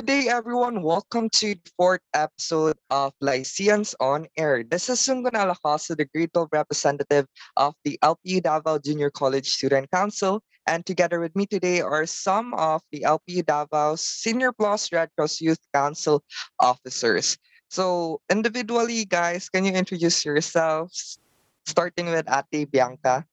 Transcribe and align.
Good 0.00 0.24
day, 0.24 0.32
everyone. 0.32 0.80
Welcome 0.80 1.28
to 1.44 1.52
the 1.52 1.70
fourth 1.76 2.00
episode 2.16 2.80
of 2.88 3.12
Lyceans 3.20 3.92
on 4.00 4.24
Air. 4.40 4.64
This 4.64 4.88
is 4.88 4.96
Sungun 4.96 5.36
Alacaso, 5.36 5.92
the 5.92 6.08
grade 6.08 6.32
12 6.32 6.48
representative 6.56 7.28
of 7.60 7.76
the 7.84 8.00
LPU 8.00 8.40
Davao 8.40 8.80
Junior 8.80 9.12
College 9.12 9.44
Student 9.44 9.92
Council. 9.92 10.40
And 10.64 10.88
together 10.88 11.20
with 11.20 11.36
me 11.36 11.44
today 11.44 11.84
are 11.84 12.08
some 12.08 12.56
of 12.56 12.80
the 12.90 13.04
LPU 13.04 13.44
Davao 13.44 14.00
Senior 14.00 14.56
Plus 14.56 14.88
Red 14.88 15.12
Cross 15.20 15.42
Youth 15.44 15.60
Council 15.76 16.24
officers. 16.56 17.36
So, 17.68 18.24
individually, 18.32 19.04
guys, 19.04 19.52
can 19.52 19.68
you 19.68 19.76
introduce 19.76 20.24
yourselves? 20.24 21.20
Starting 21.68 22.08
with 22.08 22.24
Ate 22.24 22.64
Bianca. 22.72 23.28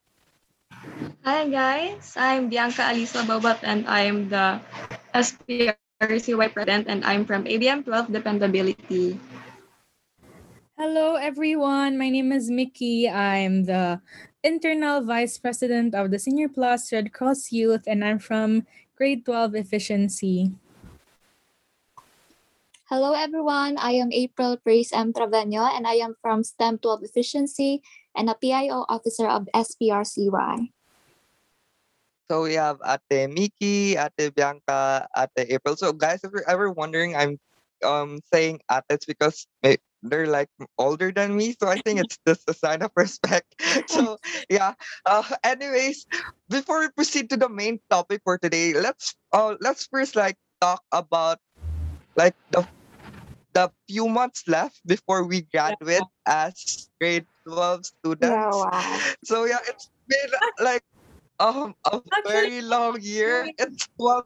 Hi 1.24 1.48
guys, 1.48 2.12
I'm 2.20 2.52
Bianca 2.52 2.92
Alisa 2.92 3.24
Bobat 3.24 3.64
and 3.64 3.88
I'm 3.88 4.28
the 4.28 4.60
SPRCY 5.98 6.54
president 6.54 6.86
and 6.86 7.02
I'm 7.02 7.26
from 7.26 7.50
ABM 7.50 7.82
12 7.82 8.14
Dependability. 8.14 9.18
Hello, 10.78 11.18
everyone. 11.18 11.98
My 11.98 12.14
name 12.14 12.30
is 12.30 12.54
Mickey. 12.54 13.10
I'm 13.10 13.66
the 13.66 13.98
internal 14.44 15.02
vice 15.02 15.42
president 15.42 15.98
of 15.98 16.14
the 16.14 16.22
Senior 16.22 16.54
Plus 16.54 16.94
Red 16.94 17.10
Cross 17.14 17.50
Youth, 17.52 17.90
and 17.90 18.06
I'm 18.06 18.22
from 18.22 18.70
grade 18.94 19.26
12 19.26 19.56
efficiency. 19.56 20.54
Hello 22.86 23.18
everyone, 23.18 23.82
I 23.82 23.98
am 23.98 24.14
April 24.14 24.56
Praise 24.62 24.94
M. 24.94 25.12
Traveno 25.12 25.66
and 25.66 25.90
I 25.90 25.98
am 25.98 26.14
from 26.22 26.46
STEM 26.46 26.78
12 26.78 27.10
Efficiency 27.10 27.82
and 28.16 28.30
a 28.30 28.38
PIO 28.38 28.86
officer 28.88 29.28
of 29.28 29.50
SPRCY. 29.50 30.77
So 32.30 32.44
we 32.44 32.54
have 32.56 32.78
Ate 32.84 33.30
Miki, 33.30 33.96
Ate 33.96 34.34
Bianca, 34.36 35.08
Ate 35.16 35.48
April. 35.50 35.76
So 35.76 35.94
guys, 35.94 36.20
if 36.24 36.32
you're 36.32 36.48
ever 36.50 36.72
wondering, 36.72 37.16
I'm 37.16 37.40
um 37.86 38.20
saying 38.34 38.60
Ates 38.72 39.06
because 39.06 39.48
they're 40.04 40.28
like 40.28 40.50
older 40.78 41.12
than 41.12 41.36
me. 41.36 41.56
So 41.60 41.68
I 41.68 41.80
think 41.80 42.00
it's 42.04 42.20
just 42.28 42.50
a 42.50 42.54
sign 42.54 42.82
of 42.82 42.92
respect. 42.96 43.56
So 43.88 44.18
yeah. 44.50 44.74
Uh, 45.06 45.24
anyways, 45.44 46.06
before 46.50 46.80
we 46.82 46.90
proceed 46.90 47.30
to 47.32 47.38
the 47.38 47.50
main 47.50 47.80
topic 47.90 48.22
for 48.24 48.38
today, 48.38 48.74
let's 48.74 49.16
uh 49.32 49.56
let's 49.62 49.88
first 49.88 50.16
like 50.16 50.36
talk 50.62 50.84
about 50.92 51.40
like 52.16 52.36
the 52.52 52.68
the 53.54 53.72
few 53.88 54.08
months 54.08 54.44
left 54.48 54.80
before 54.86 55.24
we 55.24 55.42
graduate 55.42 56.04
as 56.28 56.90
grade 57.00 57.26
12 57.48 57.86
students. 57.86 58.52
wow. 58.52 59.00
So 59.24 59.46
yeah, 59.46 59.60
it's 59.68 59.90
been 60.08 60.32
like 60.60 60.84
um 61.40 61.76
a 61.86 62.02
very 62.26 62.62
long 62.62 62.98
year. 63.02 63.50
It's 63.58 63.88
12 63.98 64.26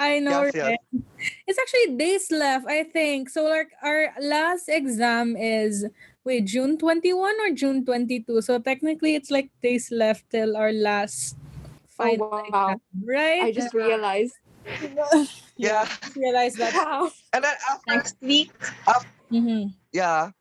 I 0.00 0.18
know, 0.18 0.48
Yes, 0.48 0.56
yes. 0.56 1.02
It's 1.46 1.58
actually 1.60 2.00
days 2.00 2.32
left, 2.32 2.64
I 2.64 2.84
think. 2.88 3.28
So, 3.28 3.44
like, 3.44 3.68
our 3.84 4.08
last 4.16 4.72
exam 4.72 5.36
is, 5.36 5.84
wait, 6.24 6.48
June 6.48 6.80
21 6.80 7.36
or 7.36 7.52
June 7.52 7.84
22? 7.84 8.40
So, 8.40 8.56
technically, 8.58 9.12
it's 9.14 9.30
like 9.30 9.52
days 9.60 9.92
left 9.92 10.24
till 10.32 10.56
our 10.56 10.72
last 10.72 11.36
final 11.92 12.32
wow. 12.32 12.40
exam, 12.48 12.80
right? 13.04 13.42
I 13.44 13.52
just 13.52 13.74
realized. 13.76 14.40
yeah. 15.60 15.84
realized 16.16 16.56
that. 16.56 16.72
Wow. 16.72 17.12
And 17.34 17.44
then 17.44 17.56
after 17.68 17.92
Next 17.92 18.16
week, 18.24 18.52
Mhm. 19.28 19.74
yeah. 19.92 20.32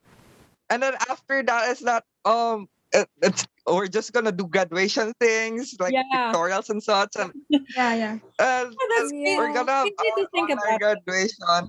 And 0.70 0.81
then 0.81 0.95
after 1.11 1.44
that 1.44 1.67
is 1.72 1.83
that 1.83 2.06
um 2.23 2.70
it, 2.94 3.08
it's 3.22 3.45
we're 3.68 3.88
just 3.88 4.14
gonna 4.14 4.32
do 4.32 4.48
graduation 4.48 5.14
things 5.20 5.76
like 5.80 5.94
Yeah. 5.94 6.04
pictorials 6.34 6.70
and 6.73 6.82
such 6.82 7.14
and, 7.22 7.30
yeah, 7.78 7.94
yeah. 7.94 8.14
and, 8.42 8.73
that's 8.73 9.11
and 9.11 9.22
Yeah. 9.22 9.38
we're 9.38 9.54
gonna 9.54 9.83
We 9.86 9.94
need 9.94 10.16
to 10.17 10.22
our 10.26 10.30
think 10.33 10.50
about 10.58 10.80
graduation. 10.80 11.64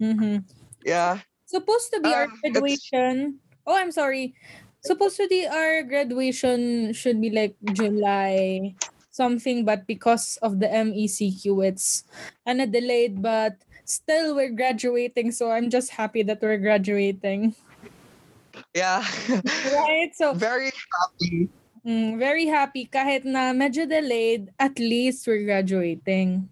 Mhm. 0.00 0.44
Yeah. 0.86 1.18
supposed 1.50 1.90
to 1.92 1.98
be 2.00 2.08
our 2.14 2.30
Uh, 2.30 2.34
it's- 2.46 2.52
graduation. 2.54 3.40
Oh, 3.66 3.74
I'm 3.74 3.90
sorry. 3.90 4.34
Supposed 4.86 5.18
to 5.18 5.26
be 5.28 5.44
our 5.44 5.82
graduation 5.82 6.92
should 6.94 7.20
be 7.20 7.28
like 7.28 7.58
July 7.76 8.72
something, 9.10 9.66
but 9.66 9.84
because 9.90 10.38
of 10.40 10.56
the 10.62 10.70
MECQ, 10.70 11.60
it's 11.66 12.04
kind 12.46 12.62
of 12.62 12.70
delayed. 12.72 13.20
But 13.20 13.60
still, 13.84 14.32
we're 14.38 14.54
graduating, 14.54 15.34
so 15.34 15.50
I'm 15.50 15.68
just 15.68 15.90
happy 15.90 16.22
that 16.24 16.40
we're 16.40 16.56
graduating. 16.62 17.52
Yeah. 18.74 19.04
Right? 19.28 20.10
So, 20.14 20.34
Very 20.38 20.70
happy. 20.70 21.48
mm, 21.86 22.18
very 22.18 22.46
happy. 22.46 22.86
Kahit 22.86 23.24
na 23.24 23.52
medyo 23.56 23.88
delayed, 23.88 24.50
at 24.58 24.78
least 24.78 25.26
we're 25.26 25.44
graduating. 25.44 26.48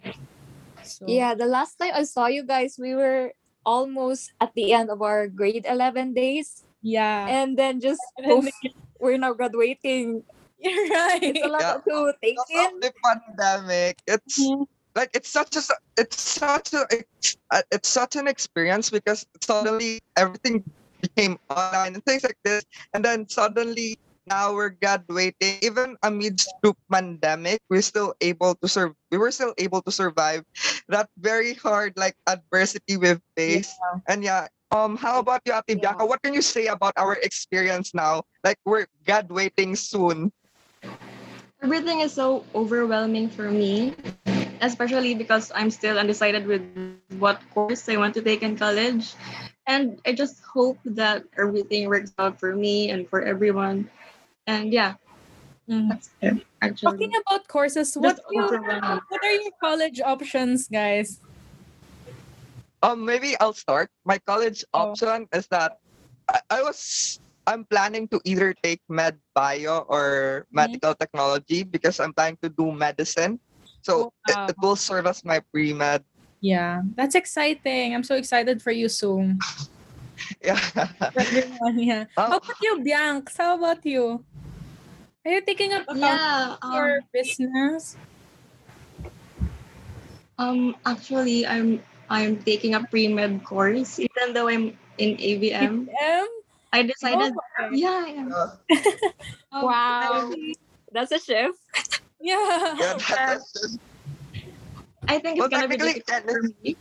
So, 0.83 1.05
Yeah, 1.07 1.35
the 1.35 1.47
last 1.47 1.77
time 1.77 1.93
I 1.95 2.05
saw 2.05 2.27
you 2.27 2.45
guys, 2.45 2.77
we 2.81 2.95
were 2.95 3.33
almost 3.67 4.33
at 4.41 4.55
the 4.57 4.73
end 4.73 4.89
of 4.91 5.03
our 5.03 5.29
grade 5.29 5.67
11 5.69 6.15
days. 6.15 6.65
yeah. 6.81 7.27
And 7.29 7.59
then 7.59 7.81
just 7.81 8.01
And 8.17 8.25
then 8.25 8.41
poof, 8.43 8.55
we're 9.01 9.19
now 9.19 9.35
graduating. 9.35 10.23
You're 10.59 10.89
right. 10.91 11.23
It's 11.23 11.45
a 11.45 11.51
lot 11.51 11.61
Yeah. 11.63 11.79
to 11.87 11.97
take 12.23 12.35
Because 12.35 12.51
in. 12.51 12.67
of 12.75 12.81
the 12.83 12.93
pandemic, 13.05 13.95
it's 14.11 14.41
Mhm. 14.43 14.67
like 14.97 15.11
it's 15.15 15.31
such 15.31 15.55
a 15.55 15.63
it's 15.95 16.19
such 16.19 16.75
a 16.75 16.83
it's, 16.91 17.37
uh, 17.55 17.63
it's 17.71 17.87
such 17.87 18.17
an 18.19 18.27
experience 18.27 18.91
because 18.91 19.23
suddenly 19.39 20.03
everything 20.19 20.67
became 21.01 21.39
online 21.51 21.95
and 21.95 22.05
things 22.05 22.23
like 22.25 22.39
this 22.45 22.65
and 22.93 23.05
then 23.05 23.29
suddenly 23.29 23.99
now 24.27 24.53
we're 24.53 24.71
graduating 24.71 25.57
even 25.63 25.97
amidst 26.03 26.53
the 26.63 26.75
pandemic 26.93 27.61
we're 27.71 27.83
still 27.83 28.15
able 28.21 28.55
to 28.55 28.69
serve 28.69 28.93
we 29.11 29.17
were 29.19 29.33
still 29.33 29.55
able 29.59 29.81
to 29.83 29.91
survive 29.91 30.45
that 30.89 31.09
very 31.19 31.55
hard 31.55 31.93
like 31.97 32.15
adversity 32.27 32.97
we've 32.97 33.23
faced 33.37 33.77
and 34.09 34.23
yeah 34.23 34.47
um 34.71 34.97
how 34.97 35.19
about 35.19 35.41
you 35.47 35.53
Ate 35.55 35.81
Bianca? 35.81 36.05
Yeah. 36.05 36.09
what 36.09 36.23
can 36.23 36.35
you 36.35 36.43
say 36.43 36.67
about 36.67 36.93
our 36.97 37.15
experience 37.25 37.95
now 37.95 38.23
like 38.45 38.59
we're 38.65 38.87
graduating 39.07 39.77
soon 39.77 40.33
Everything 41.63 42.01
is 42.01 42.13
so 42.13 42.45
overwhelming 42.55 43.29
for 43.29 43.51
me, 43.51 43.95
especially 44.61 45.15
because 45.15 45.51
I'm 45.55 45.71
still 45.71 45.99
undecided 45.99 46.47
with 46.47 46.63
what 47.19 47.43
course 47.55 47.89
I 47.89 47.97
want 47.97 48.15
to 48.15 48.23
take 48.23 48.43
in 48.43 48.57
college. 48.57 49.15
And 49.69 50.01
I 50.07 50.13
just 50.17 50.41
hope 50.43 50.79
that 50.97 51.25
everything 51.37 51.89
works 51.89 52.13
out 52.19 52.41
for 52.41 52.57
me 52.57 52.89
and 52.91 53.07
for 53.09 53.21
everyone. 53.21 53.91
And 54.49 54.73
yeah, 54.73 54.97
Mhm. 55.69 55.89
that's 55.93 56.11
it, 56.25 56.41
actually. 56.65 56.97
Talking 56.97 57.13
about 57.27 57.47
courses, 57.49 57.93
what 57.95 58.17
you, 58.33 58.43
what 59.09 59.21
are 59.23 59.37
your 59.37 59.53
college 59.61 60.01
options, 60.01 60.69
guys? 60.69 61.21
Um, 62.83 63.05
maybe 63.05 63.37
I'll 63.41 63.53
start. 63.53 63.91
My 64.05 64.19
college 64.19 64.65
Oh. 64.73 64.97
option 64.97 65.29
is 65.33 65.47
that 65.49 65.79
I, 66.29 66.41
I 66.51 66.63
was 66.63 67.21
I'm 67.47 67.65
planning 67.65 68.09
to 68.09 68.21
either 68.25 68.55
take 68.63 68.81
med 68.89 69.19
bio 69.35 69.85
or 69.89 70.47
Mm-hmm. 70.55 70.81
medical 70.81 70.95
technology 70.95 71.63
because 71.65 72.01
I'm 72.01 72.13
planning 72.15 72.39
to 72.43 72.49
do 72.49 72.73
medicine. 72.73 73.41
So 73.83 74.09
Oh, 74.09 74.13
it, 74.29 74.39
it 74.49 74.57
will 74.61 74.77
serve 74.77 75.07
as 75.07 75.25
my 75.25 75.41
pre 75.53 75.73
med. 75.73 76.05
Yeah, 76.41 76.83
that's 76.95 77.15
exciting. 77.15 77.95
I'm 77.95 78.05
so 78.05 78.15
excited 78.15 78.63
for 78.63 78.71
you 78.71 78.89
soon. 78.89 79.39
Yeah. 80.43 80.59
Yeah. 81.75 82.05
How 82.17 82.27
Oh. 82.35 82.37
about 82.39 82.59
you, 82.63 82.83
Bianc? 82.83 83.31
How 83.37 83.55
about 83.57 83.85
you? 83.87 84.23
Are 85.25 85.31
you 85.31 85.41
taking 85.43 85.73
up 85.73 85.83
accounting 85.89 86.03
Yeah, 86.03 86.57
for 86.63 86.99
um, 86.99 87.09
business? 87.13 87.97
um, 90.39 90.77
actually, 90.87 91.47
I'm 91.47 91.83
I'm 92.11 92.39
taking 92.43 92.75
a 92.75 92.83
pre 92.87 93.09
med 93.09 93.45
course, 93.45 93.99
even 93.99 94.35
though 94.35 94.49
I'm 94.49 94.77
in 94.99 95.17
ABM. 95.19 95.87
BPM? 95.87 96.27
I 96.73 96.83
decided, 96.83 97.33
Oh, 97.33 97.65
okay. 97.65 97.77
yeah, 97.77 98.07
yeah. 98.07 98.29
Um, 99.53 99.65
Wow. 99.65 100.31
That's 100.93 101.13
a 101.13 101.19
shift. 101.19 101.59
Yeah. 102.21 102.75
yeah 102.79 102.95
that's 103.09 103.53
just, 103.53 103.79
I 105.09 105.19
think 105.19 105.39
well, 105.39 105.49
it's 105.49 105.57
gonna 105.57 105.69
be 105.69 105.77
difficult 105.77 106.23
for 106.31 106.43
me. 106.63 106.77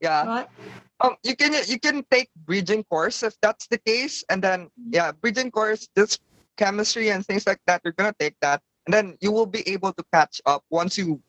yeah. 0.00 0.24
But 0.24 0.50
Um, 0.98 1.16
you 1.22 1.36
can 1.36 1.52
you 1.68 1.78
can 1.78 2.04
take 2.10 2.32
bridging 2.48 2.82
course 2.88 3.22
if 3.22 3.36
that's 3.44 3.68
the 3.68 3.76
case, 3.76 4.24
and 4.32 4.40
then 4.40 4.72
yeah, 4.88 5.12
bridging 5.12 5.52
course, 5.52 5.88
just 5.92 6.20
chemistry 6.56 7.12
and 7.12 7.20
things 7.20 7.46
like 7.46 7.60
that. 7.68 7.84
You're 7.84 7.92
gonna 7.92 8.16
take 8.18 8.40
that, 8.40 8.64
and 8.88 8.94
then 8.96 9.16
you 9.20 9.30
will 9.30 9.44
be 9.46 9.60
able 9.68 9.92
to 9.92 10.04
catch 10.12 10.40
up 10.48 10.64
once 10.72 10.96
you 10.96 11.20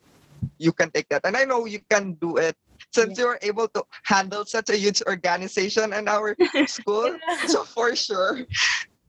you 0.57 0.71
can 0.71 0.89
take 0.91 1.09
that. 1.09 1.27
And 1.27 1.35
I 1.35 1.43
know 1.43 1.65
you 1.67 1.83
can 1.91 2.15
do 2.15 2.37
it 2.37 2.55
since 2.93 3.19
you're 3.19 3.39
able 3.41 3.67
to 3.75 3.83
handle 4.03 4.45
such 4.45 4.69
a 4.69 4.77
huge 4.77 5.03
organization 5.03 5.91
in 5.91 6.07
our 6.07 6.35
school. 6.67 7.11
So 7.47 7.63
for 7.67 7.95
sure, 7.95 8.47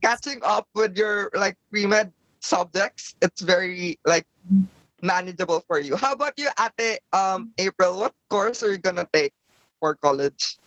catching 0.03 0.41
up 0.43 0.67
with 0.75 0.97
your 0.97 1.31
like 1.33 1.55
pre 1.71 1.87
med 1.87 2.11
subjects, 2.41 3.15
it's 3.21 3.41
very 3.41 3.99
like 4.05 4.25
manageable 5.01 5.63
for 5.67 5.79
you. 5.79 5.95
How 5.95 6.13
about 6.13 6.33
you, 6.37 6.49
Ate 6.59 6.99
um 7.13 7.51
April? 7.57 7.99
What 7.99 8.13
course 8.29 8.63
are 8.63 8.71
you 8.71 8.81
gonna 8.81 9.07
take 9.11 9.33
for 9.79 9.95
college? 9.95 10.57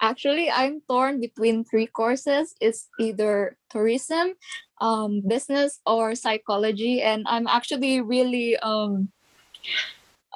Actually, 0.00 0.48
I'm 0.50 0.80
torn 0.86 1.18
between 1.18 1.64
three 1.64 1.90
courses. 1.90 2.54
It's 2.60 2.86
either 3.00 3.58
tourism, 3.68 4.38
um, 4.80 5.26
business, 5.26 5.80
or 5.86 6.14
psychology. 6.14 7.02
And 7.02 7.26
I'm 7.26 7.50
actually 7.50 8.00
really 8.00 8.56
um, 8.62 9.10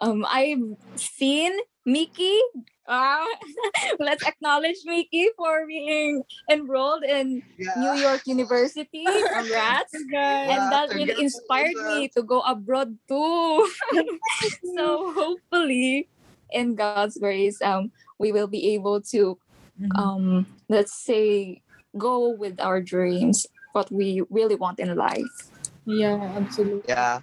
um, 0.03 0.27
I've 0.27 0.75
seen 0.97 1.55
Mickey, 1.87 2.39
uh, 2.87 3.25
let's 3.99 4.23
acknowledge 4.27 4.77
Mickey 4.85 5.29
for 5.37 5.67
being 5.67 6.23
enrolled 6.51 7.05
in 7.05 7.43
Yeah. 7.59 7.73
New 7.77 7.95
York 8.01 8.23
University. 8.27 9.07
Congrats. 9.33 9.95
Guys. 10.13 10.49
and 10.51 10.63
that 10.73 10.91
really 10.95 11.15
inspired 11.19 11.77
me 11.87 12.09
to 12.17 12.23
go 12.23 12.41
abroad 12.43 12.99
too. 13.09 13.69
so 14.77 15.13
hopefully, 15.15 16.09
in 16.51 16.75
God's 16.75 17.17
grace, 17.19 17.61
um, 17.63 17.91
we 18.19 18.33
will 18.33 18.49
be 18.49 18.75
able 18.75 19.01
to, 19.15 19.39
Mhm. 19.81 19.97
um, 19.99 20.47
let's 20.69 20.93
say, 20.93 21.63
go 21.97 22.31
with 22.31 22.61
our 22.61 22.81
dreams, 22.81 23.47
what 23.73 23.91
we 23.91 24.23
really 24.31 24.55
want 24.57 24.79
in 24.81 24.95
life. 24.97 25.49
yeah, 25.85 26.21
absolutely. 26.37 26.85
Yeah. 26.89 27.21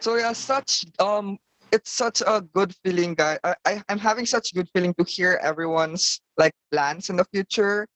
So 0.00 0.14
yeah, 0.16 0.32
such 0.32 0.84
um 0.98 1.38
it's 1.72 1.90
such 1.92 2.22
a 2.26 2.40
good 2.40 2.74
feeling 2.84 3.14
guy. 3.14 3.38
I, 3.44 3.54
I 3.64 3.82
I'm 3.88 3.98
having 3.98 4.26
such 4.26 4.54
good 4.54 4.68
feeling 4.74 4.94
to 4.98 5.04
hear 5.04 5.38
everyone's 5.42 6.20
like 6.38 6.52
plans 6.70 7.10
in 7.10 7.16
the 7.16 7.24
future, 7.32 7.86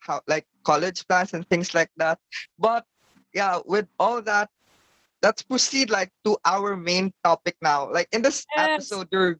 how 0.00 0.20
like 0.26 0.44
college 0.64 1.06
plans 1.08 1.32
and 1.34 1.46
things 1.48 1.74
like 1.74 1.90
that. 1.96 2.18
But 2.58 2.84
yeah, 3.34 3.60
with 3.64 3.86
all 3.98 4.22
that, 4.22 4.48
let's 5.22 5.42
proceed 5.42 5.90
like 5.90 6.10
to 6.24 6.36
our 6.44 6.76
main 6.76 7.12
topic 7.24 7.56
now. 7.62 7.90
Like 7.92 8.08
in 8.12 8.22
this 8.22 8.46
Yes. 8.56 8.92
episode, 8.92 9.08
you're 9.10 9.38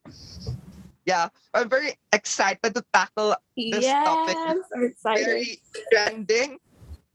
yeah, 1.06 1.28
I'm 1.54 1.68
very 1.68 1.94
excited 2.12 2.74
to 2.74 2.82
tackle 2.92 3.34
This 3.70 3.86
yes, 3.86 4.04
topic 4.04 4.36
I'm 4.74 4.84
excited. 4.84 5.26
very 5.26 5.60
trending. 5.92 6.58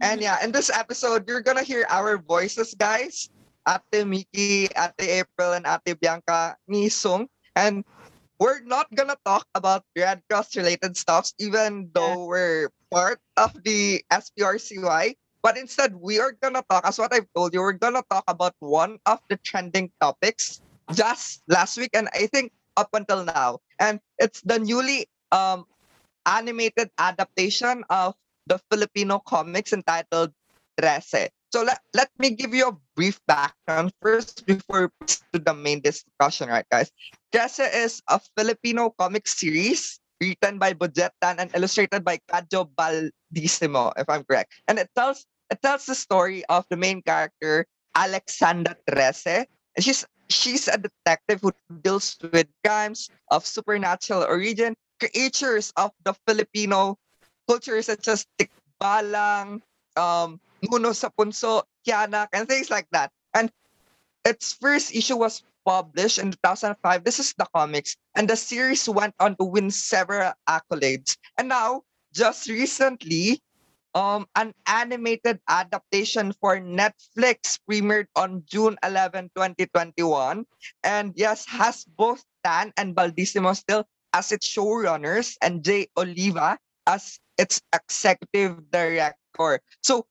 And 0.01 0.21
yeah, 0.21 0.43
in 0.43 0.51
this 0.51 0.69
episode, 0.69 1.27
you're 1.27 1.41
gonna 1.41 1.63
hear 1.63 1.85
our 1.89 2.17
voices, 2.17 2.73
guys. 2.77 3.29
Ate 3.67 4.05
Miki, 4.07 4.65
Ate 4.71 5.23
April, 5.23 5.53
and 5.53 5.65
Ate 5.65 5.99
Bianca 5.99 6.55
ni 6.67 6.89
Sung. 6.89 7.27
And 7.55 7.83
we're 8.39 8.61
not 8.63 8.87
gonna 8.95 9.17
talk 9.25 9.47
about 9.55 9.83
Red 9.95 10.21
Cross 10.29 10.55
related 10.55 10.97
stuffs, 10.97 11.33
even 11.39 11.89
though 11.93 12.25
we're 12.25 12.69
part 12.91 13.19
of 13.37 13.53
the 13.63 14.03
SPRCY. 14.11 15.15
But 15.43 15.57
instead, 15.57 15.95
we 15.95 16.19
are 16.19 16.33
gonna 16.33 16.63
talk, 16.69 16.85
as 16.85 16.97
what 16.99 17.13
I've 17.13 17.29
told 17.35 17.53
you, 17.53 17.61
we're 17.61 17.77
gonna 17.77 18.03
talk 18.09 18.23
about 18.27 18.55
one 18.59 18.99
of 19.05 19.19
the 19.29 19.37
trending 19.37 19.91
topics 20.01 20.61
just 20.93 21.41
last 21.47 21.77
week, 21.77 21.91
and 21.93 22.09
I 22.13 22.27
think 22.27 22.51
up 22.77 22.89
until 22.93 23.25
now. 23.25 23.59
And 23.79 23.99
it's 24.17 24.41
the 24.41 24.59
newly 24.59 25.07
um 25.31 25.65
animated 26.25 26.89
adaptation 26.97 27.83
of 27.89 28.15
the 28.47 28.59
Filipino 28.69 29.19
comics 29.19 29.73
entitled 29.73 30.33
Trese. 30.79 31.29
So 31.51 31.63
let, 31.63 31.83
let 31.93 32.09
me 32.17 32.31
give 32.31 32.55
you 32.55 32.69
a 32.71 32.77
brief 32.95 33.19
background 33.27 33.91
first 34.01 34.45
before 34.45 34.87
we 34.87 35.07
to 35.35 35.39
the 35.39 35.53
main 35.53 35.81
discussion, 35.81 36.47
right, 36.47 36.65
guys? 36.71 36.91
Trese 37.35 37.67
is 37.75 38.01
a 38.07 38.21
Filipino 38.39 38.95
comic 38.95 39.27
series 39.27 39.99
written 40.21 40.59
by 40.59 40.71
Budjette 40.71 41.11
Tan 41.19 41.39
and 41.39 41.51
illustrated 41.53 42.05
by 42.05 42.19
Kajo 42.31 42.71
Baldisimo, 42.71 43.91
if 43.97 44.07
I'm 44.07 44.23
correct. 44.23 44.53
And 44.67 44.79
it 44.79 44.87
tells 44.95 45.25
it 45.51 45.59
tells 45.61 45.85
the 45.85 45.95
story 45.95 46.45
of 46.47 46.63
the 46.71 46.77
main 46.77 47.01
character, 47.01 47.67
Alexandra 47.95 48.77
Trese. 48.87 49.43
And 49.75 49.83
she's 49.83 50.07
she's 50.31 50.71
a 50.71 50.79
detective 50.79 51.43
who 51.43 51.51
deals 51.83 52.15
with 52.31 52.47
crimes 52.63 53.11
of 53.27 53.45
supernatural 53.45 54.23
origin 54.23 54.79
creatures 55.03 55.73
of 55.75 55.91
the 56.05 56.15
Filipino 56.27 56.95
culture 57.49 57.81
such 57.81 58.07
as 58.07 58.23
Tikbalang, 58.39 59.59
um, 59.97 60.39
Nuno 60.61 60.93
sa 60.93 61.09
Punso, 61.09 61.63
Kianak, 61.85 62.29
and 62.33 62.47
things 62.47 62.69
like 62.69 62.87
that. 62.91 63.11
And 63.33 63.51
its 64.25 64.53
first 64.53 64.93
issue 64.93 65.17
was 65.17 65.43
published 65.65 66.17
in 66.17 66.31
2005. 66.31 67.03
This 67.03 67.19
is 67.19 67.33
the 67.37 67.47
comics. 67.55 67.97
And 68.15 68.29
the 68.29 68.37
series 68.37 68.87
went 68.89 69.15
on 69.19 69.35
to 69.37 69.45
win 69.45 69.71
several 69.71 70.33
accolades. 70.49 71.17
And 71.37 71.49
now, 71.49 71.83
just 72.13 72.49
recently, 72.49 73.41
um, 73.93 74.27
an 74.35 74.53
animated 74.67 75.39
adaptation 75.47 76.33
for 76.39 76.59
Netflix 76.59 77.59
premiered 77.69 78.07
on 78.15 78.43
June 78.45 78.77
11, 78.83 79.31
2021. 79.35 80.45
And 80.83 81.13
yes, 81.15 81.45
has 81.47 81.85
both 81.85 82.23
Tan 82.43 82.73
and 82.77 82.95
Baldisimo 82.95 83.55
still 83.55 83.85
as 84.13 84.31
its 84.31 84.47
showrunners 84.47 85.37
and 85.41 85.63
Jay 85.63 85.87
Oliva 85.97 86.57
as 86.87 87.19
its 87.37 87.61
executive 87.73 88.69
director. 88.71 89.59
So 89.81 90.05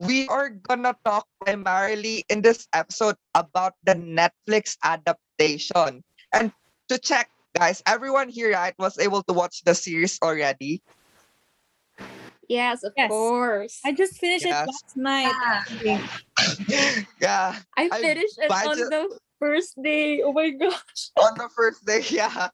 we 0.00 0.28
are 0.28 0.50
gonna 0.50 0.96
talk 1.04 1.26
primarily 1.40 2.24
in 2.28 2.42
this 2.42 2.68
episode 2.72 3.16
about 3.34 3.74
the 3.84 3.94
Netflix 3.94 4.76
adaptation. 4.84 6.02
And 6.32 6.52
to 6.88 6.98
check, 6.98 7.30
guys, 7.56 7.82
everyone 7.86 8.28
here 8.28 8.52
right 8.52 8.74
was 8.78 8.98
able 8.98 9.22
to 9.24 9.32
watch 9.32 9.62
the 9.64 9.74
series 9.74 10.18
already. 10.22 10.82
Yes, 12.48 12.84
of 12.84 12.92
Yes. 12.96 13.10
course. 13.10 13.80
I 13.84 13.92
just 13.92 14.18
finished 14.20 14.44
Yes. 14.46 14.62
it 14.62 14.70
last 14.70 14.96
night. 14.96 15.34
Yeah. 15.82 16.06
yeah, 17.20 17.58
I 17.76 17.88
I 17.90 18.00
finished 18.00 18.38
it 18.38 18.50
on 18.50 18.64
budget- 18.64 18.90
the 18.90 19.18
first 19.38 19.80
day. 19.82 20.22
Oh 20.22 20.32
my 20.32 20.50
gosh. 20.50 21.10
on 21.22 21.34
the 21.36 21.48
first 21.54 21.84
day, 21.84 22.02
yeah. 22.10 22.48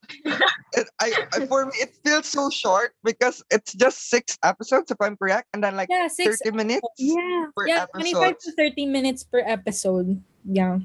It, 0.74 0.88
I, 1.00 1.12
I 1.32 1.46
for 1.46 1.66
me 1.66 1.72
it 1.80 1.94
feels 2.04 2.26
so 2.26 2.50
short 2.50 2.92
because 3.04 3.42
it's 3.50 3.72
just 3.74 4.08
six 4.08 4.38
episodes 4.44 4.90
if 4.90 4.96
I'm 5.00 5.16
correct, 5.16 5.48
and 5.52 5.62
then 5.62 5.76
like 5.76 5.88
Yeah, 5.90 6.08
six. 6.08 6.38
30 6.42 6.56
minutes. 6.56 6.86
Yeah, 6.98 7.46
per 7.56 7.68
yeah, 7.68 7.86
25 7.92 8.38
to 8.38 8.52
30 8.52 8.86
minutes 8.86 9.24
per 9.24 9.42
episode. 9.44 10.22
Yeah. 10.44 10.78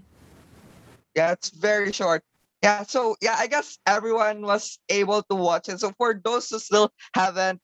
Yeah, 1.16 1.32
it's 1.32 1.50
very 1.50 1.92
short. 1.92 2.22
Yeah, 2.62 2.84
so 2.84 3.16
yeah, 3.22 3.36
I 3.38 3.48
guess 3.48 3.78
everyone 3.86 4.42
was 4.42 4.80
able 4.90 5.22
to 5.30 5.36
watch 5.36 5.70
it. 5.70 5.80
So 5.80 5.94
for 5.98 6.14
those 6.14 6.50
who 6.50 6.60
still 6.60 6.90
haven't, 7.14 7.62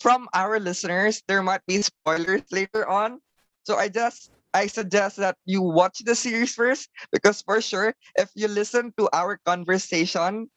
from 0.00 0.28
our 0.34 0.60
listeners, 0.60 1.22
there 1.28 1.42
might 1.42 1.64
be 1.66 1.80
spoilers 1.80 2.42
later 2.52 2.88
on. 2.88 3.20
So 3.64 3.76
I 3.76 3.88
just 3.88 4.30
I 4.54 4.66
suggest 4.68 5.16
that 5.18 5.36
you 5.44 5.62
watch 5.62 6.00
the 6.04 6.14
series 6.14 6.54
first 6.54 6.90
because 7.12 7.42
for 7.42 7.60
sure, 7.60 7.94
if 8.16 8.30
you 8.34 8.48
listen 8.48 8.94
to 8.98 9.08
our 9.12 9.38
conversation 9.44 10.50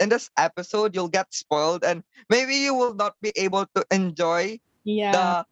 in 0.00 0.08
this 0.08 0.30
episode, 0.38 0.94
you'll 0.94 1.08
get 1.12 1.32
spoiled 1.34 1.84
and 1.84 2.04
maybe 2.30 2.54
you 2.56 2.74
will 2.74 2.94
not 2.94 3.14
be 3.22 3.32
able 3.36 3.66
to 3.74 3.84
enjoy 3.90 4.58
Yeah. 4.84 5.12
the 5.12 5.44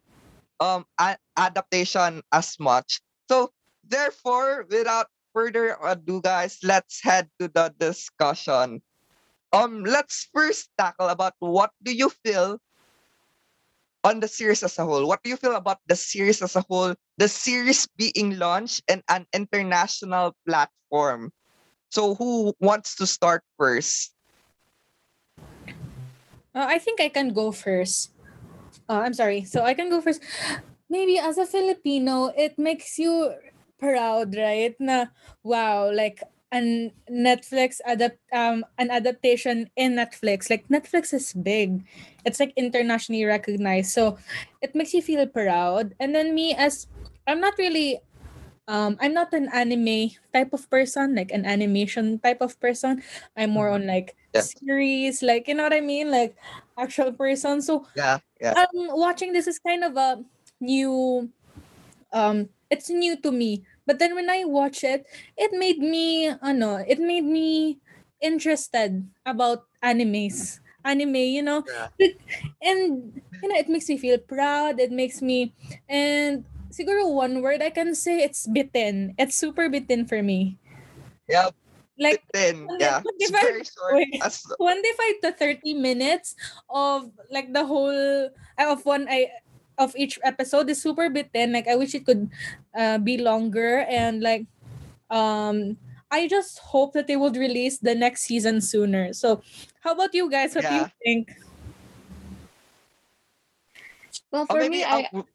um 0.59 0.85
a- 0.99 1.19
adaptation 1.37 2.21
as 2.31 2.57
much. 2.59 3.01
So 3.29 3.51
therefore, 3.83 4.65
without 4.69 5.07
further 5.33 5.77
ado, 5.83 6.21
guys, 6.21 6.59
let's 6.63 7.01
head 7.03 7.29
to 7.39 7.47
the 7.49 7.73
discussion. 7.77 8.81
Um, 9.53 9.83
let's 9.83 10.27
first 10.33 10.69
tackle 10.77 11.07
about 11.09 11.33
what 11.39 11.71
do 11.83 11.93
you 11.93 12.09
feel 12.09 12.59
on 14.03 14.19
the 14.19 14.27
series 14.27 14.63
as 14.63 14.77
a 14.79 14.85
whole? 14.85 15.07
What 15.07 15.23
do 15.23 15.29
you 15.29 15.37
feel 15.37 15.55
about 15.55 15.79
the 15.87 15.95
series 15.95 16.41
as 16.41 16.55
a 16.55 16.65
whole? 16.67 16.95
The 17.17 17.27
series 17.27 17.87
being 17.97 18.37
launched 18.39 18.83
in 18.87 19.03
an 19.09 19.25
international 19.33 20.35
platform. 20.47 21.31
So 21.91 22.15
who 22.15 22.53
wants 22.59 22.95
to 22.97 23.05
start 23.05 23.43
first? 23.57 24.13
Uh, 26.55 26.67
I 26.67 26.79
think 26.79 26.99
I 26.99 27.09
can 27.09 27.33
go 27.33 27.51
first. 27.51 28.11
Uh, 28.89 29.03
I'm 29.05 29.13
sorry. 29.13 29.43
So 29.43 29.63
I 29.63 29.73
can 29.73 29.89
go 29.89 30.01
first. 30.01 30.21
Maybe 30.89 31.17
as 31.17 31.37
a 31.37 31.45
Filipino, 31.45 32.33
it 32.35 32.59
makes 32.59 32.99
you 32.99 33.33
proud, 33.79 34.35
right? 34.35 34.75
Na 34.79 35.07
wow, 35.43 35.91
like 35.91 36.21
an 36.51 36.91
Netflix 37.09 37.79
adapt 37.85 38.19
um 38.33 38.65
an 38.77 38.91
adaptation 38.91 39.69
in 39.75 39.95
Netflix. 39.95 40.49
Like 40.49 40.67
Netflix 40.69 41.13
is 41.13 41.33
big. 41.33 41.83
It's 42.25 42.39
like 42.39 42.53
internationally 42.57 43.25
recognized. 43.25 43.91
So 43.91 44.17
it 44.61 44.75
makes 44.75 44.93
you 44.93 45.01
feel 45.01 45.25
proud. 45.27 45.95
And 45.99 46.15
then 46.15 46.35
me 46.35 46.53
as 46.55 46.87
I'm 47.27 47.39
not 47.39 47.55
really 47.57 48.01
um 48.67 48.97
I'm 49.01 49.13
not 49.13 49.33
an 49.33 49.49
anime 49.53 50.11
type 50.33 50.53
of 50.53 50.69
person, 50.69 51.15
like 51.15 51.31
an 51.31 51.45
animation 51.45 52.19
type 52.19 52.41
of 52.41 52.59
person. 52.59 53.01
I'm 53.37 53.51
more 53.51 53.69
on 53.69 53.87
like 53.87 54.15
Yeah. 54.33 54.43
series, 54.43 55.21
like 55.21 55.47
you 55.47 55.55
know 55.55 55.63
what 55.63 55.73
I 55.73 55.81
mean? 55.81 56.11
Like 56.11 56.35
actual 56.77 57.11
person. 57.13 57.61
So 57.61 57.85
Yeah, 57.95 58.19
yeah. 58.39 58.55
um 58.55 58.93
watching 58.95 59.33
this 59.33 59.47
is 59.47 59.59
kind 59.59 59.83
of 59.83 59.97
a 59.97 60.23
new 60.59 61.29
um 62.13 62.49
it's 62.69 62.89
new 62.89 63.15
to 63.21 63.31
me 63.31 63.63
but 63.91 63.99
then 63.99 64.15
when 64.15 64.31
i 64.31 64.47
watch 64.47 64.87
it 64.87 65.03
it 65.35 65.51
made 65.51 65.83
me 65.83 66.31
ano 66.39 66.79
it 66.87 66.95
made 66.95 67.27
me 67.27 67.75
interested 68.23 69.03
about 69.27 69.67
animes. 69.83 70.63
Anime 70.85 71.27
you 71.35 71.43
know? 71.43 71.61
Yeah. 71.67 71.89
And 72.63 73.11
you 73.41 73.47
know 73.49 73.57
it 73.59 73.67
makes 73.67 73.89
me 73.89 73.97
feel 73.97 74.17
proud. 74.17 74.79
It 74.79 74.93
makes 74.95 75.19
me 75.21 75.51
and 75.89 76.45
siguro 76.71 77.03
one 77.11 77.41
word 77.43 77.59
i 77.61 77.69
can 77.69 77.91
say 77.93 78.23
it's 78.23 78.47
bitten. 78.47 79.13
It's 79.19 79.35
super 79.35 79.67
bitten 79.67 80.07
for 80.07 80.23
me. 80.23 80.55
Yeah, 81.27 81.49
like 81.99 82.23
Twenty- 82.31 82.79
yeah, 82.79 83.01
it's 83.19 83.33
25 83.33 83.41
very 83.43 83.65
short. 83.65 83.93
wait. 83.97 84.21
As 84.23 84.45
25 84.45 85.21
to 85.25 85.29
30 85.33 85.73
minutes 85.75 86.37
of 86.69 87.11
like 87.33 87.51
the 87.53 87.65
whole 87.65 88.29
of 88.57 88.85
one 88.85 89.05
I 89.09 89.29
of 89.77 89.95
each 89.95 90.19
episode 90.23 90.69
is 90.69 90.81
super 90.81 91.09
bitten 91.09 91.53
like 91.53 91.67
I 91.67 91.75
wish 91.75 91.95
it 91.95 92.05
could 92.05 92.29
uh, 92.77 92.97
be 92.99 93.17
longer 93.17 93.85
and 93.89 94.21
like 94.21 94.45
um 95.09 95.77
I 96.11 96.27
just 96.27 96.59
hope 96.59 96.91
that 96.93 97.07
they 97.07 97.15
would 97.15 97.37
release 97.37 97.79
the 97.79 97.95
next 97.95 98.23
season 98.27 98.59
sooner. 98.59 99.13
So, 99.13 99.41
how 99.79 99.93
about 99.95 100.13
you 100.13 100.29
guys? 100.29 100.53
What 100.53 100.67
do 100.67 100.75
you 100.75 100.87
think? 101.05 101.31
Well, 104.31 104.43
Or 104.43 104.47
for 104.47 104.59
maybe 104.59 104.77
me, 104.77 104.83
I 104.83 105.07
I'll- 105.13 105.27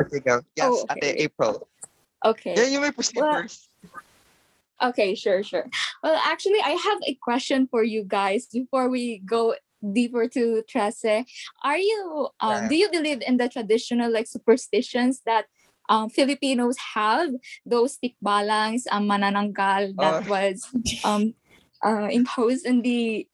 okay, 0.00 0.20
go. 0.20 0.40
Yes, 0.56 0.68
Oh, 0.72 0.86
Ate 0.90 0.96
okay. 1.04 1.12
April. 1.28 1.68
okay. 2.24 2.54
Yeah, 2.56 2.64
you 2.64 2.80
may 2.80 2.90
proceed 2.92 3.20
Well, 3.20 3.42
first. 3.44 3.68
Okay, 4.82 5.14
sure, 5.14 5.42
sure. 5.44 5.68
Well, 6.02 6.16
actually, 6.24 6.60
I 6.64 6.70
have 6.70 6.98
a 7.06 7.14
question 7.22 7.68
for 7.70 7.84
you 7.84 8.02
guys 8.02 8.46
before 8.46 8.88
we 8.88 9.18
go 9.24 9.54
deeper 9.82 10.28
to 10.28 10.62
Trese. 10.70 11.26
Are 11.64 11.78
you 11.78 12.28
um 12.40 12.62
Yeah. 12.62 12.68
do 12.68 12.74
you 12.76 12.88
believe 12.90 13.22
in 13.26 13.36
the 13.36 13.48
traditional 13.48 14.10
like 14.12 14.26
superstitions 14.26 15.20
that 15.26 15.46
um 15.88 16.08
Filipinos 16.10 16.76
have? 16.94 17.30
Those 17.66 17.98
tikbalangs, 17.98 18.86
um, 18.90 19.08
manananggal 19.08 19.98
that 19.98 20.22
Oh. 20.24 20.30
was 20.30 20.62
um 21.04 21.34
uh, 21.84 22.08
imposed 22.10 22.64
in 22.66 22.82
the 22.82 23.26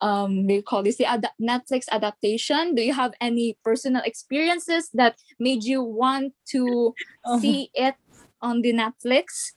um 0.00 0.46
we 0.46 0.60
call 0.60 0.82
this 0.82 0.96
the 0.96 1.06
ad- 1.06 1.32
Netflix 1.40 1.88
adaptation. 1.90 2.74
Do 2.74 2.82
you 2.82 2.92
have 2.92 3.14
any 3.20 3.56
personal 3.64 4.02
experiences 4.04 4.90
that 4.94 5.16
made 5.40 5.64
you 5.64 5.82
want 5.82 6.34
to 6.52 6.94
Oh. 7.24 7.40
see 7.40 7.70
it 7.74 7.96
on 8.42 8.60
the 8.60 8.72
Netflix? 8.72 9.52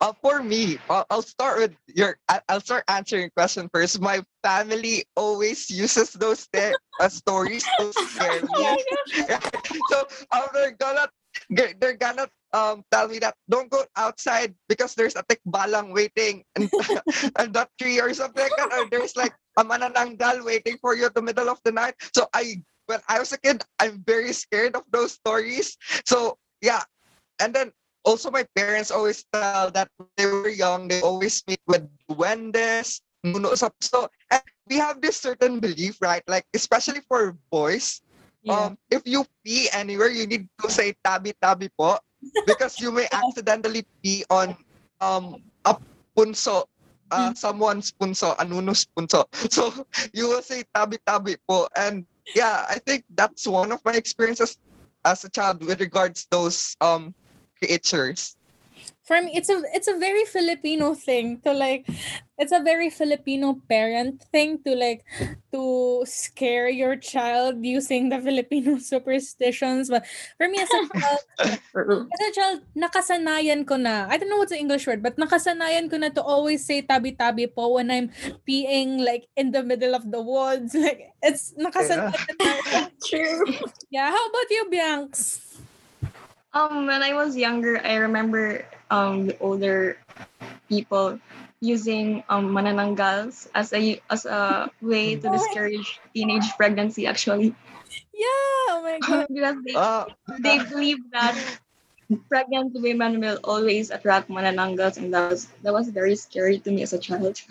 Uh, 0.00 0.12
for 0.20 0.42
me, 0.42 0.78
I'll, 0.90 1.06
I'll 1.10 1.22
start 1.22 1.58
with 1.58 1.74
your. 1.88 2.18
I'll 2.48 2.60
start 2.60 2.84
answering 2.88 3.30
question 3.36 3.70
first. 3.72 4.00
My 4.00 4.24
family 4.42 5.04
always 5.16 5.70
uses 5.70 6.12
those 6.12 6.48
uh, 6.52 7.08
stories 7.08 7.64
to 7.78 7.92
scare 7.96 8.42
me. 8.52 8.76
so 9.88 10.06
um, 10.32 10.48
they're 10.52 10.76
gonna 10.76 11.08
they're 11.50 11.72
they're 11.80 11.96
gonna 11.96 12.28
um 12.52 12.84
tell 12.90 13.08
me 13.08 13.18
that 13.20 13.34
don't 13.48 13.70
go 13.70 13.84
outside 13.96 14.54
because 14.68 14.94
there's 14.94 15.16
a 15.16 15.24
tikbalang 15.24 15.92
waiting 15.92 16.44
and 16.56 16.70
and 17.38 17.54
that 17.54 17.70
tree 17.80 18.00
or 18.00 18.12
something 18.12 18.42
like 18.42 18.56
that. 18.56 18.72
Or 18.72 18.88
there's 18.90 19.16
like 19.16 19.34
a 19.56 19.64
manananggal 19.64 20.44
waiting 20.44 20.76
for 20.80 20.94
you 20.94 21.06
at 21.06 21.14
the 21.14 21.22
middle 21.22 21.48
of 21.48 21.60
the 21.64 21.72
night. 21.72 21.94
So 22.12 22.28
I 22.34 22.60
when 22.86 23.00
I 23.08 23.18
was 23.18 23.32
a 23.32 23.38
kid, 23.38 23.64
I'm 23.80 24.02
very 24.06 24.32
scared 24.32 24.76
of 24.76 24.84
those 24.92 25.12
stories. 25.12 25.76
So 26.04 26.38
yeah, 26.60 26.82
and 27.40 27.54
then 27.54 27.72
also 28.06 28.30
my 28.30 28.46
parents 28.56 28.90
always 28.92 29.26
tell 29.34 29.70
that 29.74 29.90
when 29.98 30.10
they 30.16 30.26
were 30.26 30.48
young, 30.48 30.88
they 30.88 31.00
always 31.00 31.42
meet 31.46 31.60
with 31.66 31.84
duendes, 32.08 33.00
nuno 33.24 33.54
sa 33.54 33.68
puso. 33.68 34.08
And 34.30 34.42
we 34.68 34.76
have 34.78 35.00
this 35.02 35.16
certain 35.18 35.58
belief, 35.60 35.98
right? 36.00 36.22
Like 36.26 36.46
especially 36.54 37.02
for 37.08 37.36
boys, 37.50 38.00
Yeah. 38.42 38.70
um, 38.70 38.78
if 38.90 39.02
you 39.06 39.26
pee 39.44 39.68
anywhere, 39.72 40.10
you 40.10 40.26
need 40.26 40.48
to 40.62 40.70
say 40.70 40.94
tabi 41.04 41.34
tabi 41.40 41.68
po 41.76 41.98
because 42.44 42.80
you 42.80 42.92
may 42.92 43.06
accidentally 43.12 43.84
pee 44.02 44.24
on 44.30 44.56
um 45.00 45.38
a 45.64 45.76
punso, 46.16 46.64
uh, 47.10 47.32
someone's 47.34 47.92
punso, 47.92 48.36
anuno's 48.38 48.86
punso. 48.96 49.26
So 49.52 49.72
you 50.12 50.28
will 50.28 50.42
say 50.42 50.64
tabi 50.74 50.98
tabi 51.06 51.36
po, 51.48 51.68
and 51.76 52.06
yeah, 52.34 52.66
I 52.68 52.78
think 52.78 53.04
that's 53.12 53.46
one 53.46 53.72
of 53.72 53.82
my 53.84 53.94
experiences 53.94 54.56
as 55.04 55.24
a 55.24 55.30
child 55.30 55.64
with 55.64 55.80
regards 55.80 56.26
those 56.30 56.76
um 56.80 57.14
creatures. 57.58 58.36
for 59.06 59.22
me 59.22 59.30
it's 59.38 59.46
a 59.46 59.62
it's 59.70 59.86
a 59.86 59.94
very 60.02 60.26
filipino 60.26 60.90
thing 60.90 61.38
to 61.46 61.54
like 61.54 61.86
it's 62.36 62.50
a 62.50 62.58
very 62.60 62.90
filipino 62.90 63.54
parent 63.70 64.20
thing 64.34 64.58
to 64.66 64.74
like 64.74 65.06
to 65.54 66.02
scare 66.04 66.68
your 66.68 66.98
child 66.98 67.64
using 67.64 68.10
the 68.10 68.20
filipino 68.20 68.76
superstitions. 68.82 69.88
But 69.88 70.04
for 70.36 70.50
me 70.50 70.58
as 70.58 70.68
a 70.68 70.82
child 70.90 71.22
as 72.12 72.20
a 72.20 72.32
child 72.34 72.58
nakasanayan 72.76 73.64
ko 73.64 73.78
na. 73.78 74.10
I 74.10 74.18
don't 74.18 74.28
know 74.28 74.42
what's 74.42 74.52
the 74.52 74.60
english 74.60 74.84
word 74.90 75.06
but 75.06 75.16
nakasanayan 75.16 75.88
ko 75.88 75.96
na 76.02 76.10
to 76.10 76.20
always 76.20 76.66
say 76.66 76.82
tabi 76.82 77.14
tabi 77.14 77.46
po 77.46 77.78
when 77.78 77.88
i'm 77.94 78.10
peeing 78.44 79.00
like 79.00 79.30
in 79.38 79.54
the 79.54 79.62
middle 79.62 79.94
of 79.94 80.02
the 80.10 80.20
woods. 80.20 80.74
Like 80.86 81.14
it's 81.22 81.54
nakasanayan 81.54 82.36
na. 82.42 82.90
True. 83.06 83.46
yeah 83.88 84.10
how 84.10 84.24
about 84.28 84.48
you 84.50 84.66
bianx 84.68 85.40
Um, 86.52 86.86
when 86.86 87.02
I 87.02 87.14
was 87.14 87.36
younger, 87.36 87.78
I 87.84 87.96
remember 87.96 88.64
um 88.90 89.26
the 89.26 89.38
older 89.38 89.98
people 90.68 91.18
using 91.60 92.22
um 92.28 92.50
manananggals 92.52 93.48
as 93.54 93.72
a 93.72 94.00
as 94.10 94.24
a 94.26 94.70
way 94.80 95.16
to 95.16 95.28
discourage 95.28 96.00
teenage 96.14 96.48
pregnancy. 96.56 97.06
Actually, 97.06 97.54
yeah 98.14 98.74
oh 98.74 98.80
my 98.82 98.98
god 99.08 99.26
because 99.32 99.56
they 99.64 99.76
Uh, 99.76 100.06
they 100.38 100.58
believe 100.58 100.98
that 101.12 101.36
pregnant 102.28 102.72
women 102.74 103.20
will 103.20 103.38
always 103.44 103.90
attract 103.90 104.28
manananggals, 104.30 104.96
and 104.98 105.12
that 105.14 105.30
was 105.30 105.46
that 105.62 105.72
was 105.72 105.88
very 105.88 106.16
scary 106.16 106.58
to 106.60 106.70
me 106.70 106.82
as 106.82 106.92
a 106.92 106.98
child. 106.98 107.40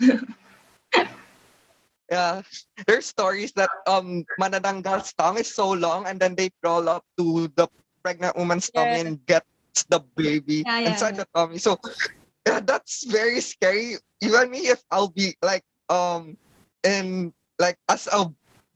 yeah, 2.10 2.42
there's 2.86 3.06
stories 3.06 3.52
that 3.52 3.70
um 3.86 4.24
manananggal's 4.40 5.12
tongue 5.14 5.38
is 5.38 5.52
so 5.52 5.70
long, 5.72 6.06
and 6.06 6.20
then 6.20 6.34
they 6.34 6.50
crawl 6.62 6.88
up 6.88 7.04
to 7.18 7.48
the 7.56 7.68
pregnant 8.06 8.36
woman's 8.38 8.70
tummy 8.70 9.02
Yeah. 9.02 9.10
and 9.10 9.26
gets 9.26 9.84
the 9.90 10.00
baby 10.16 10.66
Yeah, 10.66 10.78
yeah, 10.80 10.86
inside 10.86 11.16
the 11.16 11.26
tummy. 11.34 11.58
So 11.58 11.78
yeah, 12.46 12.60
that's 12.60 13.04
very 13.06 13.40
scary. 13.40 13.96
Even 14.22 14.50
me, 14.50 14.68
if 14.70 14.82
I'll 14.90 15.10
be 15.12 15.36
like 15.42 15.64
um 15.90 16.38
in 16.86 17.34
like 17.58 17.78
as 17.90 18.06
a 18.12 18.30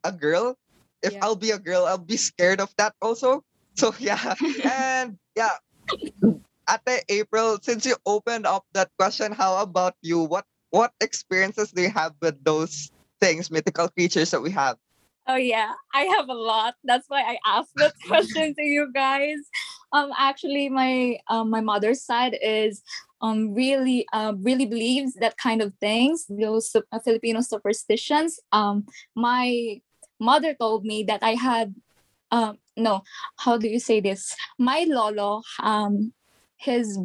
a 0.05 0.13
girl, 0.13 0.59
if. 1.03 1.15
I'll 1.23 1.37
be 1.39 1.51
a 1.53 1.59
girl, 1.61 1.87
I'll 1.87 2.03
be 2.03 2.17
scared 2.19 2.61
of 2.61 2.75
that 2.79 2.95
also. 3.03 3.45
So 3.77 3.95
yeah, 4.01 4.35
and 4.67 5.19
yeah. 5.37 5.57
Ate 6.69 7.05
April, 7.09 7.59
since 7.63 7.85
you 7.87 7.97
opened 8.07 8.47
up 8.47 8.65
that 8.73 8.91
question, 8.99 9.33
how 9.33 9.61
about 9.63 9.95
you? 10.03 10.21
What 10.25 10.47
what 10.71 10.93
experiences 11.01 11.73
do 11.73 11.83
you 11.83 11.91
have 11.91 12.15
with 12.23 12.43
those 12.45 12.93
things, 13.21 13.51
mythical 13.51 13.89
creatures 13.89 14.31
that 14.31 14.41
we 14.41 14.51
have? 14.53 14.79
Oh 15.31 15.37
yeah, 15.37 15.75
I 15.95 16.11
have 16.17 16.29
a 16.29 16.35
lot. 16.35 16.75
That's 16.83 17.07
why 17.09 17.23
I 17.23 17.39
asked 17.47 17.77
that 17.77 17.95
question 18.09 18.53
to 18.53 18.63
you 18.63 18.91
guys. 18.93 19.39
Um, 19.93 20.11
actually, 20.19 20.69
my 20.69 21.19
um, 21.29 21.51
my 21.51 21.61
mother's 21.61 22.03
side 22.03 22.37
is 22.43 22.83
um 23.21 23.55
really 23.55 24.07
uh, 24.13 24.33
really 24.43 24.67
believes 24.67 25.15
that 25.23 25.37
kind 25.39 25.63
of 25.63 25.73
things. 25.79 26.27
Those 26.29 26.75
uh, 26.75 26.99
Filipino 26.99 27.43
superstitions. 27.43 28.41
Um, 28.51 28.87
my 29.15 29.81
mother 30.19 30.53
told 30.55 30.85
me 30.85 31.05
that 31.05 31.23
I 31.23 31.35
had 31.39 31.77
um 32.33 32.59
no, 32.77 33.03
how 33.39 33.57
do 33.57 33.69
you 33.69 33.79
say 33.79 34.01
this? 34.01 34.35
My 34.59 34.85
lolo 34.89 35.43
um 35.63 36.13
his 36.57 36.99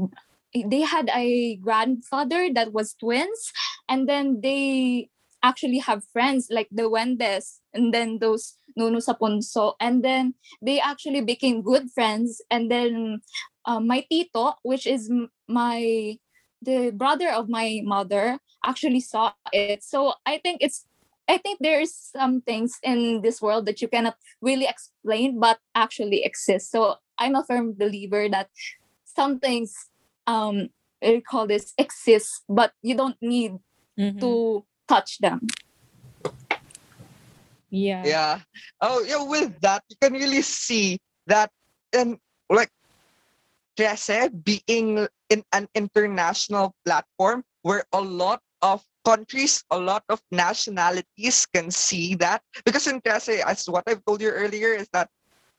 they 0.55 0.81
had 0.81 1.11
a 1.13 1.57
grandfather 1.57 2.49
that 2.55 2.73
was 2.73 2.95
twins 2.95 3.51
and 3.87 4.09
then 4.09 4.39
they 4.41 5.09
actually 5.45 5.77
have 5.77 6.01
friends 6.09 6.49
like 6.49 6.67
the 6.73 6.89
Wendes 6.89 7.61
and 7.77 7.93
then 7.93 8.17
those 8.17 8.57
Nuno 8.75 8.97
sa 8.99 9.13
Punso 9.13 9.77
and 9.79 10.01
then 10.03 10.33
they 10.65 10.81
actually 10.81 11.21
became 11.21 11.61
good 11.61 11.93
friends. 11.93 12.41
And 12.49 12.69
then 12.73 13.21
uh, 13.69 13.79
my 13.79 14.01
tito 14.09 14.57
which 14.65 14.89
is 14.89 15.05
my 15.47 16.17
the 16.65 16.89
brother 16.89 17.29
of 17.29 17.45
my 17.47 17.85
mother 17.85 18.41
actually 18.65 18.99
saw 19.05 19.31
it. 19.53 19.85
So 19.85 20.17
I 20.25 20.41
think 20.41 20.65
it's 20.65 20.89
I 21.29 21.37
think 21.37 21.61
there's 21.61 21.93
some 21.93 22.41
things 22.41 22.77
in 22.83 23.21
this 23.21 23.41
world 23.41 23.65
that 23.69 23.81
you 23.81 23.87
cannot 23.87 24.17
really 24.41 24.65
explain 24.65 25.39
but 25.39 25.61
actually 25.77 26.25
exist. 26.25 26.71
So 26.73 26.97
I'm 27.21 27.35
a 27.37 27.45
firm 27.45 27.73
believer 27.77 28.27
that 28.33 28.49
some 29.05 29.39
things 29.39 29.73
um 30.25 30.73
we 31.05 31.21
call 31.21 31.45
this 31.45 31.73
exist 31.77 32.41
but 32.49 32.73
you 32.81 32.97
don't 32.97 33.17
need 33.21 33.53
Mhm. 33.95 34.19
to 34.19 34.65
touch 34.87 35.17
them 35.19 35.41
yeah 37.69 38.05
Yeah. 38.05 38.39
Oh, 38.81 39.03
yeah. 39.03 39.23
With 39.23 39.59
that, 39.61 39.83
you 39.89 39.95
can 40.01 40.13
really 40.13 40.41
see 40.41 40.99
that, 41.27 41.51
and 41.93 42.17
like, 42.49 42.69
Trese 43.77 44.31
being 44.43 45.07
in 45.29 45.43
an 45.51 45.67
international 45.75 46.73
platform 46.85 47.43
where 47.63 47.83
a 47.91 47.99
lot 47.99 48.39
of 48.61 48.83
countries, 49.03 49.63
a 49.71 49.77
lot 49.77 50.03
of 50.09 50.21
nationalities 50.31 51.45
can 51.53 51.69
see 51.71 52.15
that. 52.15 52.41
Because 52.63 52.87
in 52.87 53.01
Trese, 53.01 53.43
as 53.43 53.67
what 53.67 53.83
I've 53.87 54.03
told 54.05 54.21
you 54.21 54.29
earlier, 54.29 54.69
is 54.73 54.87
that 54.93 55.09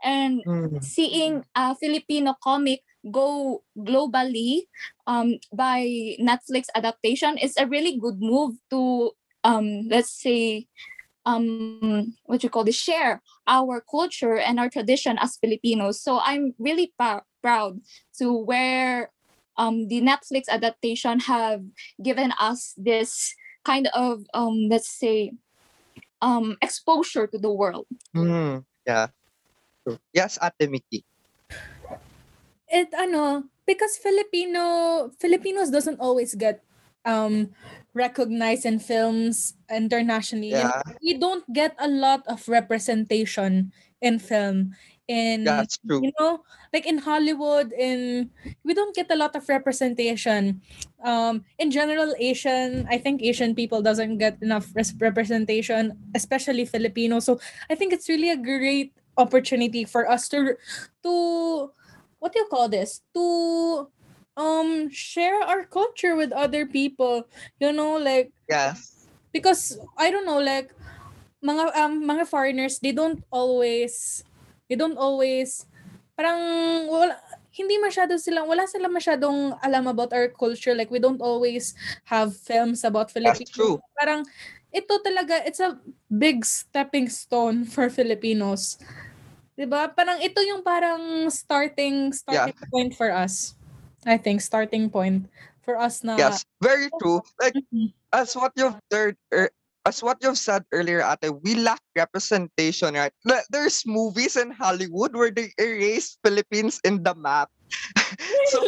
and 0.04 0.42
Mm. 0.46 0.84
seeing 0.84 1.44
a 1.56 1.74
Filipino 1.76 2.36
comic 2.42 2.80
go 3.10 3.62
globally 3.78 4.62
um, 5.06 5.38
by 5.52 6.16
Netflix 6.20 6.66
adaptation 6.74 7.38
is 7.38 7.56
a 7.56 7.66
really 7.66 7.98
good 7.98 8.20
move 8.20 8.56
to 8.70 9.12
um, 9.44 9.88
let's 9.88 10.10
say 10.10 10.66
um, 11.26 12.14
what 12.24 12.42
you 12.42 12.50
call 12.50 12.64
this 12.64 12.76
share 12.76 13.22
our 13.46 13.80
culture 13.90 14.36
and 14.36 14.58
our 14.58 14.68
tradition 14.68 15.18
as 15.18 15.36
Filipinos. 15.36 16.00
So 16.00 16.20
I'm 16.22 16.54
really 16.58 16.92
pa- 16.98 17.22
proud 17.42 17.80
to 18.18 18.32
where 18.32 19.10
um, 19.56 19.88
the 19.88 20.00
Netflix 20.00 20.48
adaptation 20.48 21.20
have 21.20 21.62
given 22.02 22.32
us 22.40 22.74
this 22.76 23.34
kind 23.64 23.88
of 23.94 24.24
um, 24.32 24.68
let's 24.70 24.88
say 24.88 25.32
um, 26.22 26.56
exposure 26.62 27.26
to 27.26 27.38
the 27.38 27.50
world. 27.50 27.86
Mm, 28.16 28.64
yeah. 28.86 29.08
Yes, 30.12 30.38
Ate 30.42 30.70
Mickey. 30.70 31.04
It 32.68 32.88
ano 32.94 33.44
because 33.66 33.96
Filipino 33.96 35.08
Filipinos 35.18 35.70
doesn't 35.70 36.00
always 36.00 36.34
get 36.34 36.64
um 37.04 37.52
recognized 37.94 38.66
in 38.66 38.78
films 38.78 39.58
internationally. 39.70 40.54
Yeah, 40.54 40.82
we 41.02 41.18
don't 41.18 41.44
get 41.52 41.75
a 41.78 41.88
lot 41.88 42.22
of 42.28 42.46
representation 42.48 43.72
in 44.00 44.18
film. 44.18 44.75
In 45.08 45.44
that's 45.44 45.80
true. 45.80 46.04
you 46.04 46.12
know, 46.20 46.44
like 46.72 46.84
in 46.84 47.00
Hollywood, 47.00 47.72
in 47.72 48.28
we 48.62 48.76
don't 48.76 48.94
get 48.94 49.08
a 49.10 49.16
lot 49.16 49.34
of 49.34 49.48
representation. 49.48 50.60
Um, 51.02 51.48
in 51.56 51.72
general, 51.72 52.12
Asian, 52.20 52.84
I 52.90 52.98
think 53.00 53.22
Asian 53.25 53.56
people 53.56 53.80
doesn't 53.80 54.18
get 54.18 54.37
enough 54.44 54.68
res- 54.76 54.92
representation, 55.00 55.96
especially 56.14 56.68
Filipino. 56.68 57.20
So 57.25 57.40
I 57.70 57.75
think 57.75 57.96
it's 57.96 58.08
really 58.08 58.28
a 58.28 58.37
great 58.37 58.92
opportunity 59.16 59.88
for 59.88 60.04
us 60.04 60.28
to 60.28 60.60
to 61.02 61.72
what 62.18 62.33
do 62.33 62.40
you 62.40 62.48
call 62.50 62.68
this 62.68 63.02
to 63.14 63.88
um 64.37 64.88
share 64.90 65.42
our 65.42 65.64
culture 65.66 66.14
with 66.14 66.31
other 66.33 66.66
people 66.66 67.26
you 67.59 67.72
know 67.72 67.96
like 67.98 68.31
Yes. 68.48 69.07
because 69.33 69.76
i 69.98 70.11
don't 70.11 70.24
know 70.26 70.40
like 70.40 70.72
mga 71.44 71.70
um 71.76 72.02
mga 72.02 72.26
foreigners 72.26 72.78
they 72.81 72.92
don't 72.92 73.22
always 73.31 74.24
they 74.68 74.74
don't 74.76 74.98
always 74.98 75.66
parang 76.18 76.38
wala 76.90 77.14
hindi 77.54 77.78
masyado 77.78 78.18
silang 78.18 78.46
wala 78.50 78.66
silang 78.66 78.94
masyadong 78.94 79.54
alam 79.62 79.87
about 79.87 80.11
our 80.14 80.26
culture 80.31 80.74
like 80.74 80.90
we 80.90 80.98
don't 80.98 81.22
always 81.22 81.74
have 82.07 82.35
films 82.35 82.83
about 82.83 83.11
That's 83.22 83.42
Filipinos 83.42 83.54
true. 83.54 83.78
parang 83.98 84.26
ito 84.74 84.94
talaga 85.00 85.42
it's 85.46 85.62
a 85.62 85.78
big 86.11 86.44
stepping 86.44 87.09
stone 87.09 87.64
for 87.64 87.88
Filipinos 87.88 88.76
'di 89.59 89.66
ba 89.66 89.90
parang 89.90 90.23
ito 90.23 90.38
yung 90.38 90.62
parang 90.62 91.27
starting 91.35 92.14
starting 92.14 92.55
point 92.71 92.94
for 92.94 93.11
us 93.11 93.59
I 94.07 94.14
think 94.14 94.38
starting 94.38 94.87
point 94.87 95.27
for 95.66 95.75
us 95.75 96.07
na 96.07 96.14
Yes, 96.14 96.47
very 96.62 96.87
true. 97.03 97.18
Like 97.42 97.59
Mhm. 97.59 97.90
as 98.14 98.38
what 98.38 98.55
you've 98.55 98.79
heard, 98.94 99.18
er, 99.35 99.51
as 99.83 99.99
what 100.01 100.23
you've 100.23 100.38
said 100.38 100.62
earlier, 100.71 101.03
Ate, 101.03 101.35
we 101.42 101.59
lack 101.59 101.83
representation, 101.99 102.94
right? 102.94 103.12
There- 103.27 103.44
There's 103.51 103.83
movies 103.83 104.38
in 104.38 104.55
Hollywood 104.55 105.18
where 105.18 105.35
they 105.35 105.51
erase 105.59 106.16
Philippines 106.23 106.79
in 106.87 107.03
the 107.03 107.18
map. 107.18 107.51
so 108.55 108.62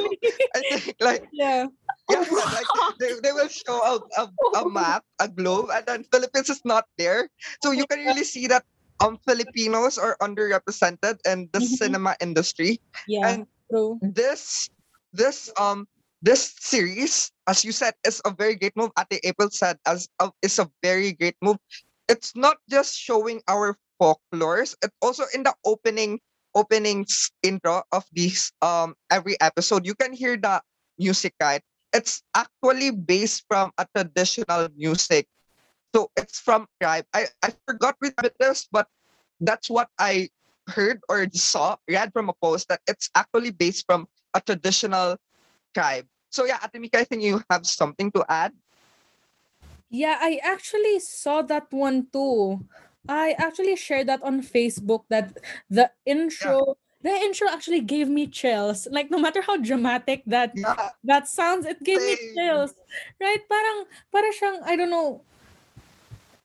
I 0.53 0.61
think 0.67 0.99
like 0.99 1.25
yeah 1.33 1.71
yeah, 2.11 2.27
like 2.27 2.67
they, 2.99 3.15
they 3.23 3.31
will 3.31 3.49
show 3.49 3.79
a, 3.79 3.95
a, 4.19 4.25
a 4.61 4.65
map, 4.67 5.07
a 5.23 5.31
globe, 5.31 5.71
and 5.71 5.87
then 5.87 6.03
Philippines 6.11 6.51
is 6.51 6.61
not 6.67 6.91
there. 6.99 7.31
So 7.63 7.71
you 7.71 7.87
can 7.87 8.03
really 8.03 8.27
see 8.27 8.51
that 8.51 8.67
um 9.01 9.19
Filipinos 9.27 9.99
are 9.99 10.17
underrepresented 10.21 11.19
in 11.27 11.49
the 11.53 11.61
Mhm. 11.61 11.61
cinema 11.61 12.17
industry. 12.21 12.81
yeah 13.07 13.23
And 13.23 13.47
true 13.71 14.01
this 14.01 14.69
this 15.13 15.51
um 15.59 15.87
this 16.23 16.55
series, 16.61 17.31
as 17.49 17.65
you 17.65 17.73
said, 17.73 17.95
is 18.05 18.21
a 18.25 18.33
very 18.33 18.55
great 18.57 18.77
move. 18.77 18.91
Ate 18.99 19.21
April 19.25 19.51
said, 19.51 19.79
as 19.87 20.09
a, 20.21 20.31
is 20.43 20.59
a 20.59 20.71
very 20.83 21.13
great 21.13 21.37
move. 21.43 21.59
It's 22.09 22.35
not 22.37 22.59
just 22.69 22.97
showing 22.97 23.43
our 23.49 23.77
folklores. 24.01 24.77
It 24.83 24.91
also 25.03 25.25
in 25.35 25.45
the 25.45 25.55
opening 25.65 26.21
opening 26.55 27.07
intro 27.43 27.83
of 27.93 28.05
these 28.13 28.53
um 28.63 28.95
every 29.11 29.39
episode, 29.41 29.87
you 29.87 29.95
can 29.95 30.13
hear 30.13 30.37
the 30.37 30.63
music 30.99 31.35
right. 31.41 31.63
It's 31.93 32.23
actually 32.35 32.91
based 32.93 33.45
from 33.49 33.73
a 33.79 33.87
traditional 33.95 34.69
music. 34.77 35.27
So 35.95 36.11
it's 36.17 36.39
from 36.39 36.67
tribe. 36.81 37.05
I 37.13 37.27
I 37.43 37.51
forgot 37.67 37.97
which 37.99 38.15
it 38.23 38.35
is, 38.41 38.67
but 38.71 38.87
that's 39.41 39.69
what 39.71 39.89
I 39.99 40.31
heard 40.71 41.03
or 41.09 41.27
saw 41.35 41.77
read 41.91 42.13
from 42.13 42.31
a 42.31 42.37
post 42.39 42.69
that 42.71 42.81
it's 42.87 43.11
actually 43.15 43.51
based 43.51 43.87
from 43.87 44.07
a 44.35 44.41
traditional 44.41 45.19
tribe. 45.75 46.07
So 46.31 46.47
yeah, 46.47 46.63
Ate 46.63 46.79
Mika, 46.81 47.03
I 47.03 47.05
think 47.05 47.23
you 47.23 47.43
have 47.51 47.67
something 47.67 48.11
to 48.15 48.23
add. 48.31 48.55
Yeah, 49.91 50.19
I 50.23 50.39
actually 50.47 51.03
saw 51.03 51.43
that 51.51 51.67
one 51.75 52.07
too. 52.15 52.63
I 53.11 53.35
actually 53.39 53.75
shared 53.75 54.07
that 54.07 54.23
on 54.23 54.39
Facebook 54.47 55.03
that 55.11 55.35
the 55.67 55.91
intro 56.07 56.79
the 57.03 57.11
intro 57.11 57.49
actually 57.51 57.81
gave 57.83 58.07
me 58.07 58.31
chills. 58.31 58.87
Like 58.91 59.11
no 59.11 59.19
matter 59.19 59.43
how 59.43 59.57
dramatic 59.59 60.23
that 60.31 60.55
Yeah, 60.55 60.95
that 61.03 61.27
sounds, 61.27 61.67
it 61.67 61.83
gave 61.83 61.99
me 61.99 62.15
chills. 62.39 62.79
Right? 63.19 63.43
Parang 63.51 63.91
para 64.15 64.31
siyang 64.31 64.63
I 64.63 64.79
don't 64.79 64.95
know. 64.95 65.27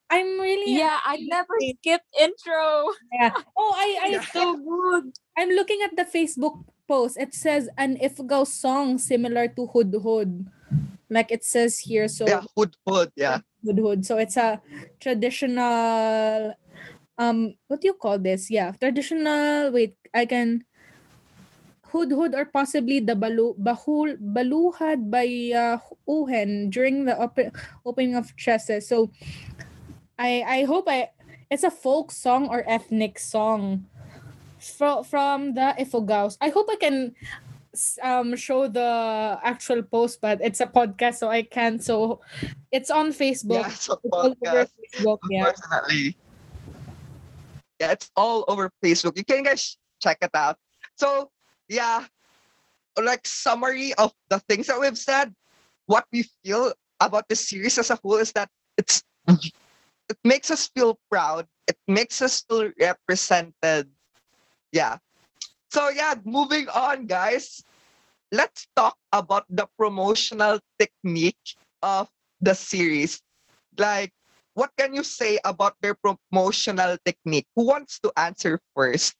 I'm 0.09 0.39
really 0.39 0.77
Yeah, 0.77 0.99
I 1.03 1.17
never 1.25 1.55
skipped 1.79 2.09
intro. 2.19 2.93
yeah. 3.13 3.33
Oh, 3.57 3.73
I 3.75 3.87
I 4.01 4.09
Yeah. 4.19 4.25
So 4.29 4.55
good. 4.57 5.11
I'm 5.37 5.49
looking 5.57 5.81
at 5.81 5.97
the 5.97 6.05
Facebook 6.05 6.61
post. 6.87 7.17
It 7.17 7.33
says 7.33 7.69
an 7.77 7.97
Ifugao 7.97 8.45
song 8.45 8.97
similar 8.97 9.47
to 9.57 9.67
Hudhud. 9.67 10.45
Like 11.09 11.31
it 11.31 11.43
says 11.43 11.79
here. 11.79 12.07
So 12.07 12.27
yeah, 12.27 12.43
hood 12.55 12.77
hood, 12.85 13.11
yeah. 13.17 13.41
Hudhud. 13.65 14.05
So 14.05 14.17
it's 14.17 14.37
a 14.37 14.61
traditional 15.01 16.53
um 17.17 17.55
what 17.67 17.81
do 17.81 17.89
you 17.89 17.97
call 17.97 18.21
this? 18.21 18.49
Yeah, 18.53 18.71
traditional 18.77 19.71
wait, 19.73 19.97
I 20.13 20.25
can 20.29 20.63
Hudhud 21.95 22.35
or 22.35 22.45
possibly 22.51 22.99
the 22.99 23.15
balu 23.15 23.55
bahul 23.55 24.19
baluhad 24.19 25.07
by 25.07 25.27
uh, 25.55 25.79
Uhen 26.03 26.67
during 26.67 27.05
the 27.07 27.15
open, 27.15 27.55
opening 27.87 28.19
of 28.19 28.35
chesses. 28.35 28.83
So 28.91 29.15
I 30.17 30.43
I 30.47 30.63
hope 30.63 30.85
I 30.87 31.11
it's 31.49 31.63
a 31.63 31.71
folk 31.71 32.11
song 32.11 32.47
or 32.49 32.63
ethnic 32.67 33.19
song 33.19 33.85
from 34.59 35.03
from 35.03 35.53
the 35.53 35.75
Ifugaos. 35.79 36.37
I 36.41 36.49
hope 36.49 36.67
I 36.69 36.77
can 36.79 37.15
um 38.01 38.35
show 38.35 38.67
the 38.67 39.39
actual 39.43 39.83
post, 39.83 40.21
but 40.21 40.39
it's 40.41 40.61
a 40.61 40.67
podcast, 40.67 41.19
so 41.19 41.29
I 41.29 41.43
can't. 41.43 41.83
So 41.83 42.21
it's 42.71 42.89
on 42.89 43.11
Facebook. 43.11 43.67
Yeah, 43.67 43.71
it's 43.71 43.89
a 43.89 43.97
It's 44.03 44.11
all 44.11 44.25
over 44.25 44.35
podcast, 44.35 44.69
Facebook. 44.79 45.19
Yeah. 45.29 45.47
unfortunately. 45.47 46.17
Yeah, 47.79 47.91
it's 47.91 48.09
all 48.15 48.45
over 48.47 48.71
Facebook. 48.83 49.17
You 49.17 49.25
can 49.25 49.43
guys 49.43 49.77
check 49.99 50.17
it 50.21 50.31
out. 50.33 50.57
So 50.95 51.29
yeah, 51.67 52.07
like 52.95 53.27
summary 53.27 53.93
of 53.95 54.13
the 54.29 54.39
things 54.47 54.67
that 54.67 54.79
we've 54.79 54.97
said, 54.97 55.35
what 55.85 56.05
we 56.11 56.23
feel 56.43 56.71
about 57.01 57.27
the 57.27 57.35
series 57.35 57.77
as 57.77 57.91
a 57.91 57.99
whole 57.99 58.15
is 58.15 58.31
that 58.31 58.47
it's 58.77 59.03
it 60.09 60.17
makes 60.23 60.51
us 60.51 60.67
feel 60.67 60.99
proud. 61.09 61.47
It 61.67 61.77
makes 61.87 62.21
us 62.21 62.41
feel 62.47 62.71
represented. 62.79 63.89
Yeah. 64.71 64.97
So 65.71 65.89
yeah, 65.89 66.15
moving 66.25 66.67
on, 66.69 67.07
guys. 67.07 67.63
let's 68.31 68.67
talk 68.75 68.97
about 69.13 69.45
the 69.49 69.67
promotional 69.77 70.59
technique 70.79 71.57
of 71.81 72.09
the 72.41 72.53
series. 72.55 73.21
Like, 73.77 74.11
what 74.53 74.71
can 74.77 74.93
you 74.93 75.03
say 75.03 75.39
about 75.45 75.75
their 75.81 75.95
promotional 75.95 76.97
technique? 77.05 77.47
Who 77.55 77.67
wants 77.67 77.99
to 78.01 78.11
answer 78.17 78.59
first? 78.75 79.15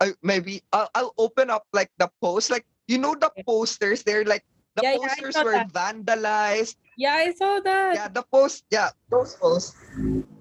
Uh, 0.00 0.10
maybe 0.22 0.62
I'll, 0.72 0.90
I'll 0.94 1.14
open 1.18 1.50
up 1.50 1.64
like 1.72 1.90
the 1.98 2.10
post. 2.22 2.50
Like, 2.50 2.64
you 2.86 2.98
know, 2.98 3.14
the 3.14 3.30
posters, 3.46 4.02
they're 4.02 4.24
like, 4.24 4.44
the 4.76 4.84
Yeah, 4.84 4.92
yeah, 4.94 5.14
posters 5.14 5.34
saw 5.34 5.42
were 5.42 5.58
that. 5.58 5.68
vandalized. 5.72 6.76
Yeah, 6.98 7.14
I 7.14 7.32
saw 7.32 7.60
that. 7.62 7.94
Yeah, 7.94 8.08
the 8.10 8.24
post, 8.26 8.66
yeah, 8.70 8.90
those 9.10 9.36
posts. 9.38 9.78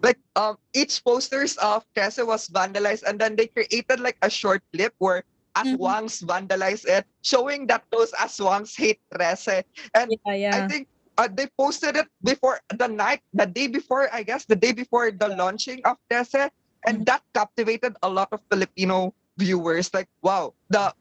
Like, 0.02 0.18
um, 0.36 0.58
each 0.74 1.04
posters 1.06 1.58
of 1.58 1.86
Trese 1.96 2.26
was 2.26 2.50
vandalized, 2.50 3.04
and 3.06 3.20
then 3.22 3.36
they 3.38 3.48
created 3.48 4.02
like 4.02 4.18
a 4.22 4.30
short 4.30 4.64
clip 4.74 4.94
where. 5.00 5.24
Aswangs 5.58 6.22
vandalized 6.22 6.86
it, 6.86 7.10
showing 7.26 7.66
that 7.66 7.82
those 7.90 8.14
Aswangs 8.14 8.78
hate 8.78 9.02
Trese. 9.10 9.66
And 9.98 10.14
Yeah, 10.26 10.34
yeah. 10.38 10.54
I 10.54 10.70
think 10.70 10.88
uh, 11.18 11.30
they 11.34 11.50
posted 11.58 11.98
it 11.98 12.06
before 12.22 12.62
the 12.70 12.86
night, 12.86 13.26
the 13.34 13.48
day 13.50 13.66
before, 13.66 14.06
I 14.14 14.22
guess, 14.22 14.46
the 14.46 14.56
day 14.56 14.72
before 14.72 15.10
the 15.10 15.30
launching 15.34 15.82
of 15.82 15.98
Trese, 16.14 16.54
and 16.86 17.02
Mhm. 17.02 17.06
that 17.10 17.26
captivated 17.34 17.98
a 18.06 18.10
lot 18.10 18.30
of 18.32 18.42
Filipino 18.54 19.18
viewers. 19.38 19.90
Like, 19.98 20.10
wow, 20.22 20.54
the 20.70 20.94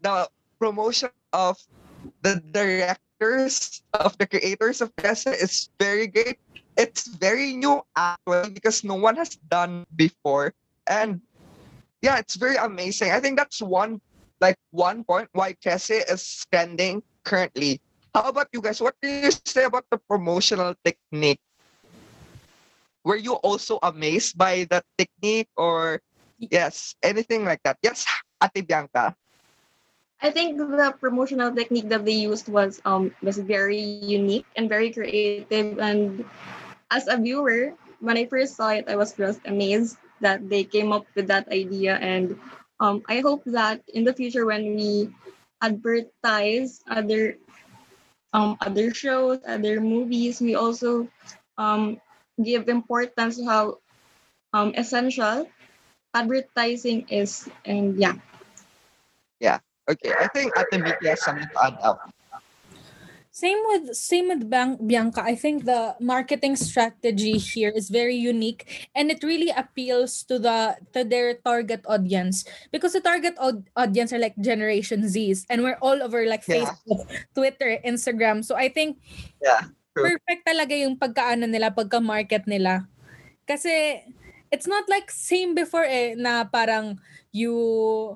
the 0.00 0.30
promotion 0.62 1.10
of 1.34 1.58
the 2.22 2.38
directors 3.20 3.82
of 3.94 4.16
the 4.18 4.26
creators 4.26 4.80
of 4.80 4.94
Trese 4.96 5.30
is 5.30 5.68
very 5.78 6.06
great. 6.06 6.38
It's 6.76 7.06
very 7.06 7.54
new 7.54 7.82
actually 7.96 8.50
because 8.50 8.82
no 8.82 8.94
one 8.94 9.16
has 9.16 9.36
done 9.46 9.86
before, 9.94 10.52
and 10.86 11.22
yeah, 12.02 12.18
it's 12.18 12.34
very 12.34 12.56
amazing. 12.56 13.12
I 13.12 13.20
think 13.20 13.38
that's 13.38 13.62
one 13.62 14.00
like 14.40 14.58
one 14.70 15.04
point 15.04 15.28
why 15.32 15.54
Trese 15.54 16.02
is 16.10 16.22
standing 16.22 17.02
currently. 17.24 17.80
How 18.14 18.28
about 18.28 18.48
you 18.52 18.60
guys? 18.60 18.80
What 18.82 18.98
do 19.00 19.08
you 19.08 19.30
say 19.46 19.64
about 19.64 19.86
the 19.90 19.98
promotional 19.98 20.74
technique? 20.84 21.40
Were 23.04 23.20
you 23.20 23.34
also 23.46 23.78
amazed 23.82 24.36
by 24.38 24.66
that 24.70 24.84
technique 24.98 25.48
or 25.56 26.00
yes, 26.38 26.94
anything 27.02 27.44
like 27.44 27.62
that? 27.62 27.78
Yes, 27.82 28.06
Ate 28.42 28.66
Bianca. 28.66 29.14
I 30.22 30.30
think 30.30 30.56
the 30.58 30.94
promotional 31.00 31.54
technique 31.54 31.88
that 31.90 32.04
they 32.04 32.16
used 32.26 32.48
was 32.48 32.80
um 32.84 33.14
was 33.22 33.38
very 33.38 33.80
unique 33.80 34.46
and 34.56 34.68
very 34.68 34.90
creative. 34.92 35.78
And 35.78 36.24
as 36.90 37.06
a 37.08 37.16
viewer, 37.18 37.74
when 38.00 38.16
I 38.16 38.26
first 38.26 38.56
saw 38.56 38.70
it, 38.70 38.88
I 38.88 38.96
was 38.96 39.12
just 39.12 39.40
amazed 39.46 39.96
that 40.20 40.48
they 40.48 40.64
came 40.64 40.92
up 40.92 41.06
with 41.14 41.26
that 41.28 41.48
idea. 41.48 41.96
And 41.96 42.38
um, 42.80 43.02
I 43.08 43.20
hope 43.20 43.42
that 43.46 43.82
in 43.92 44.04
the 44.04 44.14
future, 44.14 44.46
when 44.46 44.74
we 44.76 45.10
advertise 45.62 46.82
other 46.88 47.36
um 48.32 48.56
other 48.60 48.92
shows, 48.94 49.38
other 49.46 49.80
movies, 49.80 50.40
we 50.40 50.54
also 50.54 51.08
um 51.58 52.00
give 52.42 52.68
importance 52.68 53.36
to 53.38 53.44
how 53.46 53.62
um 54.52 54.72
essential 54.76 55.48
advertising 56.14 57.06
is. 57.08 57.48
And 57.64 57.96
yeah. 57.98 58.16
Okay, 59.84 60.12
I 60.16 60.26
think 60.32 60.52
Ate 60.56 60.80
Miki 60.80 61.08
has 61.12 61.20
something 61.20 61.44
to 61.48 61.58
add 61.60 61.76
up. 61.84 62.00
Same 63.34 63.58
with 63.66 63.98
same 63.98 64.30
with 64.30 64.46
Ban- 64.46 64.78
Bianca. 64.78 65.18
I 65.26 65.34
think 65.34 65.66
the 65.66 65.98
marketing 65.98 66.54
strategy 66.54 67.34
here 67.34 67.74
is 67.74 67.90
very 67.90 68.14
unique 68.14 68.86
and 68.94 69.10
it 69.10 69.26
really 69.26 69.50
appeals 69.50 70.22
to 70.30 70.38
the 70.38 70.78
to 70.94 71.02
their 71.02 71.34
target 71.42 71.82
audience 71.90 72.46
because 72.70 72.94
the 72.94 73.02
target 73.02 73.34
od- 73.42 73.66
audience 73.74 74.14
are 74.14 74.22
like 74.22 74.38
Generation 74.38 75.02
Zs 75.10 75.42
and 75.50 75.66
we're 75.66 75.82
all 75.82 75.98
over 75.98 76.22
like 76.30 76.46
Yeah. 76.46 76.62
Facebook, 76.62 77.10
Twitter, 77.34 77.74
Instagram. 77.82 78.46
So 78.46 78.54
I 78.54 78.70
think 78.70 79.02
Yeah, 79.42 79.66
true. 79.98 80.14
perfect 80.14 80.46
talaga 80.46 80.78
yung 80.78 80.94
pagkaano 80.94 81.50
nila, 81.50 81.74
pagka-market 81.74 82.46
nila. 82.46 82.86
Kasi 83.50 83.98
it's 84.54 84.70
not 84.70 84.86
like 84.86 85.10
same 85.10 85.58
before 85.58 85.84
eh 85.84 86.14
na 86.14 86.46
parang 86.46 87.02
you 87.34 88.14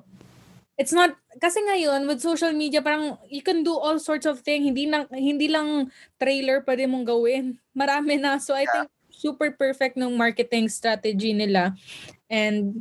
it's 0.79 0.95
not 0.95 1.11
kasi 1.43 1.59
ngayon 1.59 2.07
with 2.07 2.23
social 2.23 2.55
media 2.55 2.79
parang 2.79 3.19
you 3.27 3.43
can 3.43 3.67
do 3.67 3.75
all 3.75 3.99
sorts 3.99 4.23
of 4.23 4.39
things 4.39 4.63
hindi 4.63 4.87
lang 4.87 5.03
hindi 5.11 5.51
lang 5.51 5.91
trailer 6.15 6.63
pwede 6.63 6.87
mong 6.87 7.03
gawin 7.03 7.59
marami 7.79 8.15
na 8.15 8.39
so 8.39 8.55
i 8.55 8.63
Yeah. 8.63 8.87
think 8.87 8.89
super 9.11 9.51
perfect 9.51 9.99
ng 9.99 10.15
marketing 10.15 10.71
strategy 10.71 11.35
nila 11.35 11.75
and 12.31 12.79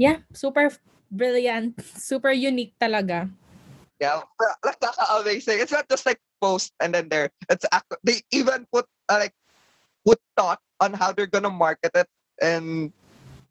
yeah 0.00 0.24
super 0.32 0.72
brilliant 1.12 1.76
super 2.00 2.32
unique 2.32 2.72
talaga 2.80 3.28
Yeah, 4.02 4.26
but 4.60 4.76
that's 4.82 4.98
amazing. 5.22 5.62
It's 5.62 5.72
not 5.72 5.88
just 5.88 6.04
like 6.04 6.18
post 6.42 6.74
and 6.82 6.92
then 6.92 7.08
there. 7.08 7.30
It's 7.48 7.64
they 8.02 8.20
even 8.34 8.66
put 8.68 8.84
uh, 9.08 9.22
like 9.22 9.32
put 10.04 10.18
thought 10.36 10.58
on 10.82 10.92
how 10.92 11.14
they're 11.14 11.30
gonna 11.30 11.48
market 11.48 11.94
it 11.94 12.10
and 12.42 12.92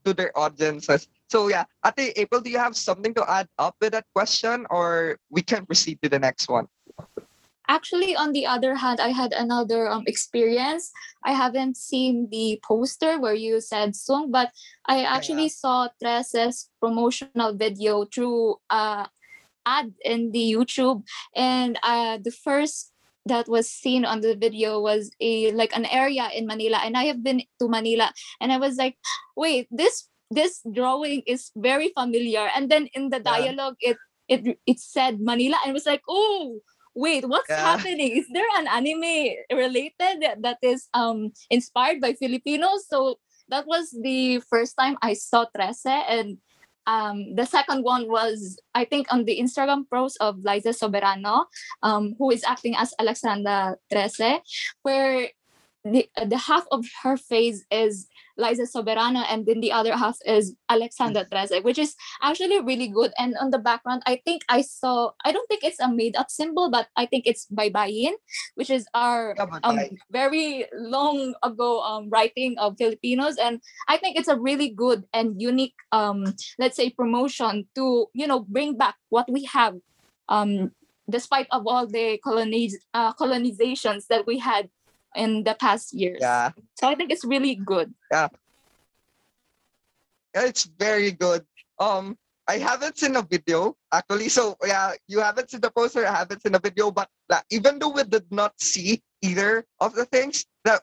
to 0.05 0.13
their 0.13 0.35
audiences. 0.37 1.07
So 1.33 1.49
yeah, 1.49 1.65
Ate 1.81 2.13
April, 2.13 2.45
do 2.45 2.53
you 2.53 2.61
have 2.61 2.77
something 2.77 3.09
to 3.17 3.25
add 3.25 3.49
up 3.57 3.73
with 3.81 3.97
that 3.97 4.05
question, 4.13 4.69
or 4.69 5.17
we 5.33 5.41
can 5.41 5.65
proceed 5.65 5.97
to 6.05 6.07
the 6.07 6.21
next 6.21 6.45
one? 6.45 6.69
Actually, 7.65 8.13
on 8.13 8.37
the 8.37 8.45
other 8.45 8.77
hand, 8.77 9.01
I 9.01 9.09
had 9.09 9.33
another 9.33 9.89
um, 9.89 10.05
experience. 10.05 10.93
I 11.25 11.33
haven't 11.33 11.73
seen 11.73 12.29
the 12.29 12.61
poster 12.61 13.17
where 13.17 13.33
you 13.33 13.65
said 13.65 13.95
Sung, 13.95 14.29
but 14.29 14.53
I 14.85 15.09
actually 15.09 15.49
saw 15.49 15.89
Trese's 15.97 16.69
promotional 16.77 17.57
video 17.57 18.05
through 18.05 18.61
uh 18.69 19.09
ad 19.65 19.89
in 20.05 20.29
the 20.37 20.53
YouTube, 20.53 21.01
and 21.33 21.81
uh, 21.81 22.21
the 22.21 22.35
first 22.45 22.93
that 23.25 23.49
was 23.49 23.65
seen 23.65 24.05
on 24.05 24.21
the 24.21 24.35
video 24.35 24.77
was 24.77 25.09
a 25.17 25.49
like 25.57 25.73
an 25.73 25.89
area 25.89 26.29
in 26.29 26.45
Manila, 26.45 26.77
and 26.85 26.93
I 26.93 27.09
have 27.09 27.25
been 27.25 27.41
to 27.57 27.65
Manila, 27.65 28.13
and 28.37 28.53
I 28.53 28.61
was 28.61 28.77
like, 28.77 29.01
wait, 29.33 29.65
this 29.73 30.12
this 30.31 30.61
drawing 30.71 31.21
is 31.27 31.51
very 31.55 31.91
familiar, 31.97 32.49
and 32.55 32.69
then 32.69 32.87
in 32.93 33.09
the 33.09 33.17
Yeah. 33.23 33.31
dialogue, 33.31 33.75
it 33.79 33.97
it 34.27 34.57
it 34.65 34.79
said 34.79 35.19
Manila, 35.19 35.57
and 35.65 35.73
was 35.73 35.85
like, 35.85 36.01
oh 36.07 36.59
wait 36.95 37.27
what's 37.27 37.49
Yeah. 37.49 37.57
happening 37.73 38.15
is 38.17 38.27
there 38.33 38.45
an 38.57 38.67
anime 38.67 39.33
related 39.51 40.21
that, 40.21 40.37
that 40.41 40.57
is 40.61 40.87
um 40.93 41.31
inspired 41.49 41.99
by 41.99 42.13
filipinos 42.13 42.85
so 42.87 43.17
that 43.49 43.65
was 43.65 43.89
the 44.03 44.39
first 44.49 44.75
time 44.77 44.95
i 45.01 45.13
saw 45.13 45.45
trese 45.57 45.85
and 46.07 46.37
um 46.85 47.33
the 47.35 47.45
second 47.45 47.83
one 47.83 48.07
was 48.09 48.57
i 48.75 48.85
think 48.85 49.07
on 49.11 49.25
the 49.25 49.39
instagram 49.39 49.89
post 49.89 50.17
of 50.21 50.37
liza 50.43 50.69
soberano 50.69 51.45
um 51.81 52.13
who 52.19 52.29
is 52.29 52.43
acting 52.43 52.75
as 52.77 52.93
alexandra 52.99 53.75
trese 53.91 54.39
where 54.83 55.29
the, 55.83 56.07
the 56.27 56.37
half 56.37 56.65
of 56.71 56.85
her 57.03 57.17
face 57.17 57.65
is 57.71 58.07
Liza 58.37 58.63
Soberano 58.63 59.25
and 59.29 59.45
then 59.45 59.59
the 59.59 59.71
other 59.71 59.95
half 59.95 60.17
is 60.25 60.55
Alexandra 60.69 61.25
Trese, 61.25 61.63
which 61.63 61.77
is 61.77 61.95
actually 62.21 62.61
really 62.61 62.87
good. 62.87 63.11
And 63.17 63.35
on 63.39 63.51
the 63.51 63.59
background, 63.59 64.03
I 64.05 64.21
think 64.25 64.43
I 64.49 64.61
saw, 64.61 65.11
I 65.23 65.31
don't 65.31 65.47
think 65.47 65.63
it's 65.63 65.79
a 65.79 65.87
made 65.87 66.15
up 66.15 66.31
symbol, 66.31 66.69
but 66.71 66.87
I 66.95 67.05
think 67.05 67.27
it's 67.27 67.45
by 67.45 67.69
Baybayin, 67.69 68.13
which 68.55 68.69
is 68.69 68.87
our 68.93 69.35
um, 69.63 69.79
very 70.11 70.65
long 70.73 71.35
ago 71.43 71.81
um, 71.81 72.09
writing 72.09 72.57
of 72.57 72.77
Filipinos. 72.77 73.37
And 73.37 73.61
I 73.87 73.97
think 73.97 74.17
it's 74.17 74.27
a 74.27 74.39
really 74.39 74.69
good 74.69 75.05
and 75.13 75.39
unique, 75.41 75.75
um, 75.91 76.33
let's 76.57 76.75
say, 76.75 76.89
promotion 76.89 77.67
to, 77.75 78.07
you 78.13 78.27
know, 78.27 78.41
bring 78.41 78.77
back 78.77 78.95
what 79.09 79.29
we 79.29 79.45
have 79.45 79.75
um, 80.29 80.71
despite 81.09 81.47
of 81.51 81.67
all 81.67 81.85
the 81.85 82.19
coloniz- 82.25 82.81
uh, 82.93 83.13
colonizations 83.13 84.07
that 84.07 84.25
we 84.25 84.39
had 84.39 84.69
in 85.15 85.43
the 85.43 85.55
past 85.55 85.93
years. 85.93 86.19
Yeah, 86.21 86.51
So 86.75 86.87
I 86.87 86.95
think 86.95 87.11
it's 87.11 87.25
really 87.25 87.55
good. 87.55 87.93
Yeah. 88.11 88.29
It's 90.33 90.65
very 90.65 91.11
good. 91.11 91.45
Um, 91.79 92.17
I 92.47 92.57
haven't 92.57 92.97
seen 92.97 93.15
a 93.15 93.21
video 93.21 93.75
actually. 93.91 94.29
So 94.29 94.57
yeah, 94.65 94.93
you 95.07 95.19
haven't 95.19 95.51
seen 95.51 95.61
the 95.61 95.71
poster. 95.71 96.05
I 96.05 96.13
haven't 96.13 96.41
seen 96.41 96.55
a 96.55 96.59
video, 96.59 96.91
but 96.91 97.07
like, 97.29 97.45
even 97.49 97.79
though 97.79 97.89
we 97.89 98.03
did 98.03 98.25
not 98.31 98.53
see 98.59 99.01
either 99.21 99.65
of 99.79 99.95
the 99.95 100.05
things, 100.05 100.45
that 100.65 100.81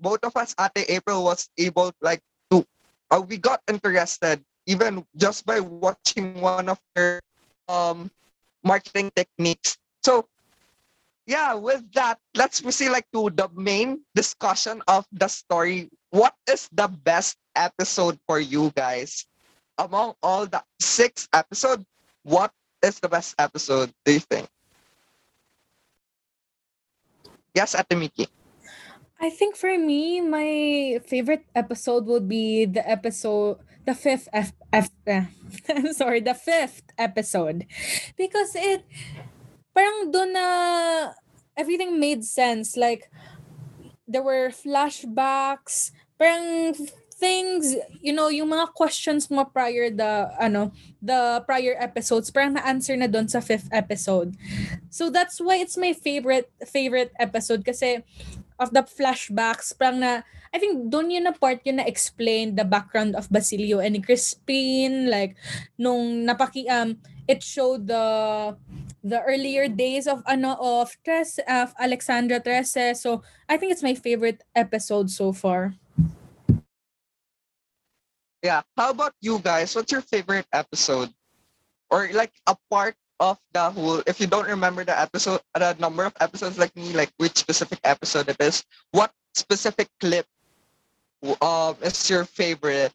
both 0.00 0.20
of 0.24 0.36
us, 0.36 0.54
Ate 0.58 0.88
April, 0.88 1.24
was 1.24 1.48
able 1.58 1.92
like 2.00 2.20
to. 2.50 2.64
Uh, 3.10 3.22
we 3.26 3.36
got 3.36 3.60
interested 3.68 4.42
even 4.66 5.04
just 5.16 5.46
by 5.46 5.60
watching 5.60 6.40
one 6.40 6.68
of 6.68 6.78
their 6.94 7.20
um 7.68 8.10
marketing 8.64 9.10
techniques. 9.14 9.76
So 10.02 10.28
yeah, 11.26 11.54
with 11.54 11.82
that, 11.92 12.18
let's 12.34 12.60
proceed 12.60 12.90
like 12.90 13.10
to 13.12 13.30
the 13.34 13.50
main 13.54 14.00
discussion 14.14 14.82
of 14.86 15.04
the 15.12 15.26
story. 15.28 15.90
What 16.10 16.34
is 16.48 16.70
the 16.72 16.86
best 16.86 17.36
episode 17.54 18.18
for 18.26 18.38
you 18.38 18.72
guys? 18.74 19.26
Among 19.76 20.14
all 20.22 20.46
the 20.46 20.62
six 20.80 21.28
episodes, 21.34 21.84
what 22.22 22.50
is 22.82 23.00
the 23.00 23.08
best 23.08 23.34
episode, 23.38 23.92
do 24.06 24.12
you 24.14 24.20
think? 24.20 24.48
Yes, 27.54 27.74
Ate 27.74 27.98
Miki. 27.98 28.28
I 29.20 29.30
think 29.30 29.56
for 29.56 29.72
me, 29.78 30.20
my 30.20 31.00
favorite 31.04 31.44
episode 31.54 32.04
would 32.06 32.28
be 32.28 32.66
the 32.66 32.84
episode, 32.84 33.58
the 33.84 33.94
fifth 33.94 34.28
F, 34.32 34.52
F 34.72 34.90
eh, 35.06 35.24
I'm 35.68 35.92
sorry, 35.92 36.20
the 36.20 36.34
fifth 36.34 36.82
episode, 36.98 37.64
because 38.16 38.54
it, 38.54 38.84
parang 39.76 40.08
doon 40.08 40.32
na 40.32 40.46
everything 41.52 42.00
made 42.00 42.24
sense. 42.24 42.80
Like 42.80 43.12
there 44.08 44.24
were 44.24 44.48
flashbacks, 44.48 45.92
parang 46.16 46.72
things, 47.16 47.76
you 48.00 48.12
know, 48.12 48.28
yung 48.28 48.52
mga 48.52 48.72
questions 48.76 49.28
mo 49.32 49.44
prior 49.44 49.88
the 49.92 50.32
ano, 50.40 50.72
the 51.00 51.44
prior 51.44 51.76
episodes, 51.76 52.32
parang 52.32 52.56
na-answer 52.56 52.96
na 52.96 53.08
doon 53.08 53.28
sa 53.28 53.44
fifth 53.44 53.68
episode. 53.72 54.36
So 54.88 55.12
that's 55.12 55.40
why 55.40 55.60
it's 55.60 55.76
my 55.76 55.92
favorite 55.92 56.48
favorite 56.64 57.12
episode 57.20 57.64
kasi 57.64 58.04
of 58.56 58.72
the 58.72 58.84
flashbacks, 58.84 59.76
parang 59.76 60.00
na, 60.00 60.24
I 60.52 60.56
think 60.56 60.88
doon 60.88 61.12
yun 61.12 61.28
na 61.28 61.36
part 61.36 61.60
yun 61.64 61.76
na 61.76 61.88
explain 61.88 62.56
the 62.56 62.64
background 62.64 63.12
of 63.12 63.28
Basilio 63.28 63.80
and 63.80 64.00
Crispin, 64.00 65.12
like, 65.12 65.36
nung 65.76 66.24
napaki, 66.24 66.64
um, 66.68 66.96
it 67.28 67.44
showed 67.44 67.84
the 67.88 68.56
the 69.06 69.22
earlier 69.22 69.70
days 69.70 70.10
of 70.10 70.26
ano 70.26 70.58
of 70.58 70.98
Tres 71.06 71.38
of 71.46 71.70
Alexandra 71.78 72.42
Trese. 72.42 72.98
So 72.98 73.22
I 73.46 73.54
think 73.56 73.70
it's 73.70 73.86
my 73.86 73.94
favorite 73.94 74.42
episode 74.58 75.14
so 75.14 75.30
far. 75.30 75.78
Yeah. 78.42 78.66
How 78.76 78.90
about 78.90 79.14
you 79.22 79.38
guys? 79.38 79.74
What's 79.74 79.94
your 79.94 80.02
favorite 80.02 80.46
episode? 80.52 81.14
Or 81.90 82.10
like 82.10 82.34
a 82.50 82.58
part 82.68 82.98
of 83.22 83.38
the 83.54 83.70
whole 83.70 84.02
if 84.10 84.20
you 84.20 84.26
don't 84.26 84.50
remember 84.50 84.84
the 84.84 84.92
episode 84.92 85.40
the 85.54 85.72
number 85.78 86.04
of 86.04 86.12
episodes 86.18 86.58
like 86.58 86.74
me, 86.74 86.90
like 86.92 87.14
which 87.16 87.38
specific 87.38 87.78
episode 87.86 88.28
it 88.28 88.36
is, 88.42 88.66
what 88.90 89.14
specific 89.38 89.86
clip 90.02 90.26
um 91.40 91.78
is 91.78 92.10
your 92.10 92.26
favorite? 92.26 92.92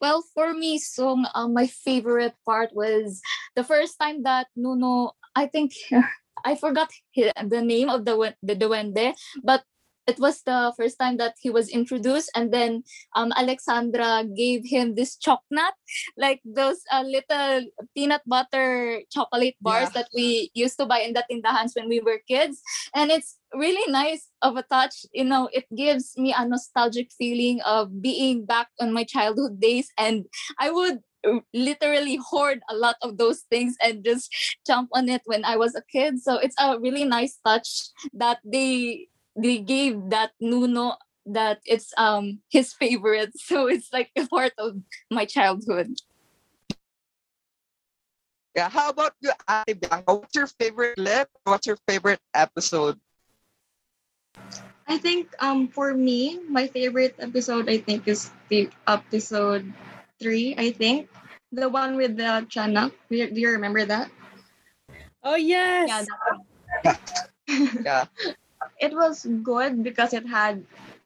Well, 0.00 0.22
for 0.34 0.54
me, 0.54 0.78
Song, 0.78 1.26
uh, 1.34 1.48
my 1.48 1.66
favorite 1.66 2.34
part 2.46 2.70
was 2.74 3.20
the 3.56 3.64
first 3.64 3.98
time 4.00 4.22
that 4.22 4.46
Nuno, 4.56 5.12
I 5.34 5.46
think 5.46 5.72
I 6.44 6.54
forgot 6.54 6.88
the 7.16 7.62
name 7.62 7.88
of 7.90 8.04
the 8.04 8.34
the 8.42 8.54
duende, 8.54 9.14
but 9.42 9.64
it 10.08 10.18
was 10.18 10.42
the 10.42 10.72
first 10.76 10.98
time 10.98 11.18
that 11.18 11.36
he 11.40 11.50
was 11.50 11.68
introduced, 11.68 12.32
and 12.34 12.48
then 12.52 12.82
um, 13.14 13.32
Alexandra 13.36 14.24
gave 14.24 14.64
him 14.64 14.94
this 14.96 15.16
chocolate, 15.16 15.76
like 16.16 16.40
those 16.44 16.80
uh, 16.90 17.04
little 17.04 17.68
peanut 17.94 18.22
butter 18.26 19.02
chocolate 19.12 19.56
bars 19.60 19.92
Yeah. 19.92 20.02
that 20.02 20.08
we 20.16 20.50
used 20.54 20.78
to 20.80 20.86
buy 20.86 21.00
in 21.04 21.12
the 21.12 21.24
tindahans 21.28 21.76
when 21.76 21.88
we 21.88 22.00
were 22.00 22.18
kids, 22.26 22.60
and 22.94 23.10
it's 23.12 23.36
really 23.52 23.84
nice 23.92 24.28
of 24.42 24.56
a 24.56 24.64
touch. 24.64 25.04
You 25.12 25.24
know, 25.24 25.48
it 25.52 25.66
gives 25.76 26.16
me 26.16 26.32
a 26.36 26.48
nostalgic 26.48 27.12
feeling 27.12 27.60
of 27.62 28.00
being 28.00 28.46
back 28.48 28.68
on 28.80 28.92
my 28.92 29.04
childhood 29.04 29.60
days, 29.60 29.92
and 29.98 30.24
I 30.58 30.70
would 30.70 31.04
literally 31.52 32.16
hoard 32.16 32.60
a 32.70 32.76
lot 32.76 32.96
of 33.02 33.18
those 33.18 33.42
things 33.50 33.74
and 33.82 34.04
just 34.04 34.30
jump 34.66 34.88
on 34.94 35.08
it 35.08 35.22
when 35.26 35.44
I 35.44 35.56
was 35.56 35.74
a 35.74 35.82
kid. 35.90 36.20
So 36.22 36.38
it's 36.38 36.54
a 36.58 36.78
really 36.78 37.04
nice 37.04 37.38
touch 37.44 37.90
that 38.14 38.38
they 38.44 39.08
they 39.38 39.62
gave 39.62 40.10
that 40.10 40.34
Nuno 40.42 40.98
that 41.26 41.62
it's 41.64 41.94
um 41.96 42.42
his 42.50 42.74
favorite. 42.74 43.32
So 43.38 43.70
it's 43.70 43.92
like 43.92 44.10
a 44.18 44.26
part 44.26 44.52
of 44.58 44.82
my 45.10 45.24
childhood. 45.24 45.94
Yeah. 48.56 48.68
How 48.68 48.90
about 48.90 49.14
you, 49.22 49.30
Ate 49.46 49.78
Bianca? 49.78 50.18
What's 50.18 50.34
your 50.34 50.50
favorite 50.58 50.98
clip? 50.98 51.30
What's 51.44 51.66
your 51.66 51.78
favorite 51.86 52.18
episode? 52.34 52.98
I 54.88 54.98
think 54.98 55.30
um 55.38 55.68
for 55.68 55.94
me, 55.94 56.40
my 56.48 56.66
favorite 56.66 57.14
episode 57.22 57.70
I 57.70 57.78
think 57.78 58.08
is 58.08 58.34
the 58.48 58.66
episode 58.88 59.70
three. 60.18 60.58
I 60.58 60.72
think 60.72 61.06
the 61.52 61.68
one 61.68 61.94
with 61.94 62.16
the 62.16 62.42
Chana. 62.50 62.90
Do 63.08 63.14
you, 63.16 63.30
do 63.30 63.38
you 63.38 63.50
remember 63.54 63.84
that? 63.84 64.10
Oh 65.22 65.36
yes. 65.36 65.86
Yeah, 65.86 66.02
that 66.02 66.18
one. 66.26 66.42
Yeah. 67.84 68.04
It 68.80 68.92
was 68.94 69.26
good 69.42 69.82
because 69.82 70.12
it 70.12 70.26
had 70.26 70.64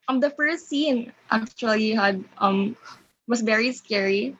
um 0.08 0.20
the 0.20 0.30
first 0.30 0.68
scene 0.68 1.12
actually 1.30 1.84
had 1.92 2.24
um 2.38 2.76
was 3.26 3.40
very 3.42 3.72
scary. 3.72 4.36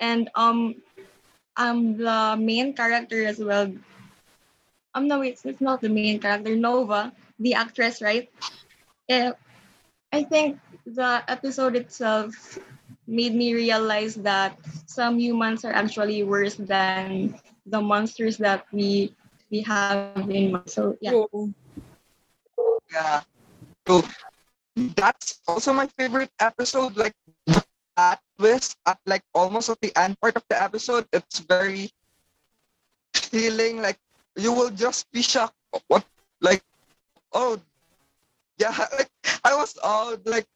And 0.00 0.28
um 0.34 0.76
um 1.56 1.96
the 1.96 2.36
main 2.38 2.74
character 2.74 3.24
as 3.26 3.38
well 3.38 3.72
um 4.94 5.06
no 5.08 5.20
it's, 5.22 5.44
it's 5.44 5.60
not 5.60 5.80
the 5.80 5.88
main 5.88 6.18
character 6.18 6.54
nova 6.56 7.12
the 7.38 7.54
actress 7.54 8.00
right? 8.02 8.28
Eh, 9.08 9.32
i 10.12 10.22
think 10.22 10.58
the 10.86 11.22
episode 11.28 11.74
itself 11.76 12.58
made 13.06 13.34
me 13.34 13.54
realize 13.54 14.14
that 14.16 14.56
some 14.86 15.18
humans 15.18 15.64
are 15.64 15.72
actually 15.72 16.22
worse 16.22 16.56
than 16.56 17.34
the 17.66 17.80
monsters 17.80 18.38
that 18.38 18.64
we 18.72 19.14
we 19.50 19.62
have 19.62 19.98
in 19.98 20.40
so 20.66 20.96
yeah. 21.00 21.12
True. 21.12 21.52
Yeah. 22.92 23.22
So 23.86 24.02
that's 24.76 25.40
also 25.46 25.72
my 25.72 25.86
favorite 25.98 26.30
episode. 26.40 26.96
Like 26.96 27.14
that 27.96 28.20
twist 28.38 28.76
at 28.86 28.98
like 29.06 29.22
almost 29.34 29.68
at 29.68 29.80
the 29.80 29.94
end 29.98 30.20
part 30.20 30.36
of 30.36 30.44
the 30.48 30.60
episode, 30.62 31.06
it's 31.12 31.40
very 31.40 31.90
feeling 33.14 33.80
like 33.82 33.98
you 34.36 34.52
will 34.52 34.70
just 34.70 35.10
be 35.12 35.22
shocked. 35.22 35.54
What 35.88 36.04
like 36.40 36.62
oh 37.32 37.60
yeah, 38.58 38.74
like 38.98 39.10
I 39.44 39.54
was 39.54 39.76
all 39.82 40.16
like 40.24 40.46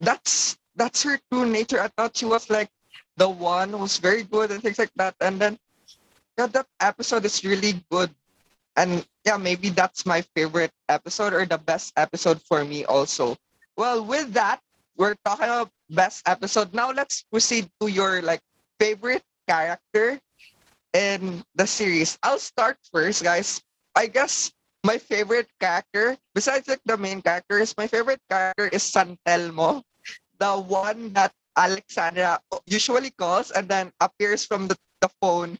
that's 0.00 0.58
that's 0.76 1.02
her 1.04 1.18
true 1.30 1.46
nature. 1.46 1.80
I 1.80 1.88
thought 1.88 2.16
she 2.16 2.26
was 2.26 2.50
like 2.50 2.70
the 3.16 3.28
one 3.28 3.70
who's 3.70 3.98
very 3.98 4.22
good 4.24 4.50
and 4.50 4.62
things 4.62 4.78
like 4.78 4.92
that. 4.96 5.14
And 5.20 5.40
then 5.40 5.58
yeah, 6.38 6.46
that 6.48 6.66
episode 6.80 7.24
is 7.24 7.44
really 7.44 7.82
good 7.90 8.10
and 8.76 9.06
yeah, 9.24 9.36
maybe 9.36 9.70
that's 9.70 10.06
my 10.06 10.22
favorite 10.34 10.72
episode 10.88 11.32
or 11.34 11.44
the 11.46 11.58
best 11.58 11.92
episode 11.96 12.40
for 12.42 12.64
me 12.64 12.84
also. 12.84 13.36
Well, 13.76 14.04
with 14.04 14.32
that, 14.34 14.60
we're 14.96 15.16
talking 15.24 15.46
about 15.46 15.70
best 15.90 16.22
episode. 16.26 16.74
Now 16.74 16.90
let's 16.92 17.22
proceed 17.30 17.68
to 17.80 17.88
your 17.88 18.22
like 18.22 18.40
favorite 18.78 19.22
character 19.48 20.20
in 20.92 21.44
the 21.54 21.66
series. 21.66 22.18
I'll 22.22 22.38
start 22.40 22.78
first, 22.92 23.22
guys. 23.22 23.62
I 23.94 24.06
guess 24.06 24.52
my 24.84 24.98
favorite 24.98 25.48
character, 25.60 26.16
besides 26.34 26.68
like 26.68 26.80
the 26.84 26.96
main 26.96 27.22
characters, 27.22 27.74
my 27.76 27.86
favorite 27.86 28.20
character 28.30 28.68
is 28.68 28.82
Santelmo, 28.84 29.82
the 30.38 30.56
one 30.58 31.12
that 31.14 31.32
Alexandra 31.56 32.40
usually 32.66 33.10
calls 33.10 33.50
and 33.50 33.68
then 33.68 33.92
appears 34.00 34.44
from 34.46 34.68
the, 34.68 34.76
the 35.00 35.08
phone. 35.20 35.58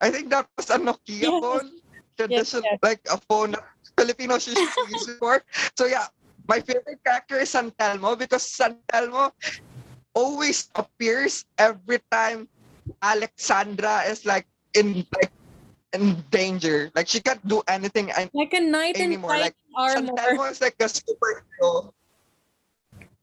I 0.00 0.10
think 0.10 0.30
that 0.30 0.48
was 0.56 0.70
a 0.70 0.78
Nokia 0.78 1.32
Yes. 1.32 1.40
phone 1.40 1.70
Yes, 2.28 2.44
tradition 2.44 2.62
yes. 2.62 2.78
like 2.82 3.00
a 3.10 3.18
phone 3.28 3.54
Filipino 3.96 4.38
Filipinos 4.38 4.46
usually. 4.48 4.98
So 5.76 5.86
yeah, 5.86 6.06
my 6.48 6.60
favorite 6.60 7.00
character 7.04 7.38
is 7.40 7.52
Santelmo 7.52 8.18
because 8.18 8.44
Santelmo 8.46 9.32
always 10.14 10.70
appears 10.74 11.44
every 11.58 12.00
time 12.10 12.48
Alexandra 13.02 14.02
is 14.08 14.24
like 14.26 14.46
in 14.74 15.06
like 15.14 15.32
in 15.92 16.24
danger. 16.30 16.90
Like 16.94 17.08
she 17.08 17.20
can't 17.20 17.42
do 17.46 17.62
anything 17.68 18.10
Like 18.34 18.52
a 18.54 18.60
knight 18.60 19.00
in 19.00 19.20
like, 19.26 19.54
armor. 19.76 20.14
Santelmo 20.16 20.50
is 20.50 20.60
like 20.60 20.76
a 20.80 20.88
superhero. 20.88 21.92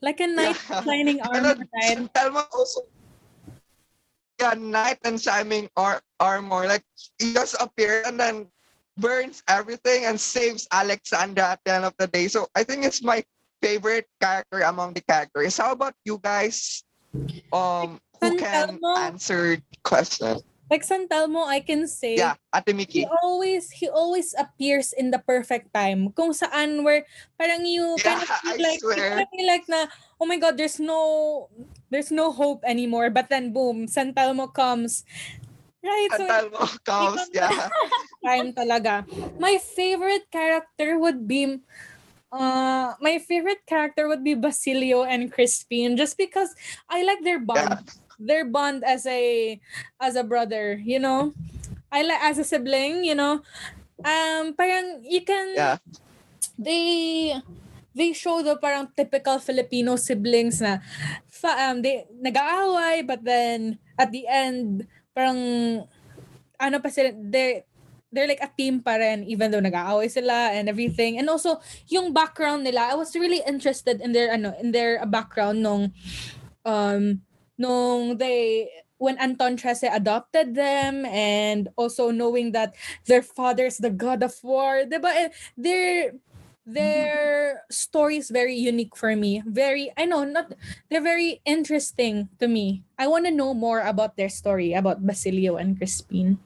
Like 0.02 0.20
a 0.20 0.28
knight 0.28 0.58
Yeah. 0.70 0.70
in 0.70 0.84
shining 0.84 1.22
And 1.34 1.46
armor, 1.46 1.56
right? 1.74 2.00
Santelmo 2.10 2.46
also 2.54 2.82
yeah, 4.40 4.54
knight 4.56 5.00
and 5.04 5.20
shining 5.22 5.70
ar- 5.76 6.02
armor. 6.20 6.68
Like 6.68 6.86
he 7.20 7.34
just 7.34 7.56
appears 7.60 8.06
and 8.08 8.20
then 8.20 8.50
burns 9.00 9.42
everything 9.48 10.06
and 10.06 10.20
saves 10.20 10.68
Alexandra 10.72 11.56
at 11.56 11.60
the 11.66 11.74
end 11.74 11.86
of 11.86 11.96
the 11.98 12.08
day. 12.08 12.28
So 12.28 12.48
I 12.56 12.64
think 12.64 12.86
it's 12.86 13.02
my 13.02 13.24
favorite 13.62 14.08
character 14.22 14.62
among 14.62 14.94
the 14.94 15.02
characters. 15.02 15.58
How 15.58 15.72
about 15.72 15.96
you 16.06 16.20
guys? 16.22 16.84
Um, 17.52 18.00
who 18.22 18.38
can 18.38 18.80
answer 18.98 19.56
the 19.58 19.80
question? 19.84 20.40
Like 20.70 20.86
Santelmo, 20.86 21.50
I 21.50 21.66
can 21.66 21.90
say 21.90 22.14
Yeah, 22.14 22.38
Ate 22.54 22.78
Miki. 22.78 23.02
he 23.02 23.08
always 23.26 23.74
he 23.74 23.90
always 23.90 24.38
appears 24.38 24.94
in 24.94 25.10
the 25.10 25.18
perfect 25.18 25.74
time. 25.74 26.14
Kung 26.14 26.30
saan 26.30 26.86
where 26.86 27.10
parang 27.42 27.66
you 27.66 27.98
kind 28.06 28.22
of 28.22 28.30
Yeah, 28.30 28.38
feel 28.38 28.54
I 28.54 28.70
like 28.70 28.78
you 28.78 28.94
swear. 28.94 29.18
of 29.18 29.26
feel 29.34 29.48
like 29.50 29.66
na 29.66 29.90
oh 30.22 30.30
my 30.30 30.38
god, 30.38 30.62
there's 30.62 30.78
no 30.78 31.50
there's 31.90 32.14
no 32.14 32.30
hope 32.30 32.62
anymore. 32.70 33.10
But 33.10 33.34
then 33.34 33.50
boom, 33.50 33.90
Santelmo 33.90 34.46
comes. 34.54 35.02
Right, 35.80 36.12
so 36.12 36.28
Santelmo 36.28 36.64
comes. 36.84 37.24
Yeah. 37.32 37.70
time 38.26 38.52
talaga. 38.52 39.08
My 39.40 39.56
favorite 39.64 40.28
character 40.28 41.00
would 41.00 41.24
be 41.24 41.64
uh 42.30 42.94
my 43.02 43.18
favorite 43.24 43.64
character 43.66 44.06
would 44.12 44.22
be 44.22 44.36
Basilio 44.36 45.08
and 45.08 45.32
Crispin 45.32 45.96
just 45.98 46.20
because 46.20 46.52
I 46.92 47.02
like 47.08 47.24
their 47.24 47.40
bond. 47.40 47.80
Yeah. 47.80 47.80
Their 48.20 48.46
bond 48.52 48.84
as 48.84 49.08
a 49.08 49.56
as 50.04 50.20
a 50.20 50.24
brother, 50.28 50.76
you 50.84 51.00
know. 51.00 51.32
I 51.88 52.04
like 52.04 52.22
as 52.28 52.38
a 52.38 52.46
sibling, 52.46 53.08
you 53.08 53.16
know. 53.16 53.40
Um 54.04 54.52
parang 54.60 55.00
you 55.08 55.24
can 55.24 55.56
Yeah. 55.56 55.78
they 56.60 57.40
they 57.96 58.12
show 58.12 58.44
the 58.44 58.60
parang 58.60 58.92
typical 59.00 59.40
Filipino 59.40 59.96
siblings 59.96 60.60
na 60.60 60.84
fa, 61.32 61.72
um, 61.72 61.80
they 61.82 62.04
nag-aaway 62.20 63.08
but 63.08 63.24
then 63.24 63.80
at 63.96 64.12
the 64.12 64.28
end 64.28 64.84
parang 65.20 65.40
ano 66.56 66.78
pa 66.80 66.88
sila 66.88 67.12
they 67.12 67.68
they're 68.08 68.32
like 68.32 68.40
a 68.40 68.48
team 68.56 68.80
pa 68.80 68.96
rin 68.96 69.28
even 69.28 69.52
though 69.52 69.60
nag-aaway 69.60 70.08
sila 70.08 70.56
and 70.56 70.72
everything. 70.72 71.20
And 71.20 71.28
also 71.28 71.60
yung 71.92 72.16
background 72.16 72.64
nila 72.64 72.88
I 72.88 72.96
was 72.96 73.12
really 73.20 73.44
interested 73.44 74.00
in 74.00 74.16
their 74.16 74.32
ano 74.32 74.56
in 74.64 74.72
their 74.72 75.04
background 75.12 75.60
nung 75.60 75.92
um 76.64 77.20
nung 77.60 78.16
they 78.16 78.72
when 78.96 79.20
Anton 79.20 79.60
Trece 79.60 79.92
adopted 79.92 80.56
them 80.56 81.04
and 81.08 81.68
also 81.76 82.12
knowing 82.16 82.56
that 82.56 82.76
their 83.08 83.24
father's 83.24 83.76
the 83.76 83.92
god 83.92 84.24
of 84.24 84.36
war 84.40 84.88
diba? 84.88 85.12
Eh, 85.12 85.30
their 85.60 86.16
their 86.74 87.64
story 87.72 88.18
is 88.18 88.30
very 88.30 88.56
unique 88.56 88.96
for 88.96 89.16
me 89.16 89.42
very 89.46 89.92
I 89.98 90.06
know 90.06 90.24
not 90.24 90.54
they're 90.90 91.04
very 91.04 91.42
interesting 91.46 92.30
to 92.40 92.48
me 92.48 92.84
I 92.98 93.08
want 93.08 93.26
to 93.26 93.32
know 93.32 93.54
more 93.54 93.82
about 93.82 94.18
their 94.18 94.30
story 94.30 94.74
about 94.74 95.06
Basilio 95.06 95.58
and 95.58 95.78
Crispin 95.78 96.40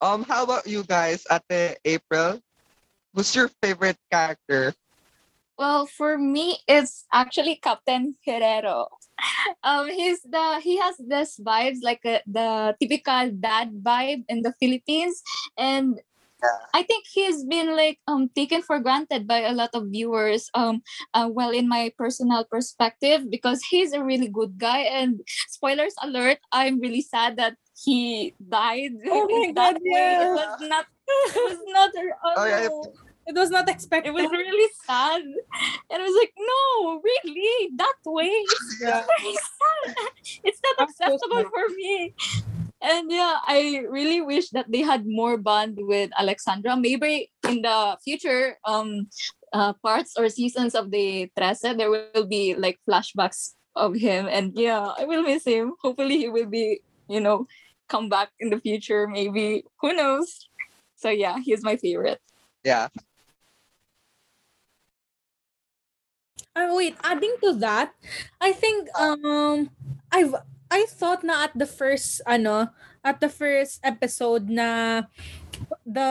Um, 0.00 0.22
how 0.24 0.44
about 0.44 0.66
you 0.66 0.84
guys, 0.84 1.26
Ate 1.30 1.78
April? 1.84 2.40
Who's 3.14 3.34
your 3.34 3.50
favorite 3.62 3.98
character? 4.10 4.74
Well, 5.58 5.86
for 5.86 6.16
me, 6.16 6.58
it's 6.68 7.04
actually 7.12 7.56
Captain 7.56 8.14
Guerrero. 8.24 8.88
Um, 9.64 9.90
he's 9.90 10.22
the 10.22 10.60
he 10.62 10.78
has 10.78 10.94
this 11.02 11.40
vibes 11.42 11.82
like 11.82 11.98
a, 12.06 12.22
the 12.26 12.76
typical 12.78 13.34
dad 13.34 13.74
vibe 13.82 14.22
in 14.28 14.42
the 14.46 14.54
Philippines, 14.62 15.20
and 15.58 15.98
I 16.74 16.82
think 16.82 17.06
he's 17.10 17.44
been 17.44 17.74
like 17.74 17.98
um 18.06 18.30
taken 18.34 18.62
for 18.62 18.78
granted 18.78 19.26
by 19.26 19.42
a 19.42 19.52
lot 19.52 19.70
of 19.74 19.90
viewers. 19.90 20.50
Um, 20.54 20.82
uh, 21.14 21.28
well, 21.30 21.50
in 21.50 21.68
my 21.68 21.92
personal 21.98 22.44
perspective, 22.44 23.30
because 23.30 23.62
he's 23.66 23.92
a 23.92 24.02
really 24.04 24.28
good 24.28 24.58
guy. 24.58 24.86
And 24.86 25.20
spoilers 25.48 25.94
alert, 26.02 26.38
I'm 26.52 26.78
really 26.80 27.02
sad 27.02 27.36
that 27.36 27.56
he 27.74 28.34
died. 28.38 28.92
Oh 29.06 29.26
my 29.30 29.52
God, 29.52 29.74
way. 29.80 29.80
yeah. 29.90 30.22
It 30.22 30.30
was 30.34 30.60
not. 30.68 30.86
It 31.08 31.42
was 31.50 31.58
not. 31.72 31.90
Oh, 31.96 32.34
Oh, 32.36 32.44
yeah, 32.46 32.68
it 33.28 33.34
was 33.36 33.50
not 33.50 33.68
expected 33.68 34.10
It 34.10 34.14
was 34.14 34.30
really 34.30 34.70
sad. 34.86 35.22
And 35.90 36.02
I 36.02 36.04
was 36.04 36.16
like, 36.16 36.32
no, 36.38 37.00
really? 37.02 37.70
That 37.76 37.96
way? 38.06 38.24
It's 38.26 38.76
Yeah. 38.82 39.04
very 39.04 39.34
sad. 39.34 39.96
It's 40.44 40.60
not 40.64 40.88
acceptable 40.88 41.44
for 41.50 41.68
me. 41.76 42.14
And 42.80 43.10
yeah, 43.10 43.42
I 43.42 43.82
really 43.88 44.20
wish 44.20 44.50
that 44.50 44.70
they 44.70 44.82
had 44.82 45.06
more 45.06 45.36
bond 45.36 45.78
with 45.82 46.10
Alexandra. 46.16 46.76
Maybe 46.76 47.30
in 47.48 47.62
the 47.62 47.98
future 48.04 48.58
um 48.64 49.08
uh, 49.52 49.72
parts 49.82 50.14
or 50.16 50.28
seasons 50.28 50.74
of 50.74 50.90
the 50.90 51.30
Trese, 51.36 51.76
there 51.76 51.90
will 51.90 52.26
be 52.26 52.54
like 52.54 52.78
flashbacks 52.88 53.54
of 53.74 53.96
him. 53.96 54.28
And 54.30 54.52
yeah, 54.54 54.92
I 54.98 55.04
will 55.04 55.22
miss 55.22 55.44
him. 55.44 55.74
Hopefully 55.82 56.18
he 56.18 56.28
will 56.28 56.46
be, 56.46 56.80
you 57.08 57.20
know, 57.20 57.46
come 57.88 58.08
back 58.08 58.30
in 58.38 58.50
the 58.50 58.60
future, 58.60 59.08
maybe. 59.08 59.64
Who 59.80 59.94
knows? 59.94 60.48
So 60.94 61.10
yeah, 61.10 61.38
he's 61.42 61.64
my 61.64 61.76
favorite. 61.76 62.20
Yeah. 62.62 62.88
Uh, 66.54 66.74
wait, 66.74 66.96
adding 67.02 67.34
to 67.42 67.54
that, 67.54 67.94
I 68.40 68.52
think 68.52 68.88
um 68.98 69.70
I've 70.10 70.34
I 70.70 70.84
thought 70.86 71.24
na 71.24 71.48
at 71.48 71.54
the 71.56 71.66
first 71.66 72.20
ano, 72.28 72.68
at 73.04 73.20
the 73.20 73.28
first 73.32 73.80
episode 73.82 74.48
na 74.52 75.02
the 75.84 76.10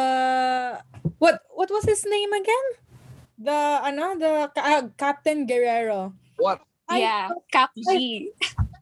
what 1.22 1.41
what 1.54 1.70
was 1.70 1.86
his 1.86 2.06
name 2.06 2.34
again? 2.34 2.67
The 3.38 3.58
ano, 3.86 4.17
the 4.17 4.50
ah, 4.58 4.89
Captain 4.98 5.46
Guerrero. 5.46 6.13
What? 6.41 6.62
I 6.89 7.00
yeah, 7.04 7.28
thought- 7.30 7.50
Cap 7.52 7.72
G. 7.78 8.32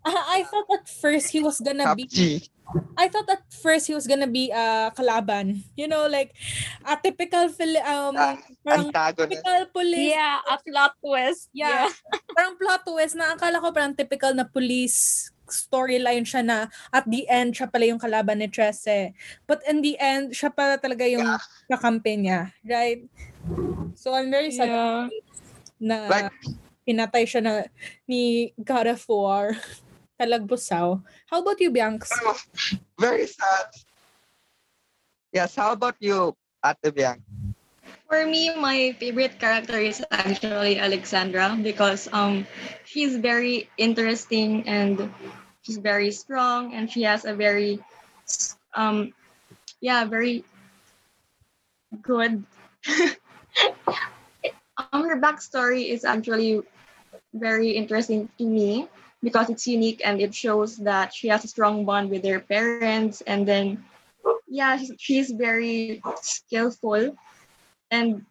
I 0.06 0.46
thought 0.46 0.70
at 0.70 0.86
first 0.88 1.34
he 1.34 1.42
was 1.42 1.58
gonna 1.60 1.96
be 1.98 2.06
Capji. 2.06 2.48
I 2.98 3.10
thought 3.10 3.30
at 3.30 3.46
first 3.62 3.86
he 3.90 3.94
was 3.94 4.06
gonna 4.08 4.30
be 4.30 4.50
a 4.54 4.90
kalaban. 4.94 5.66
You 5.76 5.90
know, 5.90 6.06
like 6.08 6.34
a 6.86 6.94
typical 6.98 7.50
Fili- 7.50 7.82
um 7.84 8.14
Ah, 8.18 8.38
parang 8.64 8.90
Antagonist. 8.94 9.42
typical 9.42 9.62
police 9.74 10.14
Yeah, 10.14 10.40
a 10.46 10.56
plot 10.62 10.94
twist. 11.02 11.50
Yeah. 11.54 11.90
parang 12.38 12.56
plot 12.62 12.86
twist 12.86 13.18
na 13.18 13.34
akala 13.34 13.58
ko 13.62 13.70
parang 13.74 13.98
typical 13.98 14.34
na 14.38 14.46
police 14.46 15.30
storyline 15.48 16.26
siya 16.26 16.42
na 16.42 16.58
at 16.90 17.06
the 17.06 17.26
end 17.30 17.54
siya 17.54 17.70
pala 17.70 17.86
yung 17.86 18.02
kalaban 18.02 18.42
ni 18.42 18.48
Trece. 18.48 19.14
But 19.46 19.62
in 19.70 19.82
the 19.82 19.96
end, 19.98 20.34
siya 20.34 20.50
pala 20.50 20.78
talaga 20.78 21.06
yung 21.06 21.26
Yeah. 21.26 21.42
kakampi 21.72 22.14
niya. 22.26 22.52
Right? 22.66 23.06
So 23.96 24.14
I'm 24.14 24.30
very 24.30 24.52
sad 24.52 24.70
Yeah. 24.70 25.08
na 25.80 25.96
Like- 26.10 26.34
pinatay 26.86 27.26
siya 27.26 27.42
na 27.42 27.54
ni 28.06 28.54
God 28.62 28.88
of 28.88 29.02
War. 29.10 29.58
Talagbusaw. 30.22 31.04
How 31.28 31.38
about 31.44 31.60
you, 31.60 31.68
Bianx? 31.76 32.08
Oh, 32.24 32.40
very 32.96 33.28
sad. 33.28 33.68
Yes, 35.36 35.60
how 35.60 35.76
about 35.76 36.00
you, 36.00 36.32
Ate 36.64 36.88
Biang? 36.88 37.20
For 38.10 38.26
me, 38.26 38.56
my 38.56 38.94
favorite 39.00 39.40
character 39.40 39.78
is 39.80 40.04
actually 40.12 40.80
Alexandra 40.80 41.58
because 41.62 42.08
um 42.12 42.46
she's 42.86 43.16
very 43.18 43.70
interesting 43.78 44.68
and 44.68 45.12
she's 45.62 45.78
very 45.78 46.12
strong 46.12 46.74
and 46.74 46.90
she 46.90 47.04
has 47.04 47.26
a 47.26 47.34
very 47.34 47.80
um 48.76 49.14
yeah 49.82 50.06
very 50.06 50.44
good 52.02 52.44
um, 54.78 55.04
her 55.04 55.20
backstory 55.20 55.90
is 55.90 56.04
actually 56.06 56.62
very 57.34 57.72
interesting 57.72 58.30
to 58.38 58.46
me 58.46 58.88
because 59.24 59.50
it's 59.50 59.68
unique 59.68 60.02
and 60.06 60.22
it 60.22 60.34
shows 60.34 60.78
that 60.78 61.14
she 61.14 61.28
has 61.28 61.44
a 61.44 61.48
strong 61.48 61.86
bond 61.86 62.10
with 62.10 62.24
her 62.26 62.40
parents 62.40 63.22
and 63.22 63.48
then 63.48 63.84
yeah 64.48 64.78
she's, 64.78 64.92
she's 64.98 65.32
very 65.32 66.02
skillful 66.22 67.16
and 67.92 68.26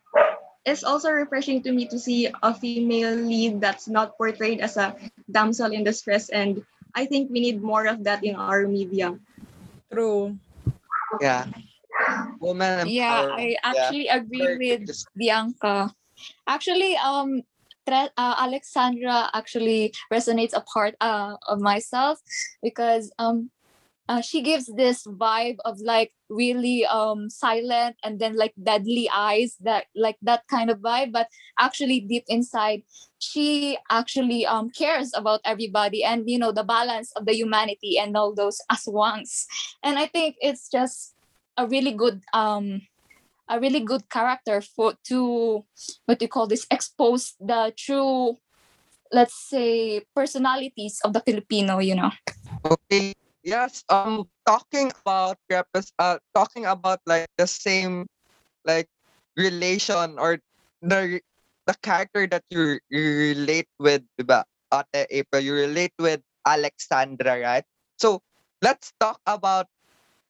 it's 0.64 0.82
also 0.84 1.10
refreshing 1.10 1.62
to 1.62 1.72
me 1.72 1.86
to 1.86 1.98
see 1.98 2.28
a 2.42 2.54
female 2.54 3.14
lead 3.14 3.60
that's 3.60 3.86
not 3.86 4.16
portrayed 4.16 4.60
as 4.60 4.76
a 4.76 4.96
damsel 5.30 5.72
in 5.72 5.84
distress 5.84 6.28
and 6.30 6.64
i 6.94 7.04
think 7.04 7.30
we 7.30 7.40
need 7.40 7.62
more 7.62 7.86
of 7.86 8.02
that 8.04 8.24
in 8.24 8.34
our 8.34 8.66
media 8.66 9.14
True. 9.94 10.34
Yeah. 11.20 11.46
Woman 12.40 12.88
Yeah, 12.88 13.22
empowerment. 13.22 13.38
I 13.38 13.56
actually 13.62 14.08
agree 14.08 14.42
Very 14.42 14.58
with 14.58 14.86
good. 14.90 14.96
Bianca. 15.14 15.94
Actually, 16.46 16.96
um, 16.98 17.42
Tre- 17.86 18.10
uh, 18.16 18.34
Alexandra 18.42 19.30
actually 19.34 19.94
resonates 20.10 20.50
a 20.50 20.64
part 20.66 20.96
uh, 21.00 21.36
of 21.46 21.60
myself 21.60 22.18
because 22.62 23.12
um, 23.18 23.53
uh, 24.08 24.20
she 24.20 24.42
gives 24.42 24.66
this 24.76 25.04
vibe 25.06 25.56
of 25.64 25.80
like 25.80 26.12
really 26.28 26.84
um 26.86 27.30
silent 27.30 27.96
and 28.02 28.18
then 28.20 28.36
like 28.36 28.52
deadly 28.62 29.08
eyes 29.12 29.56
that 29.60 29.86
like 29.94 30.16
that 30.22 30.42
kind 30.48 30.70
of 30.70 30.78
vibe 30.78 31.12
but 31.12 31.28
actually 31.58 32.00
deep 32.00 32.24
inside 32.28 32.82
she 33.18 33.78
actually 33.90 34.46
um 34.46 34.70
cares 34.70 35.12
about 35.14 35.40
everybody 35.44 36.04
and 36.04 36.28
you 36.28 36.38
know 36.38 36.52
the 36.52 36.64
balance 36.64 37.12
of 37.12 37.24
the 37.26 37.34
humanity 37.34 37.98
and 37.98 38.16
all 38.16 38.34
those 38.34 38.60
aswangs 38.72 39.44
and 39.82 39.98
i 39.98 40.06
think 40.06 40.36
it's 40.40 40.68
just 40.68 41.14
a 41.56 41.66
really 41.66 41.92
good 41.92 42.22
um 42.32 42.80
a 43.48 43.60
really 43.60 43.80
good 43.80 44.08
character 44.08 44.60
for 44.60 44.94
to 45.04 45.64
what 46.06 46.20
you 46.20 46.28
call 46.28 46.46
this 46.46 46.66
expose 46.70 47.34
the 47.40 47.72
true 47.76 48.36
let's 49.12 49.36
say 49.48 50.02
personalities 50.16 51.00
of 51.04 51.12
the 51.12 51.20
filipino 51.20 51.78
you 51.78 51.94
know 51.94 52.10
Okay. 52.64 53.12
Yes. 53.44 53.84
Um. 53.90 54.28
Talking 54.46 54.92
about 55.04 55.38
uh, 55.98 56.18
talking 56.34 56.64
about 56.66 57.00
like 57.06 57.28
the 57.38 57.46
same, 57.46 58.06
like 58.64 58.88
relation 59.36 60.18
or 60.18 60.38
the 60.82 61.20
the 61.66 61.74
character 61.82 62.26
that 62.28 62.44
you, 62.50 62.78
you 62.90 63.34
relate 63.36 63.68
with, 63.78 64.02
diba? 64.20 64.44
Ate 64.72 65.06
April, 65.10 65.42
you 65.42 65.54
relate 65.54 65.94
with 65.98 66.20
Alexandra, 66.46 67.40
right? 67.40 67.64
So 67.98 68.22
let's 68.62 68.92
talk 69.00 69.20
about 69.26 69.66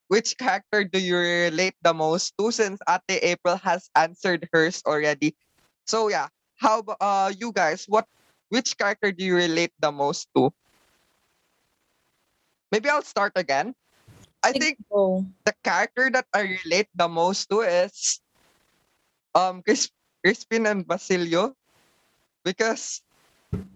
which 0.09 0.37
character 0.39 0.85
do 0.85 0.99
you 1.01 1.17
relate 1.17 1.75
the 1.83 1.95
most 1.95 2.35
to 2.39 2.51
since 2.53 2.81
Ate 2.89 3.23
April 3.23 3.57
has 3.63 3.91
answered 3.97 4.49
hers 4.53 4.83
already. 4.87 5.37
So 5.87 6.09
yeah, 6.09 6.29
how 6.59 6.83
uh 7.01 7.33
you 7.37 7.53
guys, 7.53 7.85
what 7.89 8.07
which 8.51 8.77
character 8.79 9.13
do 9.13 9.25
you 9.25 9.37
relate 9.37 9.73
the 9.81 9.93
most 9.93 10.29
to? 10.37 10.53
Maybe 12.75 12.91
I'll 12.91 13.07
start 13.07 13.33
again. 13.37 13.75
I 14.43 14.53
think 14.53 14.79
Oh. 14.91 15.27
the 15.45 15.55
character 15.65 16.11
that 16.11 16.27
I 16.35 16.59
relate 16.65 16.89
the 16.95 17.09
most 17.09 17.49
to 17.51 17.63
is 17.63 18.21
um 19.35 19.63
Chris, 19.63 19.91
Crispin 20.25 20.67
and 20.67 20.87
Basilio 20.87 21.55
because 22.45 23.03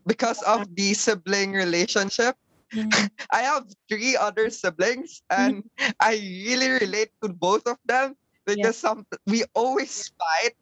because 0.07 0.43
of 0.43 0.67
the 0.77 0.95
sibling 0.95 1.53
relationship. 1.53 2.37
Mm. 2.75 3.11
I 3.33 3.43
have 3.43 3.69
three 3.89 4.17
other 4.17 4.51
siblings 4.51 5.23
and 5.31 5.65
I 6.01 6.17
really 6.19 6.71
relate 6.83 7.11
to 7.23 7.29
both 7.31 7.67
of 7.67 7.79
them 7.85 8.17
because 8.47 8.77
some 8.77 9.07
we 9.27 9.45
always 9.55 10.11
fight 10.19 10.55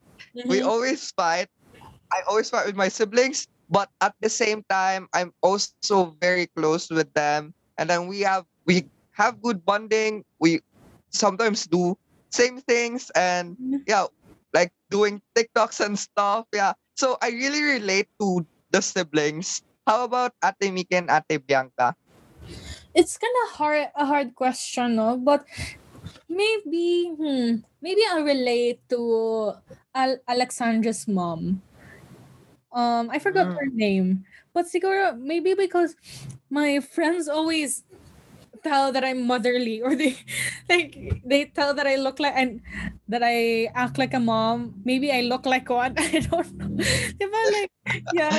we 0.48 0.60
Mhm. 0.60 0.66
always 0.66 1.10
fight. 1.12 1.48
I 2.12 2.22
always 2.28 2.50
fight 2.50 2.66
with 2.66 2.76
my 2.76 2.88
siblings, 2.88 3.48
but 3.70 3.90
at 4.00 4.14
the 4.20 4.30
same 4.30 4.64
time, 4.70 5.08
I'm 5.12 5.32
also 5.42 6.16
very 6.20 6.46
close 6.56 6.90
with 6.90 7.12
them. 7.14 7.54
And 7.78 7.90
then 7.90 8.06
we 8.08 8.20
have 8.22 8.46
we 8.66 8.88
have 9.12 9.40
good 9.42 9.64
bonding. 9.64 10.24
We 10.40 10.60
sometimes 11.12 11.66
do 11.66 11.96
same 12.32 12.60
things 12.60 13.10
and 13.14 13.58
Mhm. 13.58 13.86
yeah, 13.86 14.06
like 14.54 14.72
doing 14.90 15.22
TikToks 15.36 15.84
and 15.84 15.98
stuff. 15.98 16.46
Yeah. 16.52 16.74
So 16.96 17.18
I 17.22 17.30
really 17.30 17.62
relate 17.62 18.08
to 18.20 18.46
the 18.70 18.82
siblings. 18.82 19.62
How 19.86 20.04
about 20.04 20.34
Ate 20.44 20.72
Miki 20.72 20.96
and 20.96 21.10
Ate 21.10 21.38
Bianca? 21.46 21.94
it's 22.94 23.18
kind 23.18 23.34
of 23.46 23.56
hard 23.56 23.88
a 23.94 24.04
hard 24.06 24.34
question 24.34 24.96
no 24.96 25.16
but 25.16 25.46
maybe 26.28 27.12
hmm 27.14 27.62
maybe 27.82 28.02
i'll 28.10 28.24
relate 28.24 28.80
to 28.88 29.54
Al- 29.94 30.22
alexandra's 30.28 31.08
mom 31.08 31.62
um 32.72 33.10
i 33.10 33.18
forgot 33.18 33.46
Mm. 33.46 33.58
her 33.58 33.66
name 33.72 34.24
but 34.56 34.64
siguro 34.64 35.12
maybe 35.20 35.52
because 35.52 35.92
my 36.48 36.80
friends 36.80 37.28
always 37.28 37.84
tell 38.64 38.88
that 38.88 39.04
i'm 39.04 39.28
motherly 39.28 39.84
or 39.84 39.92
they 39.92 40.16
like 40.72 40.96
they 41.20 41.44
tell 41.44 41.76
that 41.76 41.84
i 41.84 42.00
look 42.00 42.16
like 42.16 42.32
and 42.32 42.64
that 43.04 43.20
i 43.22 43.68
act 43.76 43.98
like 43.98 44.14
a 44.14 44.18
mom. 44.18 44.74
Maybe 44.82 45.12
i 45.12 45.20
look 45.20 45.46
like 45.46 45.68
one. 45.68 45.94
I 46.00 46.24
don't 46.24 46.50
know. 46.56 46.72
Like 47.20 47.70
yeah 48.12 48.34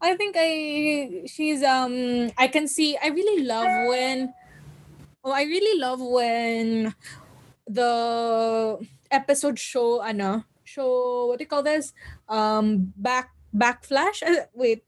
I 0.00 0.12
think 0.16 0.36
I 0.36 1.24
she's 1.24 1.62
um 1.62 2.28
I 2.36 2.48
can 2.48 2.68
see 2.68 2.98
I 3.00 3.08
really 3.08 3.44
love 3.44 3.88
when 3.88 4.34
oh 5.24 5.32
I 5.32 5.48
really 5.48 5.80
love 5.80 6.00
when 6.00 6.92
the 7.64 8.76
episode 9.10 9.58
show 9.58 10.04
ano 10.04 10.44
show 10.64 11.32
what 11.32 11.38
do 11.40 11.48
you 11.48 11.50
call 11.50 11.64
this? 11.64 11.96
Um 12.28 12.92
back 12.96 13.32
backflash? 13.56 14.20
Uh, 14.20 14.44
wait 14.52 14.84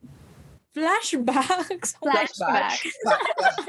flashbacks 0.76 1.94
Flashbacks. 2.02 2.84
my 3.04 3.16
Flashback. 3.38 3.66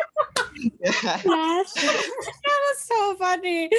yeah. 0.80 1.18
Flash. 1.18 1.74
that 1.74 2.60
was 2.68 2.78
so 2.80 3.16
funny 3.16 3.70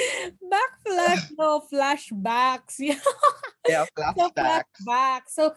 backflash 0.51 1.29
no 1.37 1.61
flashbacks 1.71 2.75
yeah 2.79 2.95
yeah, 3.67 3.85
so 3.95 4.01
flashback. 4.13 4.63
flashback. 4.85 5.21
So 5.27 5.53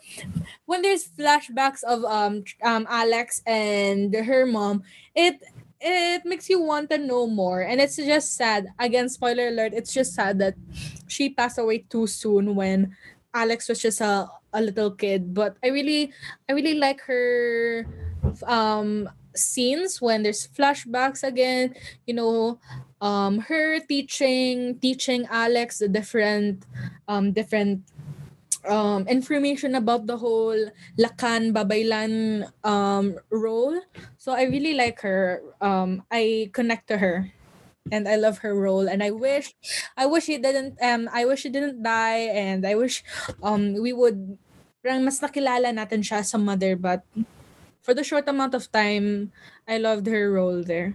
when 0.66 0.82
there's 0.82 1.08
flashbacks 1.08 1.82
of 1.82 2.04
um 2.04 2.44
um 2.62 2.86
Alex 2.88 3.42
and 3.46 4.14
her 4.14 4.46
mom, 4.46 4.82
it 5.14 5.42
it 5.80 6.24
makes 6.24 6.48
you 6.48 6.62
want 6.62 6.88
to 6.90 6.98
know 6.98 7.26
more, 7.26 7.62
and 7.62 7.80
it's 7.80 7.96
just 7.96 8.34
sad. 8.36 8.68
Again, 8.78 9.08
spoiler 9.08 9.48
alert. 9.48 9.72
It's 9.74 9.92
just 9.92 10.14
sad 10.14 10.38
that 10.38 10.54
she 11.08 11.30
passed 11.30 11.58
away 11.58 11.78
too 11.90 12.06
soon 12.06 12.54
when 12.54 12.96
Alex 13.34 13.68
was 13.68 13.82
just 13.82 14.00
a 14.00 14.28
a 14.56 14.64
little 14.64 14.90
kid. 14.90 15.34
But 15.36 15.56
I 15.62 15.68
really 15.68 16.12
I 16.48 16.52
really 16.56 16.74
like 16.80 17.00
her 17.04 17.84
um 18.48 19.08
scenes 19.36 20.00
when 20.00 20.22
there's 20.24 20.48
flashbacks 20.48 21.22
again 21.22 21.74
you 22.06 22.14
know 22.14 22.58
um 23.04 23.38
her 23.38 23.78
teaching 23.84 24.80
teaching 24.80 25.28
alex 25.28 25.78
the 25.78 25.88
different 25.88 26.64
um 27.06 27.32
different 27.32 27.84
um 28.68 29.06
information 29.06 29.74
about 29.74 30.06
the 30.06 30.16
whole 30.16 30.58
Lakan 30.98 31.54
Babaylan 31.54 32.48
um 32.64 33.14
role. 33.30 33.78
So 34.18 34.32
I 34.32 34.44
really 34.50 34.74
like 34.74 35.00
her. 35.02 35.42
Um 35.60 36.02
I 36.10 36.50
connect 36.52 36.88
to 36.88 36.98
her 36.98 37.30
and 37.92 38.08
I 38.08 38.16
love 38.16 38.38
her 38.38 38.54
role 38.54 38.88
and 38.88 39.02
I 39.02 39.10
wish 39.10 39.54
I 39.96 40.06
wish 40.06 40.24
she 40.26 40.38
didn't 40.38 40.78
um 40.82 41.08
I 41.12 41.24
wish 41.24 41.42
she 41.46 41.50
didn't 41.50 41.82
die 41.82 42.30
and 42.34 42.66
I 42.66 42.74
wish 42.74 43.04
um 43.42 43.74
we 43.78 43.92
would 43.92 44.38
parang 44.86 45.02
mas 45.02 45.18
nakilala 45.18 45.74
natin 45.74 45.98
siya 45.98 46.22
sa 46.22 46.38
mother 46.38 46.78
but 46.78 47.02
for 47.82 47.90
the 47.90 48.06
short 48.06 48.22
amount 48.30 48.54
of 48.54 48.70
time 48.70 49.34
I 49.66 49.82
loved 49.82 50.06
her 50.06 50.30
role 50.30 50.62
there. 50.62 50.94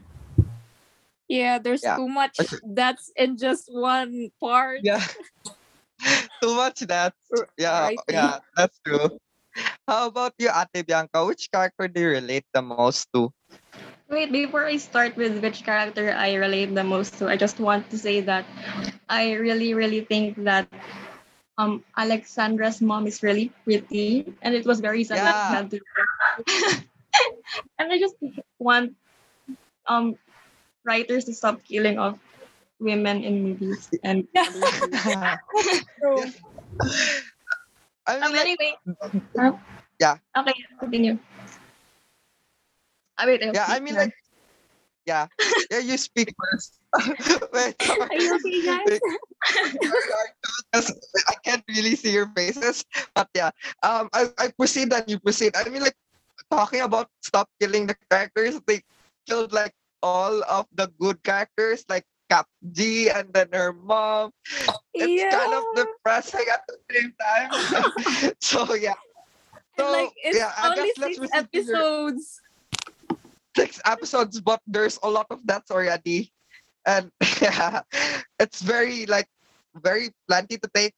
Yeah, 1.27 1.59
there's 1.59 1.83
Yeah. 1.83 1.99
too 1.99 2.07
much 2.07 2.39
that's 2.63 3.11
in 3.19 3.35
just 3.35 3.67
one 3.67 4.31
part. 4.39 4.79
Yeah. 4.87 5.03
Too 6.41 6.55
much 6.55 6.81
that. 6.87 7.13
Yeah, 7.59 7.93
Right. 7.93 7.99
yeah, 8.09 8.39
that's 8.57 8.79
true. 8.81 9.19
How 9.85 10.07
about 10.09 10.33
you, 10.41 10.49
Ate 10.49 10.81
Bianca? 10.81 11.23
Which 11.27 11.51
character 11.51 11.85
do 11.87 11.99
you 12.01 12.11
relate 12.17 12.47
the 12.55 12.63
most 12.63 13.05
to? 13.13 13.29
Wait, 14.09 14.31
before 14.33 14.65
I 14.65 14.81
start 14.81 15.13
with 15.15 15.39
which 15.45 15.61
character 15.61 16.09
I 16.11 16.33
relate 16.41 16.73
the 16.73 16.83
most 16.83 17.21
to, 17.21 17.29
I 17.29 17.37
just 17.37 17.61
want 17.61 17.91
to 17.93 18.01
say 18.01 18.19
that 18.25 18.49
I 19.07 19.37
really, 19.37 19.77
really 19.77 20.01
think 20.01 20.41
that 20.43 20.65
um 21.61 21.85
Alexandra's 21.93 22.81
mom 22.81 23.05
is 23.05 23.21
really 23.21 23.53
pretty, 23.63 24.25
and 24.41 24.57
it 24.57 24.65
was 24.65 24.81
very 24.81 25.05
sad 25.05 25.21
that 25.21 25.29
Yeah. 25.29 25.45
she 25.45 25.53
had 25.53 25.67
to. 25.69 25.77
and 27.77 27.93
I 27.93 28.01
just 28.01 28.17
want 28.57 28.97
um 29.85 30.17
writers 30.81 31.29
to 31.29 31.33
stop 31.37 31.61
killing 31.61 32.01
off 32.01 32.17
women 32.81 33.21
in 33.21 33.45
movies 33.45 33.93
and. 34.01 34.25
Yeah. 35.05 35.37
True. 36.01 36.25
I 38.09 38.17
mean, 38.17 38.25
Um, 38.25 38.33
anyway. 38.35 38.71
Huh? 39.37 39.53
Yeah. 40.01 40.17
Okay, 40.33 40.57
continue. 40.81 41.21
Ah, 43.21 43.29
wait, 43.29 43.37
yeah, 43.53 43.69
I 43.69 43.77
mean, 43.77 43.93
like, 43.93 44.17
yeah, 45.05 45.29
yeah, 45.69 45.77
you 45.77 45.93
speak 46.01 46.33
first. 46.33 46.80
Wait, 47.53 47.75
Are 47.87 48.13
you 48.19 48.35
okay, 48.35 48.65
guys? 48.67 48.99
I 51.27 51.35
can't 51.43 51.63
really 51.67 51.95
see 51.95 52.11
your 52.11 52.27
faces. 52.35 52.83
But 53.15 53.29
yeah, 53.33 53.51
um, 53.83 54.09
I, 54.13 54.27
I 54.37 54.51
proceed 54.57 54.91
and 54.91 55.03
you 55.07 55.19
proceed. 55.19 55.55
I 55.55 55.67
mean, 55.69 55.81
like 55.81 55.95
talking 56.51 56.81
about 56.81 57.07
stop 57.21 57.49
killing 57.59 57.87
the 57.87 57.95
characters. 58.09 58.59
They 58.67 58.81
killed 59.27 59.53
like 59.53 59.73
all 60.03 60.43
of 60.51 60.67
the 60.75 60.91
good 60.99 61.23
characters, 61.23 61.85
like 61.87 62.03
Cap 62.29 62.47
G 62.71 63.09
and 63.09 63.31
then 63.33 63.47
her 63.53 63.71
mom. 63.73 64.31
It's 64.93 65.35
kind 65.35 65.53
of 65.53 65.63
depressing 65.75 66.45
at 66.51 66.61
the 66.67 66.75
same 66.91 67.13
time. 67.15 68.33
so 68.41 68.73
yeah. 68.75 68.95
And, 69.79 69.87
So 69.87 69.91
like 69.91 70.11
it's 70.23 70.37
yeah, 70.37 70.51
I 70.59 70.69
only 70.75 70.91
guess 70.91 70.95
six 70.99 71.17
proceed 71.19 71.47
to 71.55 71.61
your- 71.63 71.75
episodes. 71.79 72.41
six 73.55 73.79
episodes, 73.85 74.39
but 74.41 74.59
there's 74.67 74.99
a 75.03 75.09
lot 75.09 75.27
of 75.31 75.39
deaths 75.47 75.71
already. 75.71 76.31
And 76.85 77.11
yeah, 77.41 77.81
it's 78.39 78.61
very 78.61 79.05
like 79.05 79.27
very 79.75 80.11
plenty 80.27 80.57
to 80.57 80.69
take 80.73 80.97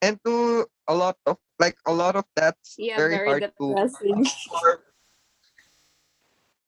into 0.00 0.66
a 0.88 0.94
lot 0.94 1.16
of 1.26 1.38
like 1.58 1.76
a 1.86 1.92
lot 1.92 2.16
of 2.16 2.24
deaths. 2.36 2.76
Yeah, 2.76 2.96
very, 2.96 3.16
very, 3.16 3.28
hard 3.28 3.42
depressing. 3.58 4.24
to 4.26 4.78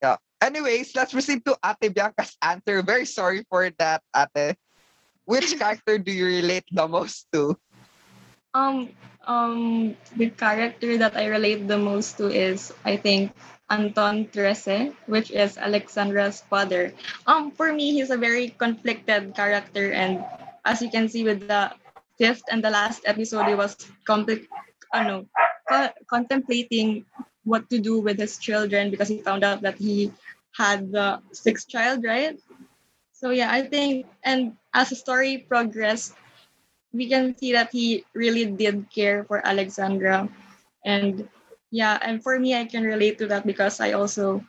Yeah. 0.01 0.17
Anyways, 0.41 0.95
let's 0.95 1.13
proceed 1.13 1.43
to 1.45 1.57
Ate 1.63 1.93
Bianca's 1.93 2.35
answer. 2.41 2.81
Very 2.81 3.05
sorry 3.05 3.43
for 3.49 3.69
that, 3.79 4.01
Ate. 4.15 4.55
Which 5.25 5.57
character 5.57 5.97
do 5.97 6.11
you 6.11 6.25
relate 6.25 6.65
the 6.71 6.87
most 6.87 7.25
to? 7.33 7.57
Um, 8.53 8.93
um, 9.25 9.97
the 10.15 10.29
character 10.29 10.97
that 10.97 11.17
I 11.17 11.27
relate 11.27 11.67
the 11.67 11.77
most 11.77 12.17
to 12.17 12.29
is, 12.29 12.71
I 12.85 12.95
think, 12.95 13.33
Anton 13.69 14.25
Trese, 14.29 14.93
which 15.07 15.31
is 15.31 15.57
Alexandra's 15.57 16.41
father. 16.41 16.93
Um, 17.25 17.51
for 17.51 17.73
me, 17.73 17.93
he's 17.93 18.11
a 18.11 18.17
very 18.17 18.49
conflicted 18.49 19.35
character, 19.35 19.91
and 19.91 20.23
as 20.65 20.81
you 20.81 20.89
can 20.89 21.09
see 21.09 21.23
with 21.23 21.47
the 21.47 21.71
fifth 22.17 22.43
and 22.49 22.63
the 22.63 22.69
last 22.69 23.03
episode, 23.05 23.47
he 23.47 23.55
was 23.55 23.75
compli- 24.07 24.47
ano, 24.93 25.25
co- 25.67 25.93
contemplating 26.07 27.05
what 27.43 27.69
to 27.69 27.79
do 27.79 27.99
with 27.99 28.17
his 28.17 28.37
children 28.37 28.89
because 28.89 29.07
he 29.09 29.21
found 29.21 29.43
out 29.43 29.61
that 29.61 29.77
he 29.77 30.11
had 30.57 30.91
the 30.91 31.21
sixth 31.31 31.67
child, 31.67 32.03
right? 32.03 32.39
So 33.13 33.31
yeah, 33.31 33.51
I 33.51 33.63
think, 33.63 34.05
and 34.23 34.57
as 34.73 34.89
the 34.89 34.95
story 34.95 35.45
progressed, 35.49 36.13
we 36.93 37.09
can 37.09 37.35
see 37.37 37.51
that 37.53 37.71
he 37.71 38.05
really 38.13 38.45
did 38.45 38.87
care 38.93 39.23
for 39.25 39.45
Alexandra. 39.45 40.29
And 40.85 41.27
yeah, 41.71 41.97
and 42.01 42.21
for 42.21 42.39
me, 42.39 42.55
I 42.55 42.65
can 42.65 42.83
relate 42.83 43.17
to 43.19 43.27
that 43.27 43.45
because 43.45 43.79
I 43.79 43.93
also 43.93 44.43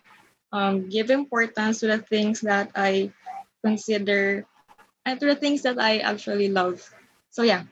um, 0.53 0.89
give 0.89 1.11
importance 1.11 1.81
to 1.81 1.87
the 1.87 1.99
things 1.99 2.41
that 2.43 2.71
I 2.75 3.13
consider 3.65 4.47
and 5.05 5.19
to 5.21 5.27
the 5.27 5.37
things 5.37 5.63
that 5.63 5.79
I 5.79 5.99
actually 5.99 6.49
love. 6.49 6.83
So 7.31 7.43
yeah. 7.43 7.65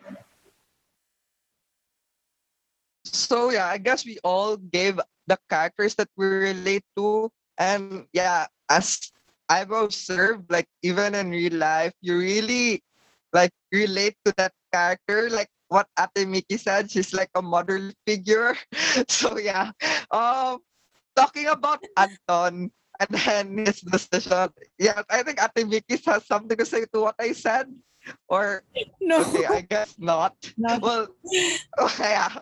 So 3.05 3.51
yeah, 3.51 3.67
I 3.67 3.79
guess 3.79 4.05
we 4.05 4.19
all 4.25 4.57
gave 4.57 4.99
the 5.27 5.39
characters 5.49 5.95
that 5.97 6.09
we 6.17 6.27
relate 6.27 6.85
to, 6.97 7.31
and 7.59 8.07
yeah, 8.13 8.47
as 8.71 9.01
I've 9.49 9.71
observed, 9.71 10.51
like 10.51 10.67
even 10.83 11.15
in 11.15 11.31
real 11.31 11.55
life, 11.55 11.93
you 12.01 12.19
really 12.19 12.83
like 13.33 13.53
relate 13.73 14.17
to 14.25 14.33
that 14.37 14.53
character. 14.73 15.29
Like 15.31 15.49
what 15.75 15.91
Ate 15.99 16.23
Miki 16.31 16.55
said, 16.55 16.87
she's 16.87 17.11
like 17.11 17.35
a 17.35 17.43
mother 17.43 17.91
figure. 18.07 18.55
so 19.11 19.35
yeah, 19.43 19.75
um, 20.15 20.63
talking 21.19 21.51
about 21.51 21.83
Anton 21.99 22.71
and 23.03 23.11
then 23.11 23.67
his 23.67 23.83
decision. 23.83 24.55
Yeah, 24.79 25.03
I 25.11 25.27
think 25.27 25.43
Ate 25.43 25.67
Miki 25.67 25.99
has 26.07 26.23
something 26.31 26.55
to 26.55 26.63
say 26.63 26.87
to 26.95 27.11
what 27.11 27.19
I 27.19 27.35
said. 27.35 27.67
Or 28.31 28.63
No. 29.03 29.27
okay, 29.27 29.51
I 29.51 29.61
guess 29.67 29.99
not. 29.99 30.39
no. 30.55 30.79
Well, 30.79 31.11
yeah. 31.99 32.39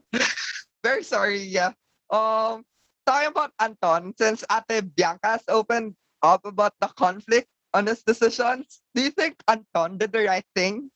Very 0.84 1.00
sorry, 1.00 1.40
yeah. 1.40 1.72
Um, 2.12 2.68
talking 3.08 3.32
about 3.32 3.56
Anton, 3.56 4.12
since 4.20 4.44
Ate 4.52 4.84
Bianca 4.92 5.40
has 5.40 5.44
opened 5.48 5.96
up 6.20 6.44
about 6.44 6.76
the 6.84 6.92
conflict 7.00 7.48
on 7.72 7.86
his 7.88 8.02
decisions, 8.04 8.84
do 8.92 9.00
you 9.00 9.10
think 9.10 9.40
Anton 9.48 9.96
did 9.96 10.12
the 10.12 10.28
right 10.28 10.44
thing? 10.54 10.92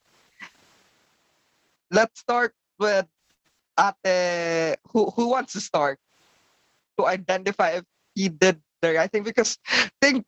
Let's 1.96 2.20
start 2.20 2.52
with 2.78 3.08
Ate. 3.80 4.76
Who 4.92 5.10
who 5.16 5.28
wants 5.32 5.54
to 5.54 5.60
start 5.60 5.98
to 6.98 7.06
identify 7.06 7.80
if 7.80 7.84
he 8.14 8.28
did 8.28 8.60
the 8.82 8.94
right 8.94 9.10
thing? 9.10 9.24
Because 9.24 9.58
I 9.68 9.88
think 10.00 10.26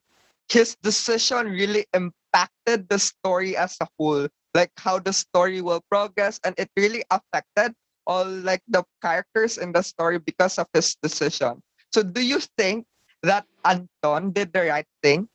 his 0.48 0.76
decision 0.82 1.48
really 1.52 1.86
impacted 1.92 2.88
the 2.88 2.98
story 2.98 3.56
as 3.56 3.76
a 3.80 3.88
whole, 3.98 4.28
like 4.54 4.72
how 4.78 4.98
the 4.98 5.12
story 5.12 5.60
will 5.60 5.82
progress, 5.90 6.40
and 6.44 6.54
it 6.58 6.70
really 6.76 7.04
affected 7.10 7.74
all 8.06 8.26
like 8.26 8.62
the 8.68 8.84
characters 9.02 9.58
in 9.58 9.72
the 9.72 9.82
story 9.82 10.18
because 10.18 10.58
of 10.58 10.66
his 10.72 10.96
decision. 11.02 11.62
So, 11.92 12.02
do 12.02 12.20
you 12.24 12.40
think 12.56 12.86
that 13.22 13.46
Anton 13.64 14.32
did 14.32 14.52
the 14.52 14.68
right 14.72 14.88
thing? 15.02 15.28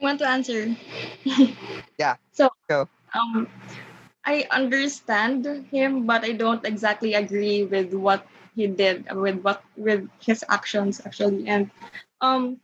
want 0.00 0.18
to 0.20 0.28
answer? 0.28 0.76
Yeah, 1.98 2.16
So, 2.32 2.50
go. 2.68 2.88
um, 3.14 3.48
I 4.24 4.46
understand 4.50 5.46
him, 5.70 6.06
but 6.06 6.24
I 6.24 6.32
don't 6.32 6.64
exactly 6.64 7.14
agree 7.14 7.64
with 7.64 7.92
what 7.94 8.26
he 8.54 8.66
did, 8.66 9.06
with 9.12 9.40
what 9.42 9.62
with 9.76 10.08
his 10.20 10.44
actions 10.48 11.00
actually, 11.04 11.48
and 11.48 11.70
um, 12.20 12.60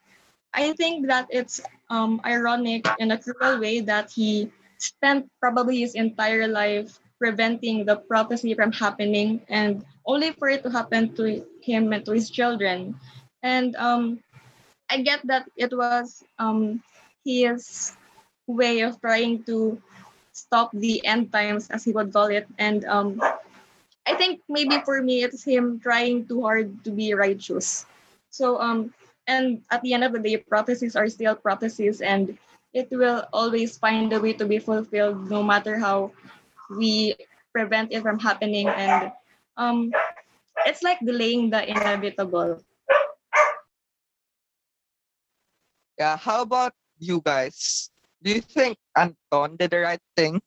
I 0.55 0.73
think 0.75 1.07
that 1.09 1.27
it's 1.31 1.61
um 1.91 2.21
ironic 2.25 2.87
in 2.99 3.11
a 3.11 3.19
cruel 3.19 3.59
way 3.61 3.81
that 3.81 4.11
he 4.11 4.51
spent 4.79 5.31
probably 5.41 5.81
his 5.81 5.95
entire 5.95 6.47
life 6.49 6.99
preventing 7.19 7.85
the 7.87 7.97
prophecy 7.97 8.55
from 8.55 8.73
happening, 8.73 9.41
and 9.49 9.85
only 10.07 10.33
for 10.33 10.49
it 10.49 10.63
to 10.65 10.71
happen 10.71 11.15
to 11.17 11.45
him 11.63 11.93
and 11.93 12.05
to 12.07 12.13
his 12.13 12.31
children, 12.31 12.95
and 13.43 13.75
um, 13.77 14.21
I 14.91 15.03
get 15.03 15.27
that 15.27 15.49
it 15.57 15.73
was 15.77 16.23
um 16.39 16.83
his 17.25 17.93
way 18.47 18.81
of 18.81 19.01
trying 19.01 19.43
to 19.45 19.81
stop 20.39 20.71
the 20.73 21.05
end 21.07 21.33
times 21.33 21.71
as 21.71 21.85
he 21.85 21.93
would 21.93 22.13
call 22.13 22.29
it 22.31 22.47
and 22.59 22.85
um 22.87 23.21
i 24.07 24.15
think 24.15 24.41
maybe 24.49 24.79
for 24.85 25.03
me 25.03 25.23
it's 25.23 25.45
him 25.45 25.81
trying 25.81 26.27
too 26.27 26.43
hard 26.43 26.73
to 26.85 26.91
be 26.91 27.15
righteous 27.15 27.87
so 28.31 28.61
um 28.61 28.93
and 29.27 29.63
at 29.71 29.83
the 29.83 29.95
end 29.95 30.05
of 30.05 30.13
the 30.13 30.21
day 30.21 30.37
prophecies 30.37 30.97
are 30.97 31.09
still 31.09 31.35
prophecies 31.35 32.01
and 32.01 32.39
it 32.75 32.89
will 32.91 33.25
always 33.33 33.77
find 33.79 34.13
a 34.13 34.21
way 34.21 34.33
to 34.33 34.47
be 34.47 34.59
fulfilled 34.59 35.31
no 35.31 35.43
matter 35.43 35.79
how 35.79 36.13
we 36.71 37.15
prevent 37.53 37.93
it 37.93 38.03
from 38.03 38.19
happening 38.19 38.69
and 38.69 39.13
um 39.57 39.93
it's 40.67 40.83
like 40.83 40.99
delaying 41.05 41.51
the 41.51 41.63
inevitable 41.69 42.61
Yeah. 45.99 46.17
How 46.17 46.43
about 46.43 46.73
you 46.99 47.21
guys? 47.23 47.91
Do 48.23 48.35
you 48.35 48.43
think 48.43 48.79
Anton 48.97 49.57
did 49.57 49.71
the 49.71 49.87
right 49.87 50.03
thing? 50.17 50.43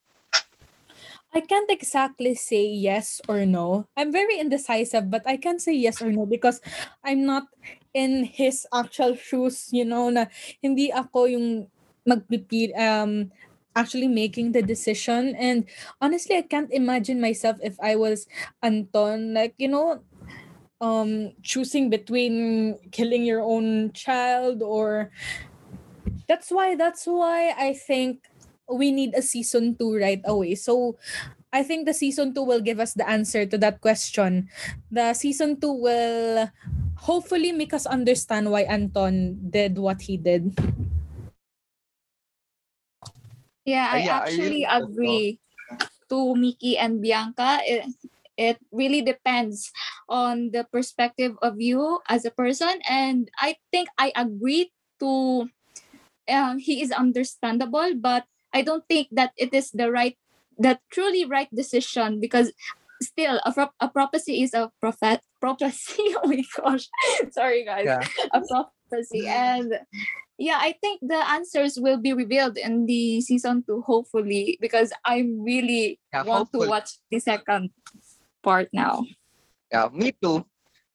I 1.32 1.40
can't 1.40 1.72
exactly 1.72 2.36
say 2.36 2.68
yes 2.68 3.22
or 3.32 3.46
no. 3.46 3.88
I'm 3.96 4.12
very 4.12 4.36
indecisive, 4.36 5.08
but 5.10 5.24
I 5.24 5.38
can 5.38 5.60
say 5.60 5.72
yes 5.72 6.02
or 6.02 6.12
no 6.12 6.26
because 6.26 6.60
I'm 7.06 7.24
not 7.26 7.48
in 7.94 8.28
his 8.28 8.68
actual 8.74 9.16
shoes, 9.16 9.72
you 9.72 9.88
know, 9.88 10.12
na 10.12 10.28
hindi 10.60 10.92
ako 10.92 11.32
yung 11.32 11.72
magpipil, 12.04 12.76
um, 12.76 13.32
actually 13.72 14.12
making 14.12 14.52
the 14.52 14.60
decision. 14.60 15.32
And 15.40 15.64
honestly, 16.04 16.36
I 16.36 16.44
can't 16.44 16.72
imagine 16.76 17.24
myself 17.24 17.56
if 17.64 17.80
I 17.80 17.96
was 17.96 18.28
Anton, 18.60 19.34
like, 19.34 19.56
you 19.56 19.72
know, 19.72 20.04
um, 20.82 21.32
choosing 21.44 21.90
between 21.90 22.76
killing 22.92 23.24
your 23.24 23.40
own 23.40 23.94
child 23.94 24.60
or 24.60 25.12
that's 26.28 26.52
why 26.52 26.76
that's 26.76 27.06
why 27.06 27.54
I 27.58 27.74
think 27.74 28.28
we 28.70 28.92
need 28.92 29.14
a 29.16 29.22
season 29.22 29.76
2 29.78 29.96
right 29.98 30.22
away. 30.26 30.56
So 30.56 30.98
I 31.54 31.64
think 31.64 31.86
the 31.86 31.94
season 31.94 32.34
2 32.34 32.44
will 32.44 32.62
give 32.62 32.80
us 32.80 32.94
the 32.94 33.08
answer 33.08 33.46
to 33.46 33.58
that 33.60 33.82
question. 33.82 34.50
The 34.92 35.14
season 35.14 35.60
2 35.60 35.74
will 35.74 36.50
hopefully 37.08 37.52
make 37.52 37.74
us 37.74 37.86
understand 37.86 38.52
why 38.52 38.64
Anton 38.64 39.40
did 39.52 39.78
what 39.78 40.04
he 40.04 40.18
did. 40.18 40.56
Yeah, 43.66 43.90
Uh, 43.92 43.98
I 43.98 44.02
yeah, 44.02 44.20
I 44.20 44.30
actually 44.30 44.64
really 44.64 44.66
agree 44.66 45.40
to 46.10 46.36
Miki 46.36 46.78
and 46.78 47.02
Bianca. 47.02 47.60
It, 47.66 47.86
it 48.38 48.58
really 48.72 49.02
depends 49.02 49.72
on 50.10 50.52
the 50.52 50.66
perspective 50.72 51.38
of 51.42 51.62
you 51.62 52.02
as 52.10 52.26
a 52.26 52.32
person. 52.32 52.82
And 52.90 53.30
I 53.40 53.58
think 53.72 53.90
I 53.98 54.12
agree 54.16 54.74
to 55.02 55.50
um, 56.32 56.58
he 56.60 56.82
is 56.82 56.92
understandable, 56.92 57.94
but 58.00 58.26
I 58.54 58.62
don't 58.64 58.84
think 58.90 59.10
that 59.12 59.32
it 59.38 59.54
is 59.54 59.72
the 59.72 59.92
right, 59.92 60.18
the 60.58 60.80
truly 60.92 61.26
right 61.26 61.50
decision 61.54 62.20
because 62.20 62.52
still 63.02 63.40
a, 63.46 63.52
pro- 63.52 63.76
a 63.80 63.90
prophecy 63.90 64.42
is 64.44 64.54
a 64.54 64.72
prophet 64.80 65.22
prophecy. 65.42 66.16
oh 66.18 66.28
my 66.28 66.44
gosh, 66.58 66.88
sorry 67.32 67.66
guys, 67.66 67.86
Yeah. 67.86 68.06
a 68.34 68.42
prophecy 68.46 69.26
and 69.28 69.74
yeah 70.38 70.58
i 70.60 70.74
think 70.82 71.00
the 71.02 71.18
answers 71.32 71.78
will 71.80 71.98
be 71.98 72.12
revealed 72.14 72.58
in 72.58 72.86
the 72.86 73.22
season 73.22 73.64
two 73.64 73.82
hopefully 73.86 74.58
because 74.60 74.92
i 75.06 75.24
really 75.40 76.00
Yeah, 76.12 76.24
want 76.24 76.50
hopefully. 76.50 76.66
to 76.68 76.70
watch 76.70 76.90
the 77.10 77.20
second 77.20 77.70
part 78.44 78.68
now 78.74 79.06
Yeah, 79.72 79.88
me 79.94 80.12
too. 80.12 80.44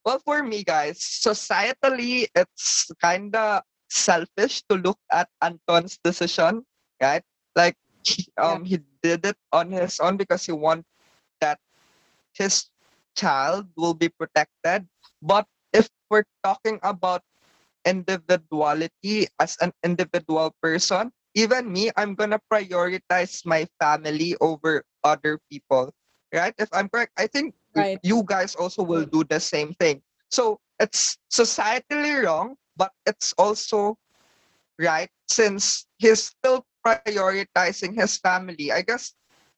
Well, 0.05 0.21
for 0.21 0.39
me, 0.43 0.63
guys, 0.63 1.01
societally, 1.01 2.29
it's 2.35 2.87
kind 3.01 3.35
of 3.35 3.65
selfish 3.89 4.63
to 4.69 4.75
look 4.75 4.99
at 5.11 5.29
Anton's 5.41 5.97
decision, 6.03 6.65
right? 7.01 7.23
Like, 7.55 7.75
he- 8.05 8.31
um, 8.37 8.65
he 8.65 8.79
did 9.01 9.25
it 9.25 9.37
on 9.51 9.71
his 9.71 9.99
own 9.99 10.17
because 10.17 10.45
he 10.45 10.51
want 10.53 10.85
that 11.41 11.59
his 12.33 12.69
child 13.15 13.67
will 13.77 13.93
be 13.93 14.09
protected. 14.09 14.87
But 15.21 15.47
if 15.73 15.89
we're 16.09 16.25
talking 16.43 16.79
about 16.83 17.23
individuality 17.85 19.27
as 19.39 19.57
an 19.61 19.71
individual 19.83 20.53
person, 20.61 21.11
even 21.35 21.71
me, 21.71 21.91
I'm 21.95 22.15
gonna 22.15 22.39
prioritize 22.51 23.45
my 23.45 23.67
family 23.79 24.35
over 24.41 24.83
other 25.03 25.39
people, 25.51 25.93
right? 26.33 26.53
If 26.57 26.69
I'm 26.73 26.89
correct, 26.89 27.13
I 27.17 27.27
think 27.27 27.55
Right. 27.75 28.01
you 28.03 28.23
guys 28.25 28.55
also 28.55 28.83
will 28.83 29.05
do 29.05 29.23
the 29.23 29.39
same 29.39 29.73
thing. 29.73 30.01
So 30.29 30.59
it's 30.79 31.17
societally 31.31 32.23
wrong, 32.25 32.55
but 32.77 32.93
it's 33.05 33.33
also 33.37 33.97
right 34.79 35.09
since 35.27 35.87
he's 35.97 36.31
still 36.33 36.65
prioritizing 36.85 37.95
his 37.97 38.17
family. 38.17 38.71
I 38.71 38.81
guess, 38.81 39.13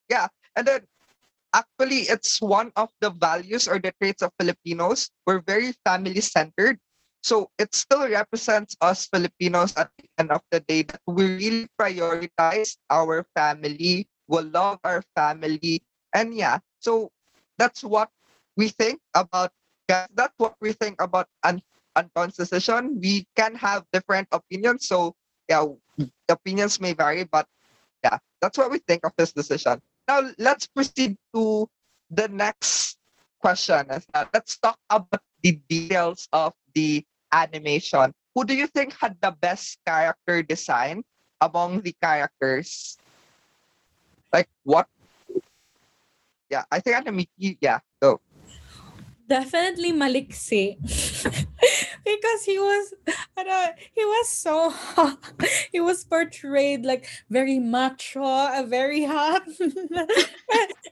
yeah. 0.10 0.28
And 0.56 0.68
then 0.68 0.82
actually, 1.54 2.08
it's 2.10 2.42
one 2.42 2.72
of 2.76 2.90
the 3.02 3.12
values 3.12 3.68
or 3.68 3.80
the 3.80 3.94
traits 4.02 4.22
of 4.24 4.32
Filipinos. 4.40 5.10
We're 5.26 5.42
very 5.42 5.74
family 5.86 6.22
centered. 6.22 6.80
So 7.24 7.52
it 7.60 7.76
still 7.76 8.08
represents 8.08 8.76
us 8.82 9.08
Filipinos 9.08 9.76
at 9.76 9.92
the 9.98 10.08
end 10.18 10.32
of 10.32 10.42
the 10.52 10.62
day 10.62 10.84
that 10.84 11.02
we 11.08 11.26
really 11.36 11.68
prioritize 11.80 12.78
our 12.90 13.26
family, 13.36 14.08
we 14.28 14.40
love 14.42 14.80
our 14.84 15.04
family. 15.16 15.84
And 16.16 16.34
yeah, 16.34 16.60
so 16.80 17.12
that's 17.58 17.84
what 17.84 18.10
we 18.56 18.70
think 18.70 19.02
about 19.16 19.52
that's 19.90 20.38
what 20.38 20.56
we 20.62 20.72
think 20.72 21.02
about 21.02 21.28
An- 21.44 21.62
Anton's 21.96 22.36
decision. 22.36 23.00
We 23.02 23.26
can 23.36 23.56
have 23.56 23.84
different 23.92 24.28
opinions. 24.32 24.88
So 24.88 25.16
yeah, 25.50 25.66
opinions 26.30 26.80
may 26.80 26.94
vary, 26.94 27.24
but 27.26 27.48
yeah, 28.04 28.18
that's 28.42 28.58
what 28.58 28.72
we 28.72 28.80
think 28.80 29.06
of 29.06 29.14
this 29.18 29.34
decision. 29.34 29.82
Now 30.08 30.30
let's 30.38 30.68
proceed 30.68 31.18
to 31.34 31.68
the 32.10 32.28
next 32.30 32.98
question. 33.42 33.88
Let's 34.34 34.58
talk 34.58 34.78
about 34.90 35.22
the 35.44 35.60
details 35.70 36.28
of 36.32 36.54
the 36.74 37.06
animation. 37.32 38.14
Who 38.36 38.46
do 38.46 38.54
you 38.54 38.68
think 38.68 38.94
had 38.94 39.18
the 39.22 39.36
best 39.42 39.80
character 39.86 40.44
design 40.44 41.04
among 41.42 41.82
the 41.82 41.96
characters? 42.02 42.98
Like 44.32 44.48
what? 44.64 44.88
Yeah, 46.50 46.64
I 46.72 46.80
think 46.80 46.98
Anamiki, 46.98 47.58
yeah, 47.62 47.80
go. 48.02 48.22
Definitely 49.28 49.94
Maliksi. 49.94 50.78
because 52.06 52.44
he 52.44 52.58
was 52.60 52.94
ano, 53.38 53.74
he 53.94 54.06
was 54.06 54.30
so 54.30 54.70
hot. 54.70 55.20
he 55.72 55.80
was 55.80 56.04
portrayed 56.04 56.86
like 56.86 57.08
very 57.30 57.60
macho, 57.60 58.24
uh, 58.24 58.64
very 58.68 59.04
hot. 59.04 59.44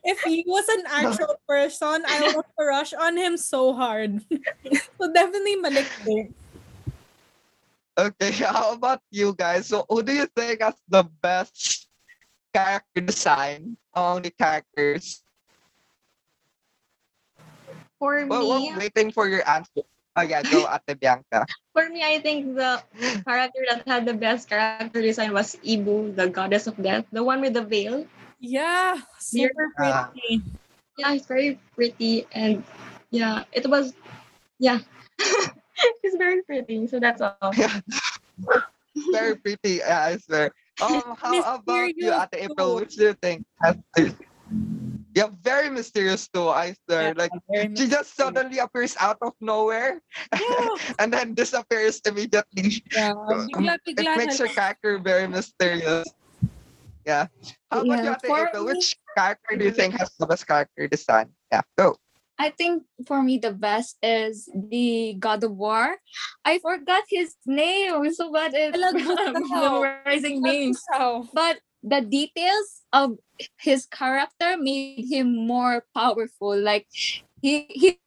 if 0.03 0.19
he 0.25 0.43
was 0.47 0.67
an 0.69 0.83
actual 0.87 1.39
person, 1.47 2.03
I 2.07 2.31
would 2.35 2.45
crush 2.57 2.93
on 2.93 3.17
him 3.17 3.37
so 3.37 3.73
hard. 3.73 4.21
so 4.29 5.13
definitely 5.13 5.57
Maliksi. 5.57 6.33
Okay, 7.97 8.31
how 8.45 8.73
about 8.77 9.01
you 9.09 9.33
guys? 9.33 9.73
So 9.73 9.85
who 9.89 10.03
do 10.03 10.13
you 10.13 10.27
think 10.29 10.61
has 10.61 10.77
the 10.87 11.03
best 11.21 11.89
character 12.53 13.01
design 13.01 13.77
among 13.95 14.21
the 14.21 14.29
characters? 14.29 15.25
For 17.97 18.27
Well, 18.29 18.45
me, 18.45 18.69
we're 18.69 18.85
waiting 18.85 19.09
for 19.09 19.25
your 19.25 19.41
answer. 19.49 19.81
Oh 20.17 20.25
yeah, 20.25 20.41
go 20.41 20.65
Ate 20.73 20.99
Bianca. 20.99 21.45
for 21.73 21.87
me, 21.89 22.01
I 22.03 22.17
think 22.19 22.55
the 22.57 22.81
character 23.23 23.61
that 23.69 23.85
had 23.87 24.05
the 24.09 24.17
best 24.17 24.49
character 24.49 25.01
design 25.01 25.31
was 25.31 25.55
Ibu, 25.61 26.15
the 26.17 26.27
goddess 26.27 26.65
of 26.65 26.75
death, 26.81 27.05
the 27.13 27.23
one 27.23 27.39
with 27.39 27.53
the 27.53 27.61
veil. 27.61 28.05
Yeah, 28.41 28.97
super 29.21 29.69
Ah. 29.79 30.09
pretty. 30.09 30.41
Yeah, 30.97 31.13
it's 31.13 31.25
very 31.29 31.61
pretty 31.77 32.25
and 32.33 32.65
yeah, 33.13 33.45
it 33.53 33.69
was 33.69 33.93
yeah. 34.57 34.81
it's 36.03 36.17
very 36.17 36.41
pretty. 36.43 36.87
So 36.89 36.99
that's 36.99 37.21
all. 37.21 37.53
Yeah. 37.55 37.79
Very 39.13 39.35
pretty, 39.37 39.77
yeah, 39.85 40.09
I 40.09 40.17
swear. 40.17 40.49
Oh, 40.81 41.13
how 41.21 41.37
about 41.61 41.93
you, 41.93 42.09
Mysterious 42.09 42.25
Ate 42.33 42.49
April? 42.49 42.69
too. 42.73 42.75
Which 42.81 42.95
do 42.97 43.03
you 43.03 43.13
think 43.21 43.45
has 43.61 43.77
the 43.93 44.09
Yeah, 45.17 45.33
very 45.41 45.73
mysterious 45.73 46.29
too, 46.29 46.45
I 46.45 46.77
swear. 46.85 47.09
Yeah, 47.09 47.17
Like 47.17 47.33
very 47.49 47.73
she 47.73 47.89
just 47.89 48.13
suddenly 48.13 48.61
appears 48.61 48.93
out 49.01 49.17
of 49.25 49.33
nowhere 49.41 49.97
Yeah, 50.29 50.69
and 51.01 51.09
then 51.09 51.33
disappears 51.33 51.97
immediately. 52.05 52.85
yeah. 52.93 53.17
Bigla, 53.25 53.81
um, 53.81 53.81
It 53.97 54.05
makes 54.13 54.37
her 54.37 54.45
character 54.45 55.01
very 55.01 55.25
mysterious. 55.25 56.05
Yeah. 57.01 57.33
How 57.73 57.81
about 57.81 58.03
you, 58.05 58.13
Ate 58.13 58.29
for 58.29 58.45
April? 58.45 58.61
me- 58.61 58.77
Which 58.77 58.93
character 59.17 59.57
do 59.57 59.65
you 59.65 59.73
think 59.73 59.97
has 59.97 60.13
the 60.21 60.29
best 60.29 60.45
character 60.45 60.85
design? 60.85 61.33
Yeah, 61.49 61.65
go. 61.73 61.97
I 62.37 62.53
think 62.53 62.85
for 63.09 63.25
me 63.25 63.41
the 63.41 63.49
best 63.57 63.97
is 64.05 64.45
the 64.53 65.17
God 65.17 65.41
of 65.41 65.57
War. 65.57 65.97
I 66.45 66.61
forgot 66.61 67.09
his 67.09 67.33
name. 67.49 68.05
So 68.13 68.29
bad 68.29 68.53
at 68.53 68.77
Alag 68.77 68.93
Gustavo. 69.01 69.81
memorizing 69.89 70.45
names. 70.45 70.77
How? 70.93 71.25
But 71.33 71.57
the 71.89 72.01
details 72.01 72.83
of 72.93 73.17
his 73.59 73.85
character 73.85 74.57
made 74.57 75.05
him 75.09 75.47
more 75.47 75.85
powerful. 75.95 76.57
Like 76.57 76.87
he 77.41 77.67
he 77.71 77.99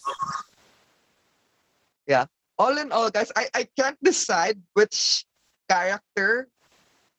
Yeah. 2.08 2.26
All 2.58 2.78
in 2.78 2.92
all, 2.92 3.10
guys, 3.12 3.32
I, 3.36 3.48
I 3.54 3.68
can't 3.78 3.98
decide 4.04 4.62
which 4.74 5.26
character 5.70 6.48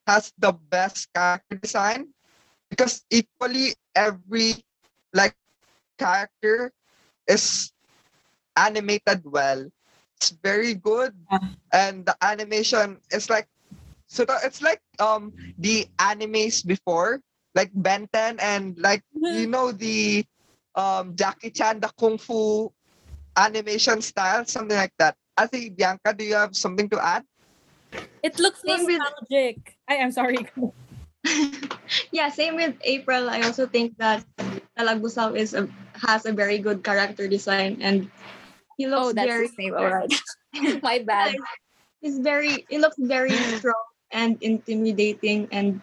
has 0.06 0.32
the 0.38 0.52
best 0.52 1.12
character 1.14 1.56
design 1.56 2.14
because 2.70 3.04
equally 3.10 3.74
every 3.94 4.54
like 5.12 5.36
character 5.98 6.72
is 7.26 7.72
animated 8.56 9.22
well. 9.24 9.68
It's 10.16 10.30
very 10.42 10.74
good, 10.74 11.12
and 11.72 12.04
the 12.08 12.16
animation 12.24 12.98
is 13.12 13.28
like 13.28 13.46
so. 14.08 14.24
The, 14.24 14.40
it's 14.44 14.62
like 14.64 14.80
um 14.98 15.32
the 15.60 15.84
animes 16.00 16.64
before, 16.64 17.20
like 17.54 17.70
Ben 17.76 18.08
10 18.12 18.40
and 18.40 18.78
like 18.80 19.04
you 19.20 19.46
know 19.46 19.72
the 19.72 20.24
um 20.74 21.12
Jackie 21.16 21.52
Chan 21.52 21.80
the 21.84 21.92
kung 22.00 22.16
fu 22.16 22.72
animation 23.36 24.00
style, 24.00 24.44
something 24.48 24.76
like 24.76 24.96
that. 24.98 25.16
I 25.36 25.46
think 25.46 25.76
Bianca, 25.76 26.16
do 26.16 26.24
you 26.24 26.34
have 26.34 26.56
something 26.56 26.88
to 26.88 26.98
add? 26.98 27.22
It 28.24 28.40
looks 28.40 28.64
Same 28.64 28.88
with- 28.88 28.96
nostalgic. 28.96 29.76
I 29.88 30.00
am 30.00 30.10
sorry. 30.10 30.48
yeah, 32.12 32.28
same 32.32 32.56
with 32.56 32.74
April. 32.82 33.28
I 33.28 33.42
also 33.42 33.66
think 33.68 33.96
that 33.98 34.24
Talagbusao 34.78 35.36
is 35.36 35.52
a, 35.54 35.68
has 36.00 36.24
a 36.24 36.32
very 36.32 36.58
good 36.58 36.82
character 36.82 37.28
design 37.28 37.78
and 37.84 38.10
he 38.76 38.86
looks 38.86 39.08
Oh, 39.08 39.12
that's 39.12 39.26
very 39.28 39.46
his 39.48 39.58
name. 39.58 39.74
All 39.74 39.88
right. 39.88 40.12
My 40.84 41.00
bad. 41.06 41.34
he's 42.00 42.18
very 42.20 42.64
he 42.68 42.78
looks 42.78 42.96
very 43.00 43.32
strong 43.60 43.84
and 44.12 44.36
intimidating 44.40 45.48
and 45.50 45.80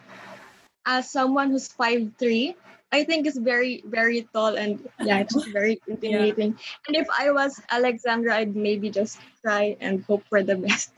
as 0.86 1.10
someone 1.10 1.50
who's 1.50 1.68
five 1.68 2.08
three 2.18 2.54
I 2.94 3.02
think 3.04 3.26
is 3.26 3.36
very 3.36 3.82
very 3.84 4.24
tall 4.32 4.56
and 4.56 4.78
yeah 5.02 5.18
it's 5.20 5.34
just 5.34 5.50
very 5.52 5.82
intimidating 5.90 6.56
and 6.88 6.94
if 6.96 7.06
I 7.10 7.30
was 7.34 7.60
Alexandra 7.70 8.36
I'd 8.38 8.54
maybe 8.56 8.88
just 8.88 9.18
try 9.42 9.76
and 9.82 10.02
hope 10.06 10.22
for 10.30 10.42
the 10.42 10.56
best 10.56 10.94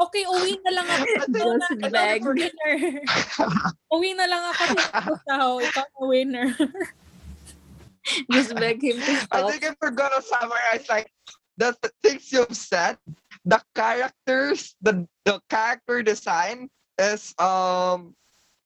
Okay, 0.00 0.24
uwi 0.24 0.56
na 0.64 0.80
lang 0.80 0.86
ako. 0.88 1.04
Just 1.28 1.92
beg. 1.92 2.24
uwi 3.92 4.16
na 4.16 4.24
lang 4.24 4.42
ako. 4.48 4.64
Ikaw 5.12 5.60
na 5.60 5.82
winner. 6.08 6.48
Just 8.32 8.54
beg 8.54 8.82
him 8.82 8.96
to 9.00 9.28
I 9.30 9.50
think 9.50 9.62
if 9.62 9.74
we're 9.80 9.90
gonna 9.90 10.22
summarize 10.22 10.88
like 10.88 11.10
the 11.56 11.76
th- 11.82 11.94
things 12.02 12.32
you've 12.32 12.56
said, 12.56 12.96
the 13.44 13.60
characters, 13.74 14.74
the 14.80 15.06
the 15.24 15.40
character 15.48 16.02
design 16.02 16.70
is 16.98 17.34
um 17.38 18.16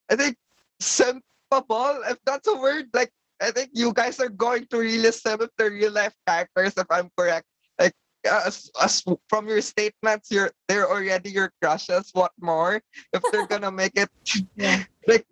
I 0.09 0.15
think 0.15 0.37
simple, 0.79 2.03
if 2.07 2.17
that's 2.25 2.47
a 2.47 2.55
word. 2.55 2.87
Like 2.93 3.11
I 3.41 3.51
think 3.51 3.71
you 3.73 3.91
guys 3.93 4.19
are 4.19 4.29
going 4.29 4.67
to 4.71 4.79
really 4.79 5.11
with 5.11 5.51
the 5.57 5.69
real 5.69 5.91
life 5.91 6.15
characters 6.27 6.73
if 6.77 6.87
I'm 6.89 7.09
correct. 7.17 7.45
Like 7.79 7.93
as, 8.23 8.71
as 8.81 9.03
from 9.29 9.47
your 9.47 9.61
statements, 9.61 10.31
you're 10.31 10.51
they're 10.67 10.89
already 10.89 11.31
your 11.31 11.51
crushes. 11.61 12.11
What 12.13 12.31
more? 12.39 12.81
If 13.13 13.21
they're 13.31 13.47
gonna 13.47 13.71
make 13.71 13.93
it 13.95 14.09
Yeah. 14.55 14.83
like 15.07 15.25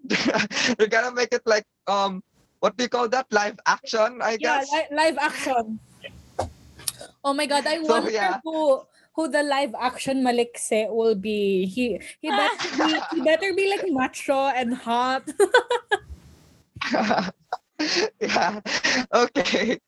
they're 0.78 0.92
gonna 0.92 1.16
make 1.16 1.34
it 1.34 1.42
like 1.46 1.66
um 1.88 2.22
what 2.64 2.80
do 2.80 2.88
you 2.88 2.90
call 2.90 3.12
that? 3.12 3.28
Live 3.28 3.60
action, 3.68 4.24
I 4.24 4.40
Yeah, 4.40 4.64
guess. 4.64 4.72
li- 4.72 4.88
live 4.96 5.18
action. 5.20 5.84
Oh 7.20 7.36
my 7.36 7.44
god, 7.46 7.68
I 7.68 7.84
So, 7.84 8.00
wonder 8.00 8.08
yeah. 8.08 8.40
who 8.40 8.88
who 9.20 9.28
the 9.28 9.44
live 9.44 9.76
action 9.76 10.24
Maliksi 10.24 10.88
will 10.88 11.20
be. 11.20 11.68
He 11.68 12.00
he 12.24 12.32
better 12.32 12.72
be 12.80 12.96
he 13.12 13.20
better 13.20 13.52
be 13.52 13.68
like 13.68 13.84
macho 13.92 14.48
and 14.56 14.80
hot. 14.80 15.28
yeah. 18.24 18.64
Okay. 19.12 19.84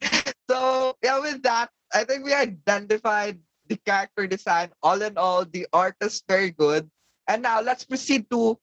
So 0.51 0.99
yeah, 0.99 1.23
with 1.23 1.39
that, 1.47 1.71
I 1.95 2.03
think 2.03 2.27
we 2.27 2.35
identified 2.35 3.39
the 3.71 3.79
character 3.87 4.27
design. 4.27 4.75
All 4.83 4.99
in 4.99 5.15
all, 5.15 5.47
the 5.47 5.63
art 5.71 5.95
is 6.03 6.19
very 6.27 6.51
good. 6.51 6.91
And 7.31 7.39
now 7.41 7.63
let's 7.63 7.87
proceed 7.87 8.27
to 8.35 8.59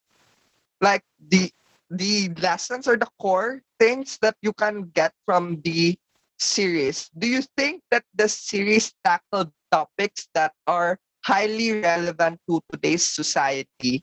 like 0.84 1.02
the 1.16 1.48
the 1.92 2.32
lessons 2.40 2.88
or 2.88 2.96
the 2.96 3.08
core 3.20 3.60
things 3.78 4.18
that 4.24 4.36
you 4.40 4.52
can 4.52 4.88
get 4.96 5.12
from 5.26 5.60
the 5.60 5.96
series. 6.38 7.10
Do 7.16 7.28
you 7.28 7.42
think 7.56 7.82
that 7.90 8.04
the 8.16 8.28
series 8.28 8.94
tackled 9.04 9.52
topics 9.70 10.26
that 10.32 10.52
are 10.66 10.98
highly 11.24 11.80
relevant 11.80 12.40
to 12.48 12.60
today's 12.72 13.04
society? 13.04 14.02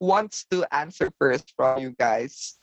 Wants 0.00 0.44
to 0.50 0.66
answer 0.74 1.12
first 1.20 1.52
from 1.54 1.78
you 1.78 1.94
guys. 1.94 2.58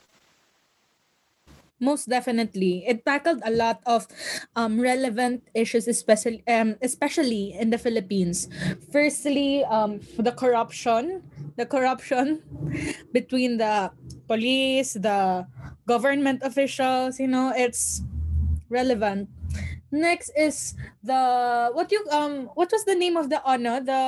Most 1.80 2.10
definitely. 2.10 2.84
It 2.86 3.06
tackled 3.06 3.40
a 3.46 3.52
lot 3.52 3.80
of 3.86 4.08
um, 4.56 4.80
relevant 4.82 5.48
issues, 5.56 5.88
especially 5.88 6.44
um, 6.48 6.76
especially 6.84 7.56
in 7.56 7.70
the 7.72 7.78
Philippines. 7.80 8.52
Firstly, 8.92 9.64
um, 9.64 10.04
the 10.20 10.36
corruption, 10.36 11.24
the 11.56 11.66
corruption 11.66 12.44
between 13.14 13.58
the 13.58 13.92
police, 14.28 14.94
the 15.00 15.48
government 15.88 16.44
officials, 16.44 17.20
you 17.20 17.28
know, 17.32 17.54
it's 17.56 18.04
relevant. 18.70 19.30
Next 19.92 20.30
is 20.38 20.78
the 21.02 21.72
what 21.74 21.90
you 21.92 22.06
um 22.14 22.54
what 22.54 22.70
was 22.70 22.86
the 22.86 22.94
name 22.94 23.18
of 23.18 23.30
the 23.34 23.42
ano 23.42 23.82
the 23.82 24.04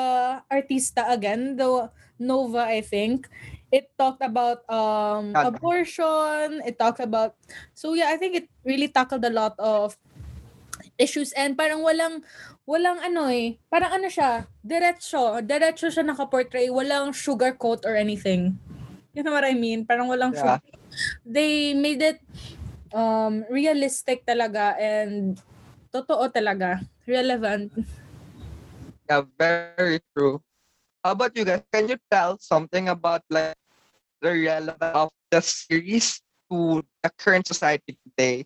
artista 0.54 1.10
again 1.10 1.58
the 1.58 1.90
Nova 2.22 2.70
I 2.70 2.86
think 2.86 3.26
it 3.72 3.90
talked 3.98 4.22
about 4.24 4.64
um 4.70 5.36
Yaga. 5.36 5.50
abortion 5.50 6.62
it 6.68 6.78
talked 6.78 7.00
about 7.02 7.36
so 7.74 7.94
yeah 7.96 8.12
I 8.12 8.18
think 8.18 8.36
it 8.36 8.48
really 8.66 8.88
tackled 8.92 9.26
a 9.26 9.34
lot 9.34 9.56
of 9.60 9.98
issues 10.98 11.32
and 11.34 11.56
parang 11.58 11.82
walang 11.82 12.22
walang 12.68 13.00
ano 13.02 13.30
eh 13.30 13.58
parang 13.70 13.98
ano 14.02 14.08
siya 14.10 14.46
diretso 14.62 15.42
diretso 15.42 15.90
siya 15.90 16.06
naka-portray 16.06 16.70
walang 16.70 17.14
sugarcoat 17.14 17.86
or 17.86 17.96
anything 17.98 18.58
you 19.16 19.22
know 19.24 19.34
what 19.34 19.46
I 19.46 19.54
mean 19.58 19.86
parang 19.86 20.10
walang 20.10 20.34
Yeah. 20.34 20.60
sugar 20.60 20.62
they 21.26 21.74
made 21.74 22.02
it 22.02 22.20
um 22.94 23.46
realistic 23.50 24.26
talaga 24.26 24.78
and 24.78 25.38
totoo 25.94 26.30
talaga 26.34 26.82
relevant 27.08 27.72
Yeah, 29.10 29.24
very 29.38 30.00
true. 30.16 30.42
How 31.04 31.12
about 31.14 31.36
you 31.36 31.44
guys? 31.46 31.64
Can 31.74 31.90
you 31.90 31.98
tell 32.10 32.38
something 32.40 32.88
about 32.90 33.22
like 33.30 33.58
the 34.22 34.32
relevance 34.34 34.96
of 34.96 35.10
the 35.32 35.42
series 35.42 36.22
to 36.52 36.84
the 37.04 37.10
current 37.18 37.48
society 37.48 37.98
today? 38.06 38.46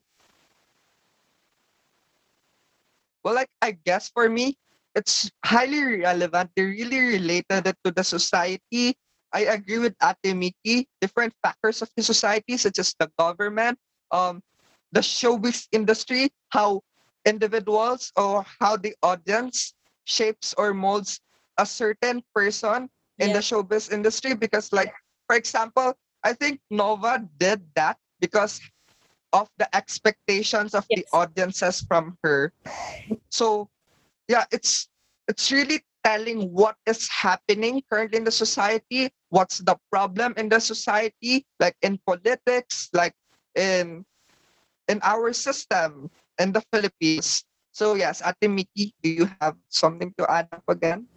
Well, 3.23 3.35
like 3.35 3.49
I 3.61 3.71
guess 3.71 4.09
for 4.09 4.29
me, 4.29 4.57
it's 4.95 5.29
highly 5.43 6.01
relevant. 6.01 6.51
They 6.55 6.63
really 6.63 6.99
related 6.99 7.67
it 7.67 7.77
to 7.83 7.91
the 7.91 8.03
society. 8.03 8.95
I 9.33 9.41
agree 9.51 9.79
with 9.79 9.95
Ate 10.01 10.35
Miki. 10.35 10.87
Different 11.01 11.33
factors 11.43 11.81
of 11.81 11.89
the 11.95 12.03
society, 12.03 12.57
such 12.57 12.79
as 12.79 12.95
the 12.99 13.09
government, 13.17 13.79
um, 14.11 14.41
the 14.91 15.01
showbiz 15.01 15.67
industry, 15.71 16.29
how 16.49 16.81
individuals 17.25 18.11
or 18.15 18.45
how 18.59 18.77
the 18.77 18.95
audience 19.03 19.73
shapes 20.05 20.53
or 20.57 20.73
molds 20.73 21.19
a 21.57 21.65
certain 21.65 22.23
person 22.33 22.89
in 23.19 23.29
Yeah. 23.29 23.33
the 23.33 23.43
showbiz 23.43 23.91
industry. 23.91 24.33
Because, 24.35 24.71
like, 24.71 24.93
for 25.27 25.35
example, 25.35 25.93
I 26.23 26.33
think 26.33 26.59
Nova 26.69 27.21
did 27.37 27.61
that 27.75 27.97
because 28.19 28.61
of 29.33 29.49
the 29.57 29.67
expectations 29.75 30.73
of 30.73 30.85
the 30.89 31.05
audiences 31.13 31.81
from 31.81 32.17
her. 32.23 32.53
So, 33.29 33.69
yeah, 34.27 34.45
it's 34.51 34.87
it's 35.27 35.51
really 35.51 35.83
telling 36.05 36.53
what 36.53 36.77
is 36.85 37.09
happening 37.09 37.81
currently 37.89 38.17
in 38.21 38.23
the 38.23 38.33
society, 38.33 39.09
what's 39.29 39.59
the 39.59 39.75
problem 39.91 40.33
in 40.37 40.49
the 40.49 40.61
society, 40.61 41.45
like 41.59 41.75
in 41.81 41.99
politics, 42.05 42.89
like 42.93 43.13
in 43.55 44.05
in 44.87 44.99
our 45.03 45.33
system 45.33 46.09
in 46.39 46.53
the 46.53 46.61
Philippines. 46.71 47.43
So 47.75 47.93
yes, 47.95 48.21
Ate 48.23 48.49
Miki, 48.49 48.93
do 49.03 49.09
you 49.09 49.27
have 49.41 49.57
something 49.67 50.13
to 50.17 50.23
add 50.31 50.47
up 50.53 50.63
again? 50.69 51.09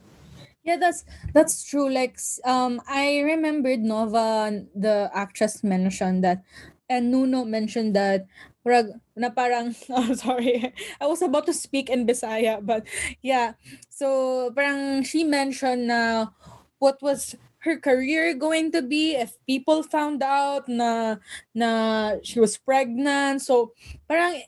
Yeah, 0.69 0.77
that's 0.77 1.05
that's 1.33 1.65
true. 1.65 1.89
Like 1.89 2.21
um 2.45 2.85
I 2.85 3.25
remembered 3.25 3.81
Nova 3.81 4.53
the 4.77 5.09
actress 5.17 5.65
mentioned 5.65 6.21
that 6.29 6.45
and 6.93 7.09
Nuno 7.11 7.45
mentioned 7.49 7.97
that 7.97 8.29
parang, 8.61 9.01
na 9.17 9.33
parang 9.33 9.73
oh 9.91 10.13
sorry. 10.13 10.61
I 11.01 11.07
was 11.09 11.25
about 11.25 11.47
to 11.49 11.57
speak 11.57 11.89
in 11.89 12.05
Bisaya 12.05 12.61
but 12.61 12.85
yeah. 13.25 13.57
So 13.89 14.53
parang 14.53 15.05
she 15.09 15.25
mentioned 15.25 15.89
na 15.89 16.37
what 16.85 17.01
was 17.01 17.33
her 17.65 17.81
career 17.81 18.37
going 18.37 18.69
to 18.77 18.83
be 18.85 19.17
if 19.17 19.41
people 19.49 19.81
found 19.83 20.21
out 20.21 20.69
na 20.69 21.17
na 21.57 22.21
she 22.21 22.45
was 22.45 22.61
pregnant. 22.61 23.41
So 23.41 23.73
parang 24.05 24.45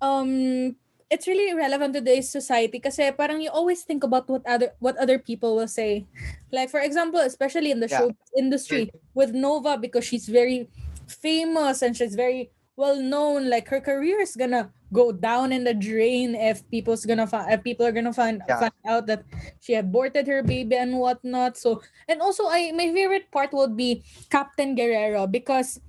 um 0.00 0.76
it's 1.12 1.28
really 1.28 1.52
relevant 1.52 1.92
to 1.92 2.00
today's 2.00 2.32
society 2.32 2.80
kasi 2.80 3.12
parang 3.12 3.44
you 3.44 3.52
always 3.52 3.84
think 3.84 4.00
about 4.00 4.24
what 4.32 4.40
other 4.48 4.72
what 4.80 4.96
other 4.96 5.20
people 5.20 5.52
will 5.60 5.68
say. 5.68 6.08
Like 6.48 6.72
for 6.72 6.80
example, 6.80 7.20
especially 7.20 7.68
in 7.68 7.84
the 7.84 7.92
Yeah. 7.92 8.08
show 8.08 8.16
industry 8.32 8.88
with 9.12 9.36
Nova 9.36 9.76
because 9.76 10.08
she's 10.08 10.24
very 10.24 10.72
famous 11.04 11.84
and 11.84 11.92
she's 11.92 12.16
very 12.16 12.48
well 12.80 12.96
known 12.96 13.52
like 13.52 13.68
her 13.68 13.84
career 13.84 14.16
is 14.24 14.32
gonna 14.32 14.72
go 14.96 15.12
down 15.12 15.52
in 15.52 15.64
the 15.68 15.76
drain 15.76 16.32
if 16.32 16.64
people's 16.72 17.04
gonna 17.04 17.28
find 17.28 17.52
if 17.52 17.60
people 17.60 17.84
are 17.84 17.92
gonna 17.92 18.16
find 18.16 18.40
Yeah. 18.48 18.64
find 18.68 18.72
out 18.88 19.04
that 19.12 19.28
she 19.60 19.76
aborted 19.76 20.24
her 20.24 20.40
baby 20.40 20.76
and 20.80 20.96
whatnot 20.96 21.60
so 21.60 21.84
and 22.08 22.24
also 22.24 22.48
i 22.48 22.72
my 22.72 22.88
favorite 22.88 23.28
part 23.28 23.52
would 23.52 23.76
be 23.76 24.00
captain 24.32 24.72
guerrero 24.72 25.28
because 25.28 25.80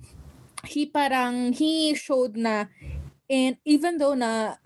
he 0.68 0.84
parang 0.84 1.52
he 1.56 1.96
showed 1.96 2.36
na 2.36 2.68
and 3.28 3.56
even 3.64 3.96
though 3.96 4.14
na 4.16 4.56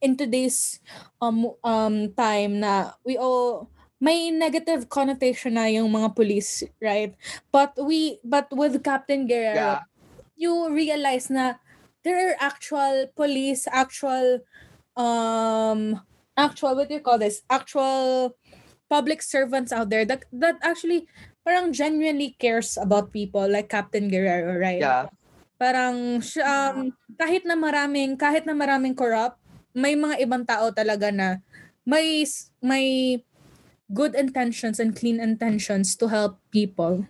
in 0.00 0.16
today's 0.16 0.80
um 1.20 1.54
um 1.64 2.12
time 2.14 2.60
na 2.62 2.94
we 3.04 3.16
all 3.18 3.70
may 3.98 4.30
negative 4.30 4.86
connotation 4.86 5.58
na 5.58 5.66
yung 5.66 5.90
mga 5.90 6.14
police, 6.14 6.62
right? 6.78 7.18
But 7.50 7.74
we 7.74 8.22
but 8.22 8.46
with 8.54 8.78
Captain 8.86 9.26
Guerrero, 9.26 9.82
Yeah. 9.82 9.90
you 10.38 10.70
realize 10.70 11.26
na 11.30 11.58
there 12.06 12.30
are 12.30 12.36
actual 12.38 13.10
police, 13.18 13.66
actual 13.66 14.46
um 14.94 15.98
actual 16.38 16.78
what 16.78 16.86
do 16.86 16.94
you 16.94 17.02
call 17.02 17.18
this? 17.18 17.42
Actual 17.50 18.34
public 18.88 19.20
servants 19.20 19.74
out 19.74 19.90
there 19.90 20.06
that 20.06 20.24
that 20.32 20.56
actually 20.62 21.10
parang 21.42 21.74
genuinely 21.74 22.38
cares 22.38 22.78
about 22.78 23.10
people 23.10 23.44
like 23.50 23.68
Captain 23.68 24.06
Guerrero, 24.06 24.54
right? 24.62 24.78
Yeah. 24.78 25.10
Parang 25.58 26.22
um, 26.22 26.94
kahit 27.18 27.42
na 27.42 27.58
maraming 27.58 28.14
kahit 28.14 28.46
na 28.46 28.54
maraming 28.54 28.94
corrupt, 28.94 29.37
may 29.74 29.94
mga 29.94 30.20
ibang 30.24 30.44
tao 30.44 30.70
talaga 30.72 31.12
na 31.12 31.42
may 31.84 32.24
may 32.60 33.18
good 33.88 34.12
intentions 34.12 34.76
and 34.76 34.92
clean 34.92 35.20
intentions 35.20 35.96
to 35.96 36.08
help 36.08 36.36
people. 36.52 37.08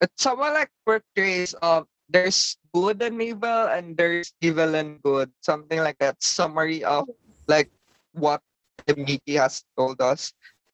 It's 0.00 0.20
somewhat 0.20 0.52
like 0.52 0.68
portrays 0.84 1.56
of 1.64 1.88
there's 2.12 2.60
good 2.76 3.00
and 3.00 3.16
evil 3.22 3.72
and 3.72 3.96
there's 3.96 4.36
evil 4.44 4.76
and 4.76 5.00
good. 5.00 5.32
Something 5.40 5.80
like 5.80 5.96
that. 6.04 6.20
Summary 6.20 6.84
of 6.84 7.08
like 7.48 7.72
what 8.12 8.44
the 8.84 8.96
Mickey 8.96 9.40
has 9.40 9.64
told 9.76 10.00
us. 10.04 10.32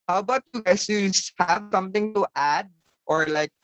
How 0.08 0.18
about 0.18 0.42
you 0.50 0.62
guys? 0.66 0.88
You 0.90 1.06
have 1.38 1.70
something 1.70 2.10
to 2.14 2.26
add? 2.34 2.66
Or 3.06 3.26
like 3.26 3.54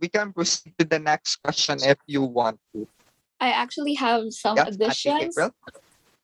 we 0.00 0.08
can 0.08 0.32
proceed 0.32 0.72
to 0.78 0.84
the 0.84 0.98
next 0.98 1.36
question 1.44 1.76
if 1.84 2.00
you 2.08 2.24
want 2.24 2.56
to. 2.72 2.88
I 3.40 3.50
actually 3.50 3.94
have 3.94 4.32
some 4.32 4.56
Yes, 4.56 4.68
additions. 4.68 5.36
April? 5.36 5.50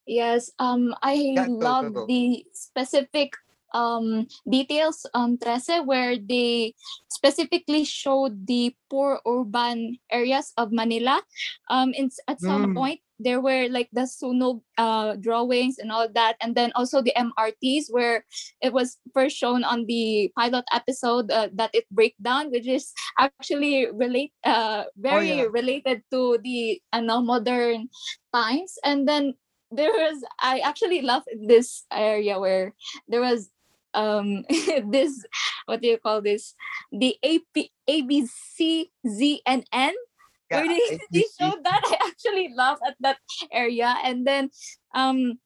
Yes, 0.07 0.51
um, 0.59 0.95
I 1.03 1.15
Yeah, 1.15 1.47
go, 1.47 1.53
go, 1.55 1.59
love 1.65 1.93
go. 1.93 2.07
the 2.07 2.45
specific 2.53 3.35
um 3.75 4.27
details 4.49 5.07
on 5.15 5.39
Trese 5.39 5.81
where 5.87 6.19
they 6.19 6.75
specifically 7.09 7.85
showed 7.85 8.47
the 8.47 8.77
poor 8.91 9.21
urban 9.27 9.97
areas 10.11 10.53
of 10.57 10.73
Manila. 10.73 11.23
Um, 11.71 11.93
in, 11.95 12.11
at 12.29 12.41
some 12.41 12.69
Mm. 12.69 12.75
point 12.75 13.01
there 13.23 13.41
were 13.41 13.69
like 13.71 13.89
the 13.93 14.03
sunog 14.03 14.61
uh 14.79 15.15
drawings 15.17 15.79
and 15.79 15.91
all 15.91 16.09
that, 16.11 16.37
and 16.43 16.55
then 16.55 16.73
also 16.75 17.03
the 17.03 17.15
MRTs 17.17 17.87
where 17.91 18.25
it 18.61 18.73
was 18.73 18.99
first 19.15 19.37
shown 19.37 19.65
on 19.65 19.87
the 19.87 20.31
pilot 20.37 20.65
episode 20.73 21.31
uh, 21.31 21.49
that 21.55 21.71
it 21.73 21.87
break 21.91 22.15
down, 22.21 22.51
which 22.51 22.67
is 22.67 22.93
actually 23.19 23.87
relate 23.95 24.33
uh 24.45 24.85
very 24.97 25.43
yeah. 25.43 25.51
related 25.51 26.03
to 26.11 26.39
the 26.43 26.81
uh, 26.93 27.01
now 27.01 27.21
modern 27.21 27.89
times, 28.35 28.75
and 28.85 29.09
then 29.09 29.35
there 29.71 29.93
was 29.93 30.23
I 30.41 30.61
actually 30.61 31.01
love 31.03 31.23
this 31.49 31.85
area 31.91 32.39
where 32.39 32.75
there 33.09 33.21
was 33.21 33.49
um 33.95 34.45
this 34.91 35.25
what 35.67 35.81
do 35.81 35.89
you 35.89 35.99
call 35.99 36.21
this? 36.23 36.55
The 36.93 37.17
AP 37.25 37.71
ABC 37.89 38.91
ZNN 39.07 39.65
where 39.65 40.12
Yeah, 40.53 40.69
they, 40.69 41.01
they 41.13 41.27
showed 41.41 41.65
that 41.65 41.83
I 41.85 41.97
actually 42.09 42.53
love 42.55 42.79
at 42.87 42.97
that 43.01 43.19
area. 43.53 43.97
And 44.05 44.27
then 44.27 44.51
um 44.95 45.41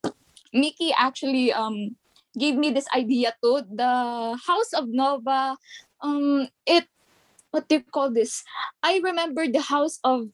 Miki 0.53 0.93
actually 0.97 1.53
um 1.53 1.97
gave 2.39 2.57
me 2.57 2.71
this 2.71 2.87
idea 2.95 3.35
too 3.43 3.63
the 3.71 4.39
House 4.47 4.73
of 4.75 4.89
Nova. 4.89 5.57
Um 6.03 6.49
it 6.67 6.87
what 7.51 7.69
do 7.69 7.77
you 7.77 7.85
call 7.89 8.11
this? 8.11 8.43
I 8.83 9.01
remember 9.03 9.47
the 9.49 9.63
House 9.63 9.99
of 10.05 10.29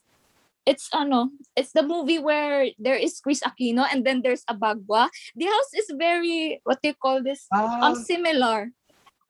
it's 0.66 0.88
ano 0.94 1.30
it's 1.56 1.72
the 1.72 1.82
movie 1.82 2.18
where 2.18 2.70
there 2.78 2.94
is 2.94 3.18
Kris 3.18 3.42
Aquino 3.42 3.82
and 3.90 4.06
then 4.06 4.22
there's 4.22 4.46
a 4.46 4.54
Bagua 4.54 5.10
the 5.34 5.46
house 5.46 5.70
is 5.74 5.90
very 5.98 6.60
what 6.62 6.78
do 6.82 6.94
you 6.94 6.98
call 6.98 7.22
this? 7.22 7.46
Ah, 7.52 7.90
um 7.90 7.94
similar. 7.98 8.70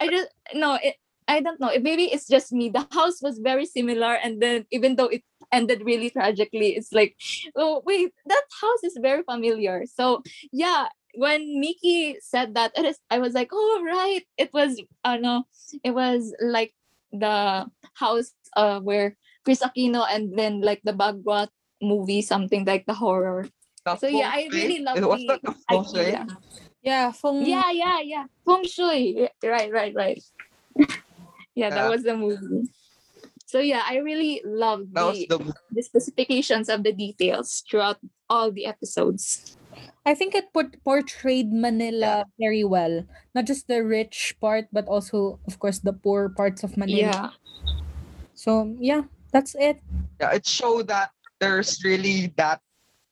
I 0.01 0.09
just 0.09 0.28
no 0.55 0.76
it, 0.76 0.97
i 1.28 1.40
don't 1.40 1.61
know. 1.61 1.72
Maybe 1.80 2.12
it's 2.12 2.28
just 2.28 2.53
me. 2.53 2.68
The 2.68 2.84
house 2.93 3.22
was 3.22 3.38
very 3.40 3.64
similar 3.64 4.20
and 4.20 4.43
then 4.43 4.66
even 4.70 4.97
though 4.97 5.09
it 5.09 5.24
ended 5.53 5.82
really 5.84 6.11
tragically 6.11 6.76
it's 6.76 6.92
like 6.92 7.16
oh 7.57 7.82
wait 7.84 8.12
that 8.26 8.42
house 8.61 8.82
is 8.84 8.98
very 9.00 9.22
familiar 9.22 9.84
so 9.86 10.22
yeah 10.53 10.86
when 11.14 11.61
Miki 11.61 12.16
said 12.22 12.55
that 12.55 12.72
it 12.76 12.86
is, 12.86 12.98
I 13.11 13.18
was 13.18 13.34
like 13.34 13.50
oh 13.53 13.82
right 13.84 14.24
it 14.38 14.50
was 14.53 14.80
uh, 15.05 15.16
no 15.18 15.44
it 15.84 15.92
was 15.92 16.34
like 16.40 16.72
the 17.12 17.66
house 17.94 18.32
uh 18.57 18.80
where 18.80 19.16
Kris 19.44 19.61
Aquino 19.61 20.07
and 20.09 20.38
then 20.38 20.62
like 20.62 20.80
the 20.84 20.92
Bagua 20.92 21.48
movie 21.82 22.22
something 22.22 22.64
like 22.64 22.86
the 22.86 22.94
horror 22.94 23.46
the 23.84 23.96
so 23.96 24.07
yeah 24.07 24.30
I 24.32 24.48
really 24.50 24.78
love 24.80 24.96
It 24.96 25.07
was 25.07 25.20
the 25.20 25.26
that 25.26 25.42
the 25.42 25.53
feng 25.68 25.84
shui? 25.84 26.00
idea 26.07 26.26
Yeah, 26.82 27.12
feng 27.12 27.46
yeah, 27.46 27.70
yeah, 27.70 28.00
yeah. 28.00 28.24
Feng 28.44 28.64
Shui. 28.66 29.14
Yeah, 29.22 29.48
right, 29.48 29.70
right, 29.72 29.94
right. 29.94 30.22
yeah, 31.55 31.70
that 31.70 31.76
Yeah. 31.76 31.88
was 31.88 32.03
the 32.03 32.16
movie. 32.16 32.66
So 33.53 33.61
yeah, 33.61 33.84
I 33.84 34.00
really 34.00 34.40
love 34.48 34.88
the, 34.96 35.28
the 35.28 35.53
the 35.76 35.84
specifications 35.84 36.72
of 36.72 36.88
the 36.88 36.92
details 36.96 37.61
throughout 37.68 38.00
all 38.32 38.48
the 38.48 38.64
episodes. 38.64 39.61
I 40.09 40.16
think 40.16 40.32
it 40.32 40.48
put 40.57 40.80
portrayed 40.80 41.53
Manila 41.53 42.24
very 42.40 42.64
well. 42.64 43.05
Not 43.36 43.44
just 43.44 43.68
the 43.68 43.84
rich 43.84 44.40
part, 44.40 44.72
but 44.72 44.88
also, 44.88 45.36
of 45.44 45.61
course, 45.61 45.84
the 45.84 45.92
poor 45.92 46.32
parts 46.32 46.64
of 46.64 46.80
Manila. 46.80 47.12
Yeah. 47.12 47.28
So 48.32 48.72
yeah, 48.80 49.05
that's 49.36 49.53
it. 49.61 49.84
yeah, 50.16 50.32
it 50.32 50.48
showed 50.48 50.88
that 50.88 51.12
there's 51.36 51.84
really 51.84 52.32
that 52.40 52.64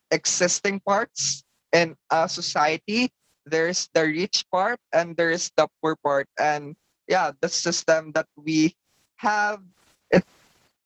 existing 0.08 0.80
parts 0.88 1.44
in 1.76 2.00
a 2.08 2.24
society. 2.24 3.12
There's 3.44 3.92
the 3.92 4.08
rich 4.08 4.48
part 4.48 4.80
and 4.96 5.12
there's 5.20 5.52
the 5.60 5.68
poor 5.84 6.00
part. 6.00 6.32
And 6.40 6.80
yeah, 7.12 7.36
the 7.44 7.52
system 7.52 8.16
that 8.16 8.26
we 8.40 8.72
have, 9.20 9.60
it 9.60 9.79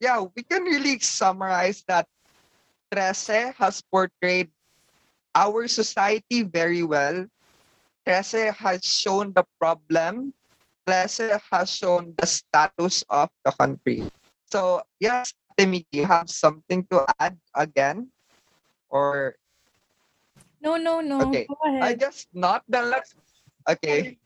yeah, 0.01 0.23
we 0.35 0.43
can 0.43 0.63
really 0.65 0.99
summarize 1.01 1.85
that 1.89 2.07
Trese 2.93 3.55
has 3.57 3.83
portrayed 3.91 4.51
our 5.35 5.67
society 5.69 6.43
very 6.43 6.83
well. 6.83 7.27
Trese 8.07 8.55
has 8.55 8.85
shown 8.85 9.33
the 9.33 9.45
problem. 9.59 10.33
Trese 10.87 11.41
has 11.51 11.71
shown 11.71 12.15
the 12.19 12.27
status 12.27 13.03
of 13.09 13.31
the 13.45 13.53
country. 13.53 14.05
So 14.51 14.83
yes, 15.01 15.33
Timmy, 15.57 15.87
do 15.91 15.99
you 16.01 16.07
have 16.07 16.31
something 16.31 16.87
to 16.91 17.07
add 17.19 17.39
again? 17.55 18.11
Or 18.91 19.35
No, 20.61 20.77
no, 20.77 21.01
no. 21.01 21.21
Okay, 21.29 21.47
Go 21.47 21.57
I 21.81 21.95
just 21.95 22.29
not. 22.33 22.63
Then 22.69 22.91
let's. 22.91 23.15
Okay, 23.69 24.19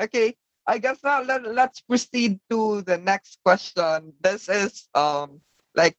okay. 0.00 0.34
I 0.66 0.78
guess 0.78 0.98
now 1.02 1.22
let, 1.22 1.46
let's 1.46 1.80
proceed 1.80 2.40
to 2.50 2.82
the 2.82 2.98
next 2.98 3.38
question. 3.44 4.12
This 4.20 4.48
is 4.48 4.88
um 4.94 5.40
like 5.74 5.94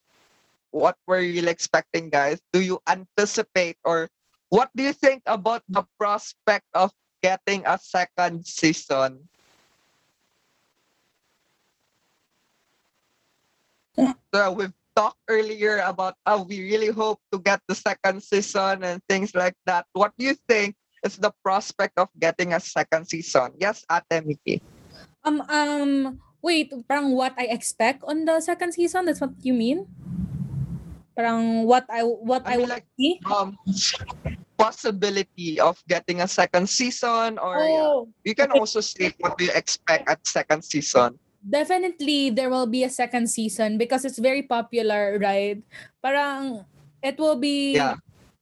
what 0.70 0.96
were 1.06 1.20
you 1.20 1.48
expecting, 1.48 2.10
guys? 2.10 2.40
Do 2.52 2.60
you 2.60 2.80
anticipate 2.86 3.80
or 3.84 4.10
what 4.52 4.68
do 4.76 4.82
you 4.82 4.92
think 4.92 5.22
about 5.24 5.64
the 5.68 5.84
prospect 5.98 6.68
of 6.74 6.92
getting 7.22 7.64
a 7.64 7.78
second 7.80 8.44
season? 8.44 9.28
So 14.34 14.52
we've 14.52 14.76
talked 14.94 15.18
earlier 15.28 15.80
about 15.80 16.14
how 16.26 16.44
we 16.44 16.60
really 16.60 16.92
hope 16.92 17.20
to 17.32 17.38
get 17.40 17.60
the 17.66 17.74
second 17.74 18.22
season 18.22 18.84
and 18.84 19.02
things 19.08 19.34
like 19.34 19.56
that. 19.64 19.86
What 19.92 20.12
do 20.18 20.24
you 20.24 20.36
think 20.46 20.76
is 21.08 21.16
the 21.16 21.32
prospect 21.40 21.96
of 21.96 22.12
getting 22.20 22.52
a 22.52 22.60
second 22.60 23.08
season? 23.08 23.56
Yes, 23.56 23.84
Ate 23.88 24.20
Miki. 24.20 24.60
Um, 25.24 25.40
um, 25.48 26.20
wait, 26.44 26.68
parang 26.86 27.16
what 27.16 27.32
I 27.40 27.48
expect 27.48 28.04
on 28.04 28.28
the 28.28 28.40
second 28.44 28.76
season? 28.76 29.08
That's 29.08 29.20
what 29.24 29.32
you 29.40 29.56
mean? 29.56 29.88
Parang 31.16 31.64
what 31.66 31.88
I 31.90 32.04
what 32.04 32.44
I 32.46 32.54
I, 32.54 32.56
mean, 32.60 32.68
want 32.68 32.70
like, 32.78 32.86
see? 33.00 33.18
Um, 33.26 33.56
possibility 34.58 35.58
of 35.60 35.78
getting 35.88 36.20
a 36.20 36.28
second 36.28 36.68
season, 36.68 37.38
or 37.38 37.54
yeah, 37.62 37.88
Oh, 37.88 38.08
you 38.24 38.34
can 38.34 38.50
okay. 38.50 38.58
also 38.58 38.80
state 38.80 39.14
what 39.18 39.38
do 39.38 39.46
you 39.46 39.54
expect 39.54 40.08
at 40.08 40.20
second 40.26 40.62
season. 40.62 41.18
definitely 41.38 42.28
there 42.34 42.50
will 42.50 42.66
be 42.66 42.82
a 42.82 42.90
second 42.90 43.30
season 43.30 43.78
because 43.78 44.04
it's 44.04 44.18
very 44.18 44.42
popular, 44.42 45.16
right? 45.22 45.62
Parang 46.02 46.66
it 47.00 47.14
will 47.16 47.38
be 47.38 47.78
Yeah. 47.78 47.94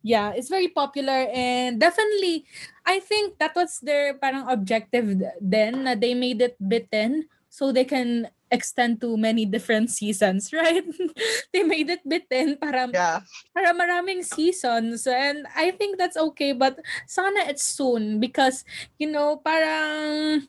Yeah, 0.06 0.30
it's 0.30 0.48
very 0.48 0.70
popular 0.70 1.26
and 1.34 1.82
definitely 1.82 2.46
I 2.86 3.02
think 3.02 3.42
that 3.42 3.58
was 3.58 3.82
their 3.82 4.14
parang 4.14 4.46
objective 4.46 5.18
then 5.42 5.82
they 5.98 6.14
made 6.14 6.38
it 6.40 6.54
bitten 6.62 7.26
so 7.50 7.72
they 7.74 7.84
can 7.84 8.30
extend 8.52 9.00
to 9.02 9.16
many 9.18 9.44
different 9.44 9.90
seasons, 9.90 10.52
right? 10.54 10.86
they 11.52 11.66
made 11.66 11.90
it 11.90 12.06
bitten 12.06 12.54
para 12.54 12.86
Yeah, 12.94 13.20
para 13.50 13.74
maraming 13.74 14.22
seasons 14.22 15.10
and 15.10 15.42
I 15.58 15.74
think 15.74 15.98
that's 15.98 16.16
okay 16.16 16.54
but 16.54 16.78
sana 17.10 17.50
it's 17.50 17.66
soon 17.66 18.22
because 18.22 18.62
you 19.02 19.10
know 19.10 19.42
parang 19.42 20.46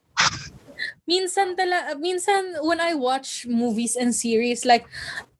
minsan 1.09 1.57
tala 1.57 1.97
minsan 1.97 2.61
when 2.61 2.77
I 2.77 2.93
watch 2.93 3.47
movies 3.49 3.95
and 3.97 4.13
series 4.13 4.65
like 4.67 4.85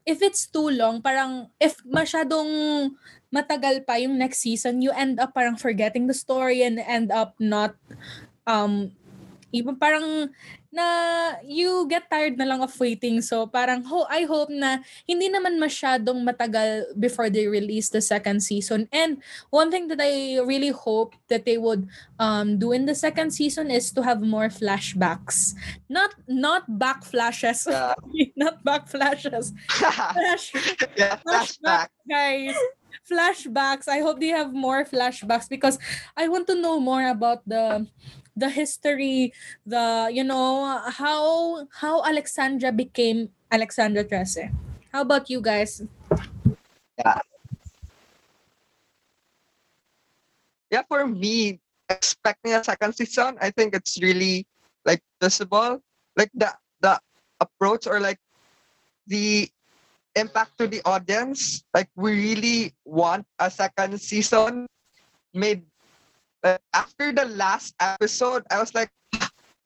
if 0.07 0.24
it's 0.24 0.47
too 0.47 0.72
long 0.72 1.03
parang 1.03 1.51
if 1.59 1.78
masyadong 1.86 2.95
matagal 3.34 3.84
pa 3.84 3.99
yung 3.99 4.15
next 4.15 4.39
season 4.39 4.80
you 4.80 4.91
end 4.95 5.19
up 5.19 5.36
parang 5.36 5.59
forgetting 5.59 6.07
the 6.07 6.15
story 6.15 6.63
and 6.63 6.80
end 6.80 7.11
up 7.11 7.36
not 7.39 7.75
um 8.47 8.91
even 9.51 9.75
parang 9.80 10.30
na 10.78 10.88
you 11.41 11.88
get 11.88 12.05
tired 12.11 12.36
na 12.38 12.45
lang 12.45 12.61
of 12.61 12.75
waiting. 12.78 13.23
So 13.23 13.47
parang 13.47 13.82
ho 13.88 14.05
I 14.11 14.28
hope 14.28 14.51
na 14.51 14.84
hindi 15.07 15.32
naman 15.32 15.57
masyadong 15.57 16.21
matagal 16.21 16.93
before 16.99 17.32
they 17.32 17.47
release 17.47 17.89
the 17.89 18.03
second 18.03 18.43
season. 18.43 18.86
And 18.91 19.23
one 19.49 19.71
thing 19.71 19.88
that 19.88 20.03
I 20.03 20.43
really 20.43 20.69
hope 20.69 21.15
that 21.32 21.47
they 21.47 21.57
would 21.57 21.88
um 22.19 22.59
do 22.59 22.75
in 22.75 22.86
the 22.86 22.95
second 22.95 23.32
season 23.32 23.71
is 23.71 23.89
to 23.95 24.03
have 24.03 24.19
more 24.19 24.51
flashbacks. 24.51 25.55
Not 25.88 26.13
not 26.28 26.67
back 26.67 27.07
flashes 27.07 27.65
yeah, 27.65 27.95
not 28.36 28.61
back 28.61 28.91
flashes 28.91 29.55
flash 29.71 30.51
yeah. 30.99 31.17
Flashback. 31.23 31.89
guys 32.05 32.55
flashbacks. 33.04 33.88
I 33.88 34.00
hope 34.00 34.20
they 34.20 34.34
have 34.34 34.54
more 34.54 34.86
flashbacks 34.86 35.50
because 35.50 35.78
i 36.16 36.28
want 36.28 36.48
to 36.48 36.56
know 36.56 36.80
more 36.80 37.08
about 37.08 37.43
the 37.48 37.86
the 38.36 38.50
history 38.50 39.34
the 39.66 40.10
you 40.14 40.24
know 40.24 40.80
how 40.93 41.66
how 41.74 42.04
alexandra 42.06 42.72
became 42.72 43.30
alexandra 43.52 44.04
trese. 44.04 44.50
How 44.91 45.02
about 45.02 45.30
you 45.30 45.41
guys? 45.41 45.84
Yeah, 50.72 50.84
for 50.88 51.08
me, 51.08 51.60
expecting 51.89 52.54
a 52.54 52.64
second 52.64 52.93
season, 52.93 53.38
I 53.39 53.52
think 53.52 53.74
it's 53.74 54.02
really 54.02 54.45
like 54.86 55.02
visible. 55.22 55.80
Like 56.16 56.32
the 56.34 56.52
the 56.82 57.00
approach 57.39 57.88
or 57.88 58.00
like 58.00 58.20
the 59.08 59.48
impact 60.18 60.57
to 60.57 60.68
the 60.68 60.82
audience. 60.84 61.63
Like 61.74 61.89
we 61.95 62.11
really 62.11 62.74
want 62.86 63.26
a 63.39 63.49
second 63.49 64.01
season 64.01 64.65
made 65.34 65.63
like, 66.43 66.61
after 66.74 67.11
the 67.13 67.26
last 67.26 67.76
episode, 67.80 68.43
I 68.49 68.59
was 68.59 68.74
like, 68.74 68.89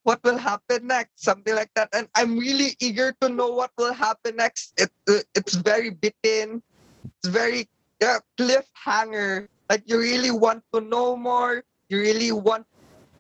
what 0.04 0.20
will 0.24 0.38
happen 0.38 0.88
next? 0.88 1.24
Something 1.24 1.56
like 1.56 1.70
that. 1.76 1.90
And 1.94 2.08
I'm 2.16 2.38
really 2.38 2.76
eager 2.80 3.14
to 3.22 3.30
know 3.30 3.50
what 3.50 3.72
will 3.78 3.94
happen 3.94 4.36
next. 4.38 4.74
It, 4.78 4.90
it 5.08 5.26
it's 5.36 5.54
very 5.54 5.92
bitten. 5.92 6.64
It's 7.06 7.30
very 7.30 7.70
yeah, 8.02 8.18
cliffhanger. 8.38 9.48
Like 9.70 9.84
you 9.86 10.00
really 10.00 10.32
want 10.32 10.64
to 10.74 10.82
know 10.82 11.16
more. 11.16 11.64
You 11.90 12.00
really 12.00 12.32
want 12.32 12.66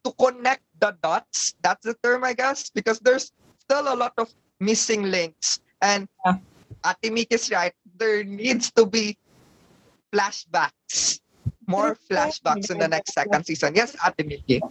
to 0.03 0.11
connect 0.17 0.63
the 0.79 0.97
dots. 1.03 1.53
That's 1.61 1.85
the 1.85 1.95
term, 2.01 2.23
I 2.23 2.33
guess, 2.33 2.69
because 2.69 2.99
there's 2.99 3.31
still 3.59 3.93
a 3.93 3.95
lot 3.95 4.13
of 4.17 4.33
missing 4.59 5.11
links. 5.11 5.61
And 5.81 6.07
Yeah. 6.25 6.37
Ate 6.85 7.11
Mik 7.13 7.29
is 7.31 7.51
right. 7.51 7.73
There 7.97 8.23
needs 8.23 8.71
to 8.73 8.85
be 8.85 9.17
flashbacks. 10.13 11.19
More 11.67 11.95
flashbacks 12.09 12.69
in 12.69 12.79
the 12.79 12.87
next 12.87 13.13
second 13.13 13.45
season. 13.45 13.75
Yes, 13.75 13.95
Ate 14.03 14.25
Miki. 14.25 14.61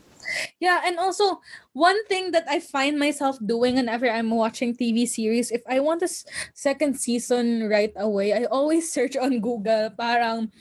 Yeah, 0.60 0.82
and 0.84 0.98
also 0.98 1.40
one 1.72 1.96
thing 2.06 2.30
that 2.32 2.44
I 2.48 2.60
find 2.60 2.98
myself 2.98 3.38
doing 3.42 3.76
whenever 3.76 4.08
I'm 4.08 4.30
watching 4.30 4.76
TV 4.76 5.08
series, 5.08 5.50
if 5.50 5.62
I 5.66 5.80
want 5.80 6.02
a 6.02 6.10
second 6.54 7.00
season 7.00 7.68
right 7.68 7.92
away, 7.96 8.32
I 8.34 8.44
always 8.44 8.92
search 8.94 9.16
on 9.16 9.40
Google 9.40 9.90
parang 9.96 10.52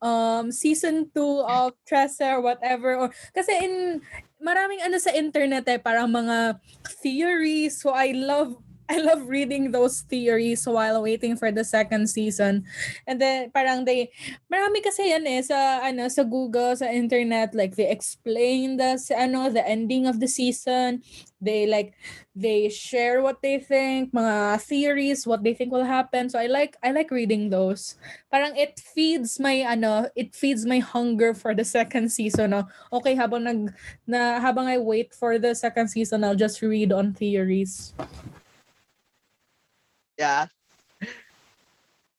um 0.00 0.50
season 0.50 1.10
2 1.14 1.44
of 1.46 1.76
Tressa 1.86 2.38
or 2.38 2.40
whatever 2.40 2.96
or 2.96 3.08
kasi 3.34 3.52
in 3.62 4.02
maraming 4.42 4.82
ano 4.82 4.98
sa 4.98 5.14
internet 5.14 5.62
eh 5.70 5.78
parang 5.78 6.10
mga 6.10 6.58
theories 6.98 7.78
so 7.78 7.94
I 7.94 8.10
love 8.10 8.58
I 8.92 9.00
love 9.00 9.24
reading 9.24 9.72
those 9.72 10.04
theories 10.04 10.68
while 10.68 11.00
waiting 11.00 11.40
for 11.40 11.48
the 11.48 11.64
second 11.64 12.12
season. 12.12 12.68
And 13.08 13.16
then 13.16 13.48
parang 13.48 13.88
they 13.88 14.12
marami 14.52 14.84
kasi 14.84 15.08
yan 15.08 15.24
eh 15.24 15.40
sa 15.40 15.80
ano 15.80 16.12
sa 16.12 16.28
Google 16.28 16.76
sa 16.76 16.92
internet 16.92 17.56
like 17.56 17.72
they 17.80 17.88
explain 17.88 18.76
the 18.76 19.00
ano 19.16 19.48
the 19.48 19.64
ending 19.64 20.04
of 20.04 20.20
the 20.20 20.28
season. 20.28 21.00
They 21.40 21.64
like 21.64 21.96
they 22.36 22.68
share 22.68 23.20
what 23.20 23.42
they 23.42 23.58
think, 23.58 24.12
mga 24.12 24.60
theories, 24.62 25.26
what 25.26 25.42
they 25.42 25.56
think 25.56 25.72
will 25.72 25.88
happen. 25.88 26.28
So 26.28 26.38
I 26.38 26.46
like 26.52 26.76
I 26.84 26.92
like 26.92 27.08
reading 27.08 27.48
those. 27.48 27.96
Parang 28.28 28.52
it 28.60 28.76
feeds 28.76 29.40
my 29.40 29.64
ano, 29.64 30.12
it 30.12 30.36
feeds 30.36 30.68
my 30.68 30.84
hunger 30.84 31.32
for 31.32 31.56
the 31.56 31.64
second 31.64 32.12
season. 32.12 32.52
No? 32.52 32.68
Okay, 32.92 33.16
habang 33.16 33.48
nag 33.48 33.72
na 34.04 34.36
habang 34.36 34.68
I 34.68 34.76
wait 34.76 35.16
for 35.16 35.40
the 35.40 35.56
second 35.56 35.88
season, 35.88 36.28
I'll 36.28 36.38
just 36.38 36.60
read 36.60 36.92
on 36.92 37.16
theories. 37.16 37.96
Yeah. 40.22 40.46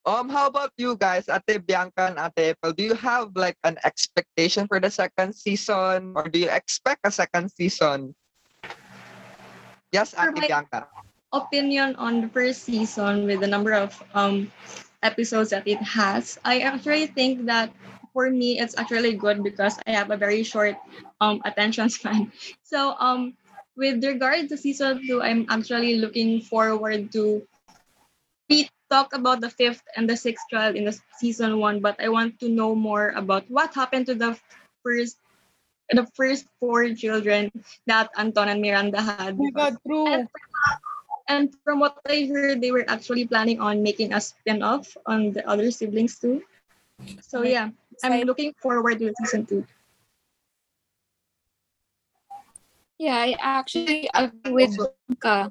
Um, 0.04 0.28
how 0.28 0.52
about 0.52 0.76
you 0.76 0.92
guys, 1.00 1.24
Ate 1.32 1.64
Bianca 1.64 2.12
and 2.12 2.20
Ate 2.20 2.52
April? 2.52 2.76
Do 2.76 2.84
you 2.84 2.92
have 2.92 3.32
like 3.32 3.56
an 3.64 3.80
expectation 3.80 4.68
for 4.68 4.76
the 4.76 4.92
second 4.92 5.32
season, 5.32 6.12
or 6.12 6.28
do 6.28 6.44
you 6.44 6.50
expect 6.52 7.00
a 7.08 7.10
second 7.10 7.48
season? 7.48 8.12
Yes, 9.88 10.12
For 10.12 10.28
Ate 10.28 10.44
Bianca. 10.52 10.84
opinion 11.32 11.96
on 11.96 12.20
the 12.20 12.28
first 12.28 12.68
season 12.68 13.24
with 13.24 13.40
the 13.40 13.48
number 13.48 13.72
of 13.72 13.96
um 14.12 14.52
episodes 15.02 15.48
that 15.56 15.64
it 15.64 15.80
has, 15.80 16.36
I 16.44 16.60
actually 16.60 17.08
think 17.08 17.48
that 17.48 17.72
for 18.12 18.28
me 18.28 18.60
it's 18.60 18.76
actually 18.76 19.16
good 19.16 19.42
because 19.42 19.80
I 19.88 19.96
have 19.96 20.12
a 20.12 20.20
very 20.20 20.44
short 20.44 20.76
um 21.24 21.40
attention 21.48 21.88
span. 21.96 22.28
So 22.60 23.00
um 23.00 23.32
with 23.80 24.04
regard 24.04 24.52
to 24.52 24.56
season 24.60 25.00
two, 25.08 25.24
I'm 25.24 25.48
actually 25.48 25.96
looking 25.96 26.44
forward 26.44 27.10
to 27.16 27.42
we 28.48 28.68
talked 28.90 29.14
about 29.14 29.40
the 29.40 29.50
fifth 29.50 29.82
and 29.96 30.08
the 30.08 30.16
sixth 30.16 30.44
trial 30.50 30.74
in 30.76 30.84
the 30.84 30.96
season 31.18 31.58
one, 31.58 31.80
but 31.80 31.96
I 32.00 32.08
want 32.08 32.38
to 32.40 32.48
know 32.48 32.74
more 32.74 33.10
about 33.16 33.48
what 33.50 33.74
happened 33.74 34.06
to 34.06 34.14
the 34.14 34.38
first 34.82 35.18
the 35.92 36.06
first 36.16 36.48
four 36.60 36.88
children 36.96 37.52
that 37.86 38.08
Anton 38.16 38.48
and 38.48 38.60
Miranda 38.60 39.00
had. 39.00 39.36
Oh 39.36 39.44
my 39.44 39.50
God, 39.50 39.76
true. 39.86 40.08
And 40.08 40.28
and 41.28 41.56
from 41.64 41.80
what 41.80 42.00
I 42.08 42.28
heard, 42.28 42.60
they 42.60 42.72
were 42.72 42.84
actually 42.88 43.26
planning 43.26 43.60
on 43.60 43.82
making 43.82 44.12
a 44.12 44.20
spin-off 44.20 44.96
on 45.06 45.32
the 45.32 45.46
other 45.48 45.70
siblings 45.70 46.18
too. 46.18 46.42
So 47.20 47.42
yeah, 47.42 47.70
I'm 48.02 48.24
looking 48.24 48.52
forward 48.60 48.98
to 49.00 49.12
season 49.24 49.46
two. 49.46 49.64
Yeah, 52.98 53.16
I 53.16 53.36
actually 53.40 54.08
agree 54.14 54.52
with 54.52 54.78
Ka. 55.20 55.50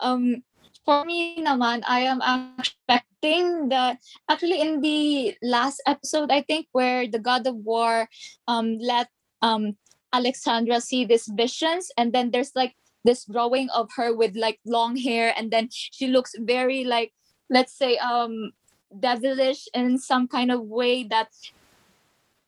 Um, 0.00 0.42
for 0.84 1.04
me 1.04 1.38
naman, 1.38 1.82
I 1.86 2.08
am 2.08 2.20
expecting 2.58 3.68
that 3.68 3.98
actually 4.28 4.60
in 4.60 4.80
the 4.80 5.36
last 5.42 5.82
episode, 5.86 6.30
I 6.30 6.42
think 6.42 6.66
where 6.72 7.06
the 7.06 7.18
God 7.18 7.46
of 7.46 7.56
War 7.56 8.08
um 8.48 8.78
let 8.80 9.08
um 9.42 9.76
Alexandra 10.12 10.80
see 10.80 11.04
these 11.04 11.28
visions, 11.30 11.90
and 11.96 12.12
then 12.12 12.30
there's 12.30 12.52
like 12.56 12.74
this 13.04 13.24
drawing 13.24 13.70
of 13.70 13.88
her 13.96 14.14
with 14.14 14.36
like 14.36 14.58
long 14.66 14.96
hair, 14.96 15.32
and 15.36 15.50
then 15.50 15.68
she 15.70 16.08
looks 16.08 16.34
very 16.38 16.84
like 16.84 17.12
let's 17.48 17.72
say 17.76 17.96
um 17.98 18.52
devilish 18.90 19.68
in 19.74 19.98
some 19.98 20.26
kind 20.26 20.50
of 20.50 20.66
way 20.66 21.04
that 21.04 21.30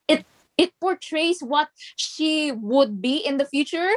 it 0.09 0.26
it 0.59 0.72
portrays 0.80 1.41
what 1.41 1.68
she 1.97 2.51
would 2.51 3.01
be 3.01 3.16
in 3.18 3.37
the 3.39 3.47
future. 3.47 3.91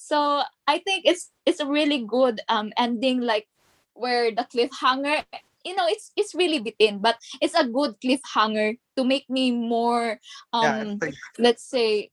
So 0.00 0.42
i 0.66 0.80
think 0.80 1.04
it's 1.04 1.30
it's 1.44 1.60
a 1.60 1.68
really 1.68 2.00
good 2.08 2.40
um 2.48 2.72
ending 2.80 3.20
like 3.20 3.46
where 3.94 4.30
the 4.30 4.46
cliffhanger 4.48 5.24
you 5.64 5.74
know 5.76 5.84
it's 5.88 6.12
it's 6.16 6.34
really 6.34 6.60
within 6.60 6.98
but 6.98 7.16
it's 7.40 7.54
a 7.54 7.66
good 7.66 7.94
cliffhanger 8.00 8.78
to 8.96 9.04
make 9.04 9.28
me 9.28 9.52
more 9.52 10.18
yeah, 10.54 10.80
um 10.80 10.98
think 10.98 11.14
let's 11.38 11.64
say 11.64 12.10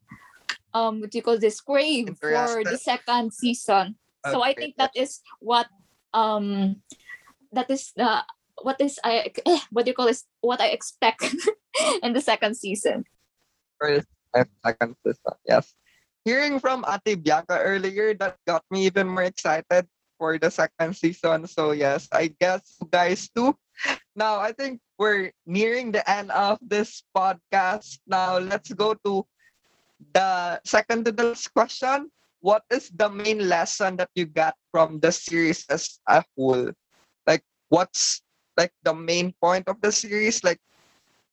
um 0.73 0.99
what 1.01 1.11
do 1.11 1.17
you 1.17 1.23
call 1.23 1.39
this 1.39 1.61
crave 1.61 2.11
for 2.19 2.63
the 2.63 2.77
second 2.77 3.33
season 3.33 3.95
so 4.29 4.43
i 4.43 4.53
think 4.53 4.75
that 4.75 4.91
is 4.95 5.21
what 5.39 5.67
um 6.13 6.75
that 7.53 7.69
is 7.71 7.93
the 7.95 8.23
what 8.63 8.75
is 8.81 8.99
i 9.03 9.31
eh, 9.45 9.59
what 9.71 9.85
do 9.85 9.91
you 9.91 9.95
call 9.95 10.07
this 10.07 10.25
what 10.41 10.59
i 10.59 10.67
expect 10.67 11.23
in 12.03 12.11
the 12.11 12.21
second 12.21 12.57
season 12.57 13.05
first 13.79 14.07
second 14.65 14.95
season. 15.03 15.35
Yes. 15.45 15.73
Hearing 16.25 16.59
from 16.59 16.83
Ate 16.83 17.23
Bianca 17.23 17.57
earlier, 17.59 18.13
that 18.15 18.35
got 18.45 18.63
me 18.69 18.85
even 18.85 19.07
more 19.07 19.23
excited 19.23 19.87
for 20.17 20.37
the 20.37 20.49
second 20.51 20.95
season. 20.95 21.47
So 21.47 21.71
yes, 21.71 22.07
I 22.11 22.33
guess 22.39 22.77
guys 22.91 23.29
too. 23.29 23.55
Now 24.15 24.39
I 24.39 24.51
think 24.51 24.81
we're 24.97 25.31
nearing 25.45 25.91
the 25.91 26.03
end 26.09 26.31
of 26.31 26.59
this 26.61 27.03
podcast. 27.15 27.99
Now 28.07 28.37
let's 28.39 28.71
go 28.73 28.93
to 29.05 29.25
the 30.13 30.59
second 30.65 31.05
to 31.05 31.11
the 31.11 31.23
last 31.23 31.53
question. 31.53 32.11
What 32.41 32.63
is 32.69 32.89
the 32.93 33.09
main 33.09 33.47
lesson 33.49 33.97
that 33.97 34.09
you 34.15 34.25
got 34.25 34.55
from 34.71 34.99
the 34.99 35.11
series 35.11 35.65
as 35.69 35.99
a 36.07 36.23
whole? 36.35 36.71
Like 37.27 37.43
what's 37.69 38.21
like 38.57 38.73
the 38.83 38.93
main 38.93 39.33
point 39.41 39.67
of 39.67 39.81
the 39.81 39.91
series? 39.91 40.43
Like 40.43 40.59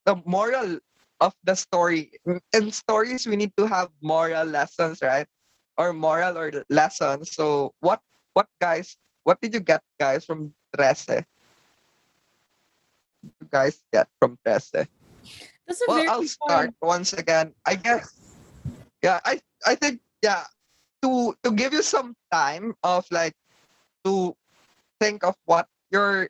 the 0.05 0.17
moral 0.25 0.79
of 1.21 1.35
the 1.45 1.55
story. 1.55 2.13
In- 2.53 2.71
stories, 2.73 3.27
we 3.27 3.37
need 3.37 3.53
to 3.57 3.67
have 3.67 3.91
moral 4.03 4.45
lessons, 4.47 5.01
right? 5.03 5.27
Or 5.77 5.93
moral 5.93 6.39
or 6.39 6.51
lessons. 6.71 7.33
So 7.35 7.73
what 7.81 8.01
what 8.35 8.47
guys 8.61 8.99
what 9.25 9.41
did 9.41 9.55
you 9.55 9.61
get 9.61 9.81
guys 9.99 10.25
from 10.25 10.53
Trese? 10.77 11.25
You 13.25 13.49
guys 13.49 13.81
get 13.91 14.07
from 14.21 14.37
Trese? 14.45 14.87
That's 15.67 15.81
a 15.81 15.85
Well, 15.89 16.05
I'll 16.11 16.29
start 16.29 16.75
once 16.83 17.15
again. 17.15 17.55
I 17.65 17.75
guess 17.75 18.13
yeah, 19.01 19.21
I 19.25 19.41
I 19.65 19.75
think 19.75 20.01
yeah, 20.21 20.45
to 21.01 21.33
to 21.43 21.51
give 21.53 21.73
you 21.73 21.83
some 21.83 22.17
time 22.33 22.77
of 22.85 23.09
like 23.11 23.33
to 24.05 24.37
think 25.01 25.25
of 25.25 25.37
what 25.45 25.69
your 25.89 26.29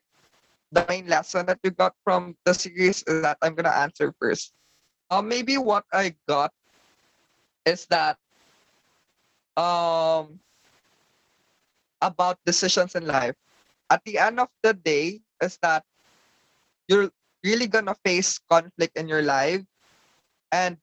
the 0.71 0.87
main 0.89 1.07
lesson 1.07 1.47
that 1.47 1.59
you 1.63 1.71
got 1.71 1.95
from 2.03 2.35
the 2.45 2.55
series 2.55 3.03
is 3.07 3.23
that 3.23 3.39
I'm 3.43 3.55
gonna 3.55 3.75
answer 3.75 4.15
first. 4.19 4.55
Uh, 5.11 5.23
maybe 5.23 5.59
what 5.59 5.87
I 5.93 6.15
got 6.27 6.51
is 7.67 7.87
that 7.91 8.19
um 9.57 10.43
about 12.05 12.39
decisions 12.47 12.95
in 12.95 13.07
life. 13.07 13.37
At 13.91 14.05
the 14.05 14.19
end 14.19 14.41
of 14.41 14.49
the 14.63 14.75
day, 14.75 15.23
is 15.43 15.59
that 15.63 15.85
you're 16.89 17.11
really 17.45 17.67
gonna 17.67 17.95
face 18.05 18.39
conflict 18.51 18.97
in 18.97 19.09
your 19.09 19.23
life 19.23 19.63
and 20.53 20.79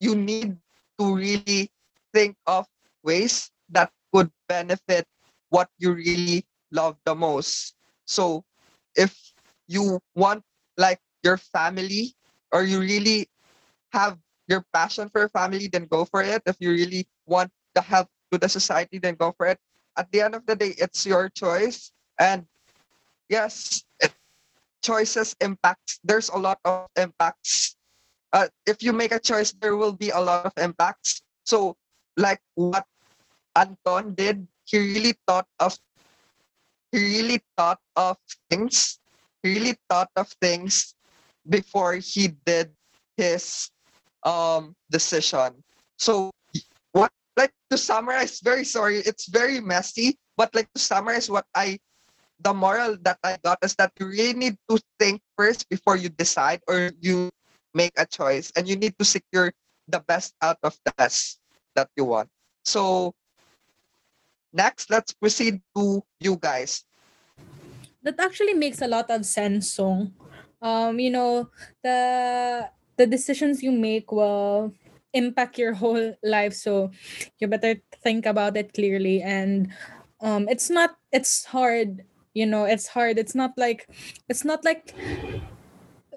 you 0.00 0.14
need 0.16 0.58
to 0.98 1.14
really 1.14 1.70
think 2.12 2.36
of 2.46 2.66
ways 3.02 3.50
that 3.68 3.92
could 4.12 4.30
benefit 4.48 5.06
what 5.50 5.68
you 5.78 5.92
really 5.92 6.44
love 6.70 6.96
the 7.04 7.14
most. 7.14 7.74
So 8.06 8.44
if 8.94 9.34
you 9.66 10.00
want 10.14 10.44
like 10.76 11.00
your 11.22 11.36
family 11.38 12.14
or 12.52 12.62
you 12.62 12.80
really 12.80 13.28
have 13.92 14.18
your 14.48 14.64
passion 14.72 15.08
for 15.10 15.28
family, 15.28 15.68
then 15.68 15.86
go 15.86 16.04
for 16.04 16.22
it. 16.22 16.42
If 16.46 16.56
you 16.60 16.70
really 16.70 17.08
want 17.26 17.52
the 17.74 17.82
help 17.82 18.08
to 18.32 18.38
the 18.38 18.48
society, 18.48 18.98
then 18.98 19.14
go 19.14 19.32
for 19.36 19.46
it. 19.46 19.58
At 19.96 20.10
the 20.12 20.20
end 20.20 20.34
of 20.34 20.46
the 20.46 20.56
day, 20.56 20.74
it's 20.78 21.06
your 21.06 21.28
choice. 21.28 21.92
And 22.18 22.46
yes, 23.28 23.84
it, 24.00 24.12
choices 24.82 25.34
impacts. 25.40 26.00
There's 26.04 26.28
a 26.28 26.38
lot 26.38 26.58
of 26.64 26.86
impacts. 26.96 27.76
Uh, 28.32 28.48
if 28.66 28.82
you 28.82 28.92
make 28.92 29.12
a 29.12 29.18
choice, 29.18 29.52
there 29.52 29.76
will 29.76 29.92
be 29.92 30.10
a 30.10 30.20
lot 30.20 30.46
of 30.46 30.52
impacts. 30.56 31.22
So, 31.44 31.76
like 32.16 32.40
what 32.54 32.84
Anton 33.56 34.14
did, 34.14 34.46
he 34.64 34.78
really 34.78 35.14
thought 35.26 35.46
of. 35.58 35.78
He 36.92 36.98
really 37.20 37.40
thought 37.56 37.80
of 37.96 38.16
things. 38.48 38.98
He 39.42 39.54
really 39.54 39.76
thought 39.88 40.10
of 40.16 40.28
things 40.40 40.94
before 41.48 41.94
he 41.94 42.28
did 42.44 42.72
his 43.16 43.70
um 44.24 44.74
decision. 44.90 45.64
So 45.98 46.30
like 47.38 47.54
to 47.70 47.78
summarize, 47.78 48.42
very 48.42 48.66
sorry, 48.66 48.98
it's 49.06 49.30
very 49.30 49.62
messy, 49.62 50.18
but 50.36 50.50
like 50.54 50.66
to 50.74 50.82
summarize 50.82 51.30
what 51.30 51.46
I 51.54 51.78
the 52.42 52.54
moral 52.54 52.98
that 53.02 53.18
I 53.22 53.38
got 53.42 53.58
is 53.62 53.74
that 53.78 53.94
you 53.98 54.06
really 54.06 54.34
need 54.34 54.58
to 54.70 54.78
think 54.98 55.22
first 55.38 55.66
before 55.70 55.96
you 55.96 56.10
decide 56.10 56.62
or 56.66 56.90
you 57.00 57.30
make 57.74 57.94
a 57.98 58.06
choice 58.06 58.50
and 58.54 58.66
you 58.66 58.74
need 58.74 58.98
to 58.98 59.04
secure 59.06 59.50
the 59.86 60.02
best 60.06 60.34
out 60.42 60.58
of 60.62 60.74
the 60.84 60.92
best 60.98 61.38
that 61.74 61.90
you 61.96 62.04
want. 62.04 62.30
So 62.62 63.14
next 64.52 64.90
let's 64.90 65.14
proceed 65.14 65.62
to 65.74 66.02
you 66.18 66.36
guys. 66.38 66.86
that 68.02 68.18
actually 68.20 68.54
makes 68.54 68.80
a 68.82 68.88
lot 68.88 69.10
of 69.10 69.26
sense 69.26 69.70
song 69.74 70.12
um 70.62 70.98
you 70.98 71.10
know 71.10 71.50
the 71.82 72.70
the 72.96 73.06
decisions 73.06 73.62
you 73.62 73.70
make 73.70 74.10
will 74.10 74.72
impact 75.12 75.58
your 75.58 75.74
whole 75.74 76.14
life. 76.22 76.54
So 76.54 76.90
you 77.38 77.48
better 77.48 77.80
think 78.02 78.26
about 78.26 78.56
it 78.56 78.74
clearly. 78.74 79.22
And 79.22 79.72
um 80.20 80.48
it's 80.48 80.68
not 80.70 80.98
it's 81.12 81.44
hard 81.46 82.02
you 82.34 82.46
know 82.46 82.64
it's 82.64 82.88
hard. 82.88 83.18
It's 83.18 83.34
not 83.34 83.56
like 83.56 83.88
it's 84.28 84.44
not 84.44 84.64
like 84.64 84.94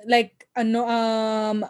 like 0.06 0.48
ano 0.56 0.86
um 0.88 1.66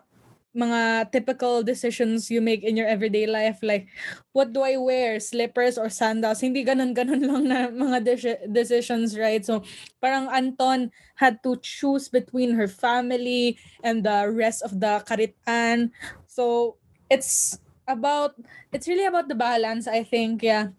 mga 0.51 1.07
typical 1.15 1.63
decisions 1.63 2.27
you 2.27 2.43
make 2.43 2.59
in 2.63 2.75
your 2.75 2.87
everyday 2.87 3.23
life. 3.23 3.63
Like 3.63 3.87
what 4.35 4.51
do 4.51 4.61
I 4.67 4.75
wear? 4.75 5.19
Slippers 5.19 5.79
or 5.79 5.87
sandals? 5.87 6.43
Hindi 6.43 6.67
ganun 6.67 6.91
ganun 6.91 7.23
lang 7.23 7.43
na 7.47 7.71
mga 7.71 7.97
deci- 8.03 8.43
decisions 8.51 9.15
right? 9.15 9.39
So 9.43 9.63
parang 10.03 10.27
Anton 10.27 10.91
had 11.15 11.39
to 11.47 11.55
choose 11.63 12.11
between 12.11 12.59
her 12.59 12.67
family 12.67 13.55
and 13.79 14.03
the 14.03 14.27
rest 14.27 14.59
of 14.63 14.75
the 14.75 14.99
karitan. 15.07 15.95
So 16.27 16.75
it's 17.11 17.59
about 17.91 18.39
it's 18.71 18.87
really 18.87 19.03
about 19.03 19.27
the 19.27 19.35
balance 19.35 19.85
I 19.87 20.07
think 20.07 20.41
yeah. 20.41 20.71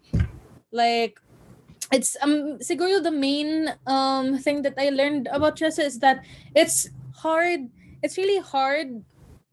Like 0.73 1.21
it's 1.93 2.17
um 2.25 2.57
siguro 2.65 3.05
the 3.05 3.13
main 3.13 3.77
um 3.85 4.41
thing 4.41 4.65
that 4.65 4.81
I 4.81 4.89
learned 4.89 5.29
about 5.29 5.61
chess 5.61 5.77
is 5.77 6.01
that 6.01 6.25
it's 6.57 6.89
hard 7.21 7.69
it's 8.01 8.17
really 8.17 8.41
hard 8.41 9.05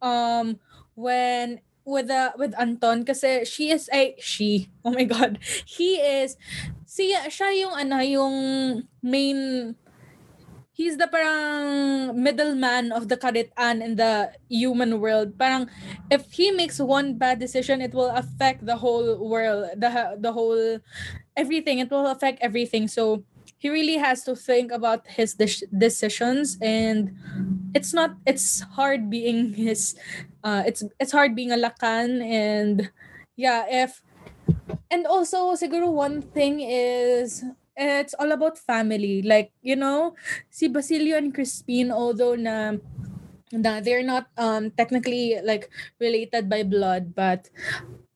um 0.01 0.63
when 0.95 1.59
with 1.83 2.07
the 2.07 2.31
with 2.39 2.55
Anton 2.55 3.03
kasi 3.03 3.43
she 3.43 3.75
is 3.75 3.91
a 3.91 4.15
she 4.15 4.71
oh 4.87 4.95
my 4.95 5.03
god 5.03 5.43
he 5.67 5.99
is 5.99 6.39
siya 6.87 7.27
siya 7.27 7.49
yung 7.59 7.75
ano 7.75 7.99
yung 7.99 8.35
main 9.03 9.75
he's 10.79 10.95
the 10.95 11.11
parang 11.11 12.15
middleman 12.15 12.95
of 12.95 13.11
the 13.11 13.19
karitan 13.19 13.83
in 13.83 13.99
the 13.99 14.31
human 14.47 15.03
world. 15.03 15.35
Parang 15.35 15.67
if 16.07 16.31
he 16.31 16.55
makes 16.55 16.79
one 16.79 17.19
bad 17.19 17.39
decision 17.43 17.83
it 17.83 17.91
will 17.91 18.15
affect 18.15 18.63
the 18.63 18.79
whole 18.79 19.19
world 19.19 19.67
the 19.75 19.91
the 20.23 20.31
whole 20.31 20.79
everything. 21.35 21.79
It 21.83 21.91
will 21.91 22.07
affect 22.07 22.39
everything. 22.39 22.87
So 22.87 23.23
he 23.59 23.67
really 23.67 23.99
has 23.99 24.23
to 24.23 24.35
think 24.39 24.71
about 24.71 25.03
his 25.07 25.35
de- 25.35 25.67
decisions 25.75 26.55
and 26.63 27.11
it's 27.75 27.93
not 27.93 28.15
it's 28.25 28.61
hard 28.79 29.09
being 29.11 29.53
his 29.53 29.99
uh 30.43 30.63
it's 30.65 30.83
it's 30.99 31.11
hard 31.11 31.35
being 31.35 31.51
a 31.51 31.59
lakan 31.59 32.23
and 32.23 32.89
yeah 33.35 33.67
if 33.67 34.01
and 34.91 35.05
also 35.05 35.53
siguro 35.55 35.91
one 35.91 36.21
thing 36.21 36.61
is 36.61 37.43
it's 37.79 38.13
all 38.19 38.31
about 38.35 38.59
family. 38.59 39.23
Like 39.23 39.55
you 39.63 39.79
know 39.79 40.13
si 40.51 40.67
Basilio 40.67 41.15
and 41.15 41.31
Crispin 41.31 41.89
although 41.89 42.35
na 42.35 42.75
na 43.55 43.79
they're 43.81 44.05
not 44.05 44.29
um 44.37 44.69
technically 44.75 45.39
like 45.41 45.71
related 45.97 46.45
by 46.45 46.61
blood 46.61 47.15
but 47.17 47.49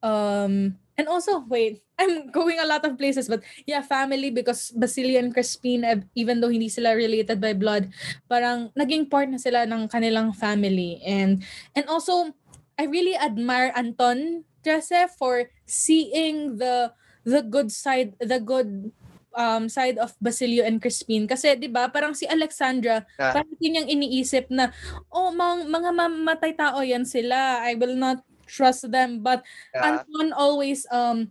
um 0.05 0.78
and 0.93 1.07
also 1.09 1.41
wait 1.49 1.82
I'm 2.01 2.30
going 2.34 2.57
a 2.59 2.68
lot 2.68 2.86
of 2.86 2.97
places 2.97 3.30
but 3.30 3.41
yeah 3.66 3.82
family 3.82 4.30
because 4.30 4.74
Basilio 4.74 5.22
and 5.22 5.34
Crispin 5.34 5.86
eh, 5.86 6.01
even 6.14 6.41
though 6.41 6.49
hindi 6.53 6.70
sila 6.70 6.93
related 6.93 7.41
by 7.41 7.53
blood 7.53 7.89
parang 8.30 8.70
naging 8.78 9.09
part 9.09 9.30
na 9.30 9.41
sila 9.41 9.66
ng 9.66 9.88
kanilang 9.89 10.34
family. 10.36 11.01
And 11.05 11.41
and 11.78 11.86
also 11.88 12.34
I 12.78 12.89
really 12.89 13.14
admire 13.18 13.72
Anton 13.78 14.45
Trese 14.66 15.09
for 15.18 15.49
seeing 15.66 16.57
the 16.57 16.93
the 17.24 17.41
good 17.45 17.72
side 17.72 18.18
the 18.20 18.41
good 18.41 18.91
um 19.36 19.67
side 19.67 19.97
of 19.97 20.13
Basilio 20.17 20.63
and 20.63 20.79
Crispin 20.79 21.25
kasi 21.25 21.53
'di 21.57 21.69
ba 21.69 21.89
parang 21.89 22.13
si 22.13 22.25
Alexandra 22.25 23.05
Yeah. 23.17 23.34
parang 23.34 23.49
yun 23.57 23.79
yung 23.84 23.89
iniisip 23.89 24.49
na 24.49 24.69
oh 25.09 25.29
mga, 25.29 25.67
mga 25.67 25.89
mamatay 25.93 26.51
tao 26.53 26.79
yan 26.81 27.05
sila 27.05 27.61
I 27.61 27.75
will 27.75 27.97
not 27.97 28.21
trust 28.45 28.89
them 28.89 29.21
but 29.21 29.41
Yeah. 29.73 30.01
Anton 30.05 30.31
always 30.34 30.86
um 30.93 31.29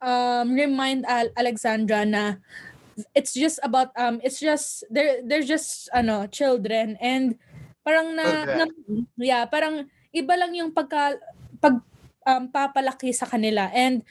um 0.00 0.52
remind 0.52 1.04
Al- 1.06 1.32
Alexandra 1.36 2.02
na 2.08 2.40
it's 3.16 3.32
just 3.32 3.56
about 3.64 3.92
um 3.96 4.20
it's 4.20 4.40
just 4.40 4.84
they're 4.92 5.24
they're 5.24 5.46
just 5.46 5.88
ano 5.96 6.28
children 6.28 6.96
and 7.00 7.36
parang 7.82 8.14
na, 8.14 8.24
Children. 8.46 8.56
na- 8.68 9.06
yeah 9.18 9.42
parang 9.48 9.88
iba 10.12 10.34
lang 10.36 10.52
yung 10.52 10.70
pagka 10.70 11.16
pag 11.58 11.80
um, 12.28 12.44
papalaki 12.52 13.10
sa 13.10 13.26
kanila 13.26 13.66
and 13.74 14.04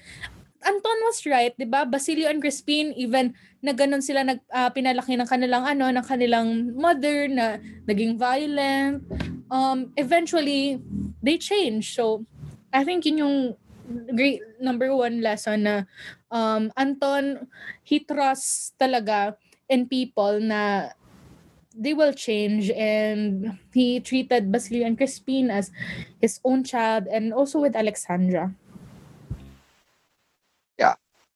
Anton 0.62 0.98
was 1.10 1.26
right, 1.26 1.54
'di 1.58 1.66
ba? 1.66 1.84
Basilio 1.90 2.30
and 2.30 2.42
Crispin 2.42 2.94
even 2.94 3.34
na 3.62 3.74
ganun 3.74 4.02
sila 4.02 4.22
nag 4.22 4.42
ah, 4.54 4.70
pinalaki 4.70 5.18
ng 5.18 5.30
kanilang 5.30 5.66
ano, 5.66 5.90
ng 5.90 6.06
kanilang 6.06 6.50
mother 6.78 7.26
na 7.26 7.58
naging 7.90 8.18
violent. 8.18 9.02
Um 9.50 9.90
eventually 9.98 10.80
they 11.20 11.42
change. 11.42 11.98
So 11.98 12.26
I 12.70 12.86
think 12.86 13.10
yun 13.10 13.26
yung 13.26 13.38
great 14.16 14.40
number 14.62 14.94
one 14.94 15.20
lesson 15.20 15.68
na 15.68 15.76
um 16.30 16.70
Anton 16.78 17.50
he 17.84 18.00
trusts 18.06 18.78
talaga 18.80 19.36
in 19.68 19.90
people 19.90 20.40
na 20.40 20.94
they 21.76 21.94
will 21.96 22.14
change 22.14 22.70
and 22.72 23.58
he 23.74 24.00
treated 24.00 24.52
Basilio 24.52 24.86
and 24.86 24.98
Crispin 25.00 25.50
as 25.50 25.72
his 26.20 26.40
own 26.44 26.64
child 26.64 27.08
and 27.08 27.34
also 27.34 27.60
with 27.60 27.76
Alexandra. 27.76 28.52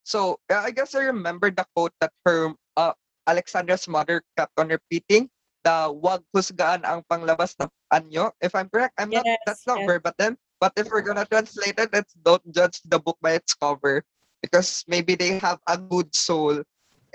So 0.06 0.38
I 0.48 0.70
guess 0.70 0.94
I 0.94 1.10
remember 1.10 1.50
the 1.50 1.66
quote 1.74 1.92
that 2.00 2.14
her 2.30 2.54
uh, 2.78 2.94
Alexandra's 3.26 3.90
mother 3.90 4.22
kept 4.38 4.54
on 4.62 4.70
repeating. 4.70 5.34
The 5.66 5.90
wag 5.90 6.22
husgaan 6.30 6.86
ang 6.86 7.02
panglabas 7.10 7.58
ng 7.58 7.66
anyo. 7.90 8.30
If 8.38 8.54
I'm 8.54 8.70
correct, 8.70 8.94
I'm 9.02 9.10
not. 9.10 9.26
Yes, 9.26 9.42
That's 9.50 9.66
not 9.66 9.82
yes. 9.82 9.90
verbatim. 9.90 10.38
But 10.62 10.78
if 10.78 10.94
we're 10.94 11.02
gonna 11.02 11.26
translate 11.26 11.82
it, 11.82 11.90
let's 11.90 12.14
don't 12.22 12.46
judge 12.54 12.86
the 12.86 13.02
book 13.02 13.18
by 13.18 13.42
its 13.42 13.58
cover 13.58 14.06
because 14.46 14.86
maybe 14.86 15.18
they 15.18 15.42
have 15.42 15.58
a 15.66 15.74
good 15.74 16.14
soul 16.14 16.62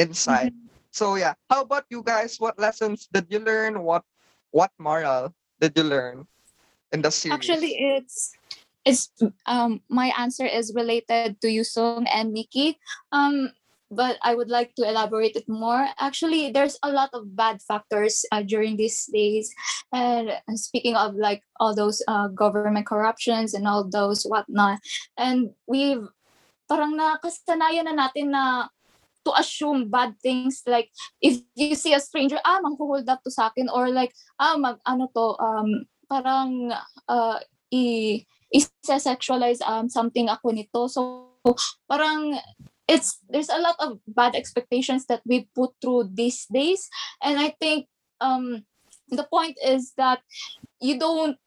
inside. 0.03 0.51
So 0.91 1.15
yeah, 1.15 1.39
how 1.47 1.63
about 1.63 1.87
you 1.95 2.03
guys? 2.03 2.43
What 2.43 2.59
lessons 2.59 3.07
did 3.07 3.31
you 3.31 3.39
learn? 3.39 3.87
What 3.87 4.03
what 4.51 4.75
moral 4.83 5.31
did 5.63 5.79
you 5.79 5.87
learn 5.87 6.27
in 6.91 7.07
the 7.07 7.15
series? 7.15 7.39
Actually, 7.39 7.79
it's 7.79 8.35
it's 8.85 9.13
um 9.47 9.81
my 9.89 10.13
answer 10.17 10.47
is 10.47 10.73
related 10.75 11.41
to 11.41 11.49
Yusung 11.49 12.07
and 12.13 12.33
Nikki. 12.33 12.79
Um, 13.13 13.53
but 13.91 14.19
I 14.23 14.35
would 14.35 14.49
like 14.49 14.75
to 14.77 14.87
elaborate 14.87 15.35
it 15.35 15.49
more. 15.49 15.89
Actually, 15.99 16.51
there's 16.55 16.79
a 16.83 16.93
lot 16.95 17.11
of 17.13 17.35
bad 17.35 17.61
factors 17.61 18.25
uh, 18.31 18.43
during 18.43 18.77
these 18.77 19.11
days, 19.13 19.51
and 19.93 20.31
speaking 20.55 20.95
of 20.95 21.15
like 21.17 21.43
all 21.59 21.75
those 21.75 22.03
uh, 22.07 22.29
government 22.29 22.87
corruptions 22.87 23.53
and 23.53 23.67
all 23.67 23.83
those 23.83 24.23
whatnot, 24.23 24.79
and 25.19 25.51
we've 25.67 26.07
parang 26.71 26.95
nakasanayan 26.95 27.91
na 27.91 28.07
natin 28.07 28.31
na 28.31 28.71
to 29.27 29.35
assume 29.35 29.91
bad 29.91 30.15
things 30.23 30.63
like 30.71 30.89
if 31.21 31.43
you 31.59 31.75
see 31.75 31.93
a 31.93 32.01
stranger 32.01 32.39
ah 32.47 32.63
manghold 32.63 33.05
up 33.11 33.21
to 33.21 33.29
sa 33.29 33.51
akin 33.53 33.69
or 33.69 33.91
like 33.91 34.15
ah 34.41 34.57
mag 34.57 34.79
ano 34.87 35.11
to 35.13 35.37
um 35.43 35.85
parang 36.09 36.73
uh, 37.11 37.37
i 37.75 37.85
i-sexualize 38.55 39.63
um 39.63 39.89
something 39.89 40.29
ako 40.29 40.51
nito. 40.51 40.87
So 40.91 41.31
parang 41.89 42.39
it's 42.91 43.23
there's 43.31 43.49
a 43.49 43.63
lot 43.63 43.79
of 43.79 44.03
bad 44.11 44.35
expectations 44.35 45.07
that 45.07 45.23
we 45.25 45.47
put 45.55 45.71
through 45.79 46.11
these 46.11 46.47
days. 46.51 46.91
And 47.23 47.39
i 47.39 47.55
think 47.63 47.87
um 48.21 48.67
the 49.09 49.25
point 49.31 49.57
is 49.63 49.95
that 49.97 50.21
you 50.83 50.99
don't 50.99 51.39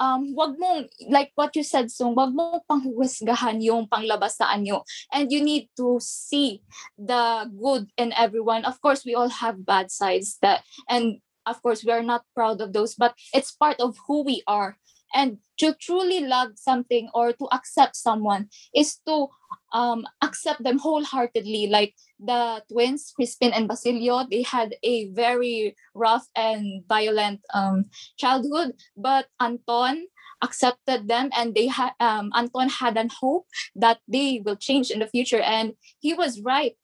um 0.00 0.34
wag 0.34 0.58
mong 0.58 0.88
like 1.08 1.30
what 1.34 1.54
you 1.54 1.62
said 1.62 1.86
so 1.88 2.10
wag 2.10 2.34
mong 2.34 2.60
panghuhusgahan 2.66 3.62
yung 3.62 3.86
panglabas 3.86 4.36
sa 4.36 4.50
anyo 4.50 4.82
and 5.14 5.30
you 5.30 5.38
need 5.40 5.70
to 5.76 5.96
see 6.02 6.60
the 6.98 7.46
good 7.54 7.86
in 7.96 8.12
everyone. 8.18 8.64
Of 8.64 8.80
course 8.82 9.06
we 9.06 9.14
all 9.14 9.30
have 9.30 9.64
bad 9.64 9.94
sides 9.94 10.36
that 10.42 10.66
and 10.88 11.22
of 11.46 11.62
course 11.62 11.86
we 11.86 11.92
are 11.92 12.04
not 12.04 12.26
proud 12.34 12.60
of 12.60 12.72
those 12.72 12.94
but 12.94 13.14
it's 13.34 13.54
part 13.54 13.78
of 13.78 13.96
who 14.06 14.22
we 14.22 14.42
are 14.46 14.76
and 15.14 15.38
to 15.58 15.74
truly 15.80 16.20
love 16.20 16.52
something 16.56 17.08
or 17.14 17.32
to 17.32 17.46
accept 17.52 17.96
someone 17.96 18.48
is 18.74 18.98
to 19.06 19.28
um, 19.72 20.06
accept 20.22 20.62
them 20.62 20.78
wholeheartedly. 20.78 21.68
Like 21.68 21.94
the 22.18 22.62
twins 22.70 23.12
crispin 23.14 23.52
and 23.52 23.68
basilio 23.68 24.26
they 24.30 24.42
had 24.42 24.74
a 24.82 25.08
very 25.10 25.76
rough 25.94 26.26
and 26.36 26.82
violent 26.88 27.40
um, 27.54 27.86
childhood. 28.16 28.74
But 28.96 29.26
anton 29.40 30.06
accepted 30.42 31.06
them 31.06 31.30
and 31.36 31.54
they 31.54 31.68
had 31.68 31.92
um, 32.00 32.32
anton 32.34 32.68
had 32.68 32.96
an 32.96 33.10
hope 33.20 33.46
that 33.76 34.00
they 34.08 34.42
will 34.44 34.56
change 34.56 34.90
in 34.90 35.00
the 35.00 35.06
future. 35.06 35.40
And 35.40 35.74
he 36.00 36.14
was 36.14 36.40
right. 36.40 36.76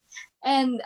And 0.43 0.81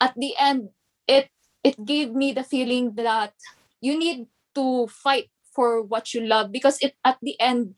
at 0.00 0.14
the 0.16 0.34
end 0.38 0.70
it 1.06 1.28
it 1.64 1.84
gave 1.84 2.12
me 2.12 2.32
the 2.32 2.44
feeling 2.44 2.94
that 2.94 3.34
you 3.80 3.98
need 3.98 4.26
to 4.54 4.86
fight 4.88 5.30
for 5.54 5.82
what 5.82 6.14
you 6.14 6.20
love 6.22 6.52
because 6.52 6.78
it 6.80 6.94
at 7.04 7.18
the 7.22 7.38
end 7.40 7.74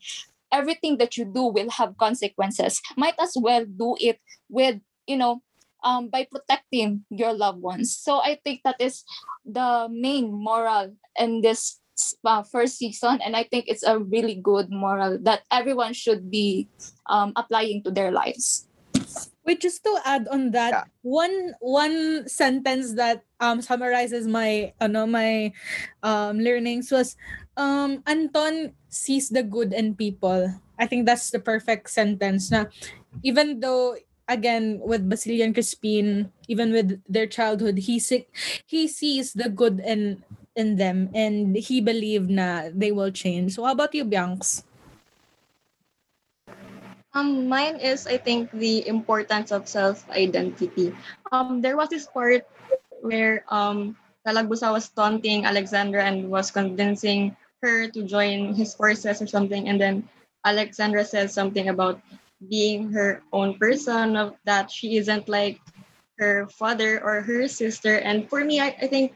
everything 0.51 0.97
that 0.97 1.15
you 1.17 1.25
do 1.25 1.43
will 1.47 1.69
have 1.71 1.97
consequences. 1.97 2.81
Might 2.97 3.15
as 3.19 3.33
well 3.39 3.65
do 3.65 3.95
it 3.99 4.19
with 4.49 4.79
you 5.07 5.17
know 5.17 5.41
um, 5.83 6.09
by 6.09 6.27
protecting 6.29 7.05
your 7.09 7.33
loved 7.33 7.61
ones. 7.61 7.95
So 7.95 8.19
i 8.21 8.37
think 8.43 8.61
that 8.63 8.77
is 8.79 9.03
the 9.45 9.87
main 9.89 10.31
moral 10.31 10.93
in 11.17 11.41
this 11.41 11.79
uh, 12.25 12.41
first 12.41 12.77
season 12.77 13.19
and 13.21 13.35
i 13.35 13.43
think 13.43 13.65
it's 13.67 13.83
a 13.83 13.99
really 13.99 14.33
good 14.35 14.71
moral 14.71 15.19
that 15.21 15.43
everyone 15.51 15.93
should 15.93 16.31
be 16.31 16.67
um, 17.07 17.33
applying 17.35 17.83
to 17.83 17.91
their 17.91 18.11
lives. 18.11 18.65
Wait, 19.45 19.59
just 19.59 19.83
to 19.83 19.97
add 20.05 20.27
on 20.29 20.51
that, 20.51 20.71
Yeah. 20.71 20.83
one 21.01 21.53
one 21.59 22.27
sentence 22.29 22.93
that 22.93 23.25
um 23.41 23.61
summarizes 23.61 24.29
my 24.29 24.71
ano 24.79 25.09
my 25.09 25.51
um 26.05 26.37
learnings 26.39 26.91
was 26.93 27.17
um 27.57 28.03
Anton 28.07 28.73
sees 28.89 29.29
the 29.29 29.43
good 29.43 29.73
in 29.73 29.95
people. 29.95 30.53
I 30.79 30.87
think 30.87 31.05
that's 31.05 31.29
the 31.29 31.39
perfect 31.39 31.89
sentence 31.89 32.49
na 32.49 32.65
even 33.21 33.59
though 33.59 33.95
again 34.27 34.79
with 34.79 35.07
Basilio 35.09 35.45
and 35.45 35.53
Crispin, 35.53 36.31
even 36.47 36.71
with 36.71 37.03
their 37.07 37.27
childhood, 37.27 37.77
he 37.85 37.99
see, 37.99 38.25
he 38.65 38.87
sees 38.87 39.33
the 39.33 39.49
good 39.49 39.79
in 39.83 40.23
in 40.55 40.75
them 40.75 41.11
and 41.15 41.55
he 41.55 41.79
believed 41.79 42.29
na 42.31 42.71
they 42.73 42.91
will 42.91 43.11
change. 43.11 43.55
So 43.55 43.63
how 43.63 43.75
about 43.75 43.95
you, 43.95 44.03
Bianx? 44.03 44.63
Um, 47.13 47.51
mine 47.51 47.75
is 47.75 48.07
I 48.07 48.15
think 48.15 48.51
the 48.55 48.87
importance 48.87 49.51
of 49.51 49.67
self-identity. 49.67 50.95
Um, 51.31 51.59
there 51.59 51.75
was 51.75 51.91
this 51.91 52.07
part 52.07 52.47
where 53.03 53.43
um 53.51 53.99
Talagbusao 54.23 54.71
was 54.71 54.87
taunting 54.87 55.43
Alexandra 55.43 56.05
and 56.07 56.29
was 56.31 56.51
convincing 56.51 57.35
her 57.61 57.87
to 57.89 58.03
join 58.03 58.53
his 58.55 58.73
forces 58.73 59.21
or 59.21 59.27
something, 59.27 59.69
and 59.69 59.79
then 59.79 60.07
Alexandra 60.45 61.05
says 61.05 61.33
something 61.33 61.69
about 61.69 62.01
being 62.49 62.91
her 62.91 63.21
own 63.31 63.57
person, 63.57 64.15
of 64.17 64.35
that 64.45 64.71
she 64.71 64.97
isn't 64.97 65.29
like 65.29 65.59
her 66.19 66.47
father 66.49 67.01
or 67.03 67.21
her 67.21 67.47
sister. 67.47 67.97
And 67.99 68.29
for 68.29 68.43
me, 68.43 68.59
I, 68.59 68.75
I 68.81 68.87
think 68.87 69.13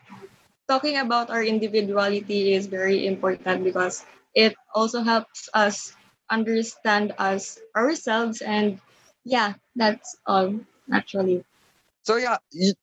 talking 0.67 0.97
about 0.97 1.29
our 1.29 1.43
individuality 1.43 2.53
is 2.53 2.67
very 2.67 3.07
important 3.07 3.63
because 3.63 4.05
it 4.35 4.55
also 4.73 5.01
helps 5.01 5.49
us 5.53 5.93
understand 6.29 7.13
us 7.19 7.59
ourselves 7.75 8.41
and 8.41 8.79
yeah 9.25 9.53
that's 9.75 10.17
all 10.25 10.53
actually 10.91 11.43
So 12.03 12.17
yeah, 12.17 12.37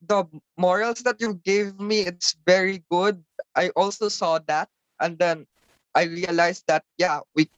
the 0.06 0.24
morals 0.58 1.02
that 1.04 1.20
you 1.20 1.34
gave 1.44 1.78
me, 1.80 2.00
it's 2.06 2.36
very 2.46 2.84
good. 2.90 3.22
I 3.54 3.70
also 3.76 4.08
saw 4.08 4.38
that, 4.46 4.68
and 5.00 5.18
then 5.18 5.46
I 5.94 6.04
realized 6.04 6.64
that 6.68 6.84
yeah, 6.98 7.20
we 7.34 7.48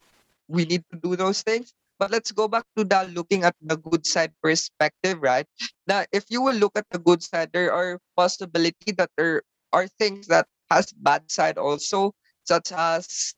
we 0.49 0.65
need 0.65 0.85
to 0.93 0.99
do 0.99 1.17
those 1.17 1.43
things. 1.43 1.75
But 1.99 2.11
let's 2.11 2.33
go 2.33 2.49
back 2.49 2.67
to 2.77 2.83
the 2.83 3.07
looking 3.15 3.45
at 3.45 3.55
the 3.63 3.77
good 3.77 4.05
side 4.05 4.35
perspective, 4.43 5.23
right? 5.23 5.47
Now, 5.87 6.05
if 6.13 6.27
you 6.29 6.43
will 6.43 6.57
look 6.59 6.75
at 6.75 6.87
the 6.91 6.99
good 6.99 7.23
side, 7.23 7.51
there 7.53 7.73
are 7.73 8.01
possibility 8.17 8.91
that 8.99 9.11
there 9.17 9.43
are 9.73 9.87
things 9.87 10.27
that 10.27 10.47
has 10.71 10.93
bad 10.93 11.31
side 11.31 11.57
also, 11.57 12.13
such 12.43 12.73
as 12.73 13.35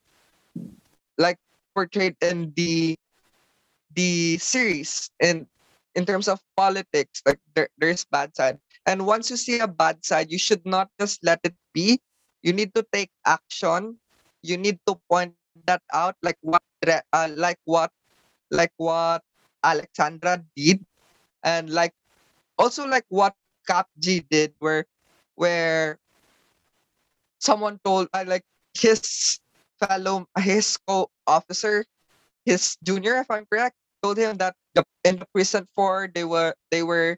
like 1.17 1.37
portrayed 1.75 2.17
in 2.21 2.53
the 2.55 2.97
the 3.93 4.37
series 4.37 5.09
in 5.19 5.45
in 5.97 6.05
terms 6.05 6.27
of 6.27 6.41
politics, 6.55 7.21
like 7.25 7.41
there, 7.55 7.69
there's 7.77 8.05
bad 8.05 8.35
side. 8.35 8.59
And 8.85 9.05
once 9.05 9.29
you 9.33 9.37
see 9.37 9.57
a 9.59 9.67
bad 9.67 10.05
side, 10.05 10.29
you 10.29 10.37
should 10.37 10.61
not 10.65 10.89
just 11.01 11.23
let 11.25 11.41
it 11.43 11.55
be. 11.73 11.99
You 12.43 12.53
need 12.53 12.73
to 12.75 12.85
take 12.93 13.09
action. 13.25 13.97
You 14.43 14.57
need 14.57 14.79
to 14.87 14.95
point 15.09 15.35
that 15.65 15.81
out, 15.93 16.15
like 16.21 16.37
what, 16.41 16.63
uh, 17.13 17.29
like 17.35 17.59
what, 17.65 17.91
like 18.51 18.73
what 18.77 19.23
Alexandra 19.63 20.43
did, 20.55 20.85
and 21.43 21.69
like 21.69 21.93
also 22.57 22.87
like 22.87 23.05
what 23.09 23.35
Cap 23.67 23.89
G 23.99 24.21
did, 24.29 24.53
where 24.59 24.85
where 25.35 25.99
someone 27.39 27.79
told 27.83 28.07
uh, 28.13 28.23
like 28.27 28.43
his 28.77 29.39
fellow 29.79 30.25
his 30.39 30.77
co-officer 30.87 31.85
his 32.45 32.77
junior 32.83 33.17
if 33.17 33.29
i'm 33.31 33.45
correct 33.47 33.75
told 34.03 34.17
him 34.17 34.37
that 34.37 34.55
the, 34.75 34.83
in 35.03 35.17
the 35.19 35.27
prison 35.33 35.67
for 35.75 36.09
they 36.13 36.23
were 36.25 36.53
they 36.71 36.83
were 36.83 37.17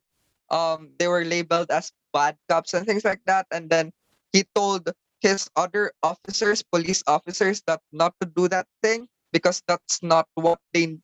um 0.49 0.91
they 0.99 1.07
were 1.07 1.25
labeled 1.25 1.69
as 1.71 1.91
bad 2.13 2.37
cops 2.49 2.73
and 2.73 2.85
things 2.87 3.05
like 3.05 3.21
that. 3.25 3.45
And 3.51 3.69
then 3.69 3.91
he 4.33 4.45
told 4.55 4.89
his 5.19 5.49
other 5.55 5.91
officers 6.03 6.63
police 6.63 7.03
officers 7.07 7.61
that 7.67 7.81
not 7.91 8.15
to 8.21 8.27
do 8.27 8.47
that 8.47 8.67
thing 8.83 9.07
because 9.31 9.61
that's 9.67 10.01
not 10.01 10.27
what 10.35 10.59
they 10.73 10.97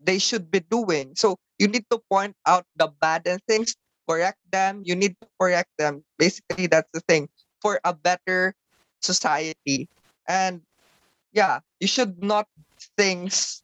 they 0.00 0.18
should 0.20 0.50
be 0.50 0.60
doing. 0.60 1.16
So 1.16 1.36
you 1.58 1.68
need 1.68 1.88
to 1.90 1.98
point 2.12 2.36
out 2.46 2.64
the 2.76 2.92
bad 3.00 3.24
things 3.48 3.74
correct 4.08 4.38
them. 4.52 4.82
You 4.84 4.94
need 4.94 5.16
to 5.20 5.26
correct 5.40 5.72
them. 5.78 6.04
Basically 6.18 6.68
that's 6.68 6.90
the 6.92 7.00
thing. 7.08 7.28
For 7.64 7.80
a 7.82 7.92
better 7.92 8.54
society. 9.00 9.88
And 10.28 10.62
yeah 11.32 11.60
you 11.80 11.88
should 11.88 12.22
not 12.22 12.46
things 12.96 13.62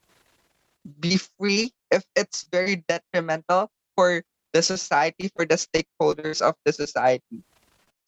be 1.01 1.17
free 1.39 1.71
if 1.91 2.03
it's 2.17 2.49
very 2.51 2.85
detrimental 2.89 3.71
for 3.95 4.25
the 4.53 4.63
society 4.63 5.31
for 5.37 5.47
the 5.47 5.57
stakeholders 5.57 6.43
of 6.43 6.55
the 6.65 6.73
society 6.73 7.45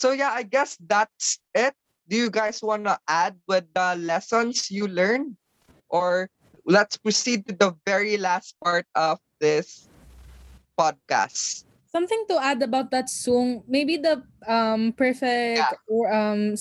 so 0.01 0.13
yeah 0.13 0.31
i 0.33 0.43
guess 0.43 0.77
that's 0.81 1.39
it. 1.55 1.75
Do 2.05 2.17
you 2.21 2.29
guys 2.29 2.61
want 2.61 2.85
to 2.85 3.01
add 3.09 3.41
with 3.49 3.65
the 3.73 3.97
lessons 3.97 4.69
you 4.71 4.85
learned? 4.85 5.41
Or 5.89 6.29
let's 6.69 7.01
proceed 7.01 7.49
to 7.49 7.57
the 7.57 7.73
very 7.89 8.21
last 8.21 8.57
part 8.61 8.85
of 8.95 9.17
this 9.41 9.89
podcast. 10.79 11.65
Something 11.89 12.27
to 12.29 12.37
add 12.43 12.61
about 12.61 12.91
that 12.91 13.09
song 13.09 13.63
maybe 13.71 13.97
the 13.97 14.21
um 14.45 14.93
perfect 14.93 15.65
Yeah. 15.65 15.73
or 15.89 16.13
um 16.13 16.61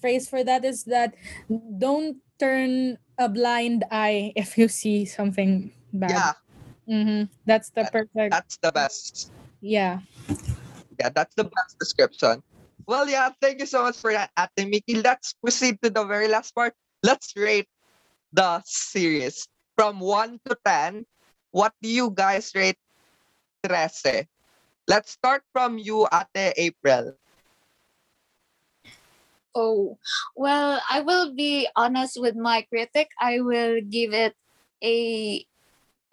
phrase 0.00 0.24
for 0.30 0.40
that 0.46 0.64
is 0.64 0.84
that 0.88 1.12
don't 1.52 2.22
turn 2.38 2.96
a 3.18 3.28
blind 3.28 3.84
eye 3.90 4.32
if 4.40 4.56
you 4.56 4.68
see 4.72 5.04
something 5.04 5.74
bad. 5.92 6.16
Yeah. 6.16 6.32
Mm-hmm. 6.88 7.28
that's 7.44 7.68
the 7.76 7.84
perfect 7.92 8.32
that's 8.32 8.56
the 8.64 8.72
best. 8.72 9.28
Yeah. 9.60 10.00
Yeah, 10.96 11.10
that's 11.12 11.34
the 11.36 11.44
best 11.44 11.76
description. 11.76 12.40
Well, 12.88 13.04
yeah, 13.04 13.28
thank 13.36 13.60
you 13.60 13.68
so 13.68 13.84
much 13.84 14.00
for 14.00 14.16
that, 14.16 14.32
Ate 14.32 14.64
Miki. 14.64 14.96
Let's 15.04 15.36
proceed 15.44 15.76
to 15.84 15.92
the 15.92 16.08
very 16.08 16.24
last 16.24 16.56
part. 16.56 16.72
Let's 17.04 17.36
rate 17.36 17.68
the 18.32 18.64
series 18.64 19.44
from 19.76 20.00
1 20.00 20.40
to 20.48 20.56
10. 20.64 21.04
What 21.52 21.76
do 21.84 21.88
you 21.92 22.08
guys 22.08 22.48
rate 22.56 22.80
13? 23.60 24.24
Let's 24.88 25.12
start 25.12 25.44
from 25.52 25.76
you, 25.76 26.08
Ate 26.08 26.56
April. 26.56 27.12
Oh, 29.52 29.98
well, 30.32 30.80
I 30.88 31.04
will 31.04 31.36
be 31.36 31.68
honest 31.76 32.16
with 32.16 32.36
my 32.40 32.64
critic. 32.72 33.12
I 33.20 33.44
will 33.44 33.84
give 33.84 34.16
it 34.16 34.32
a 34.80 35.44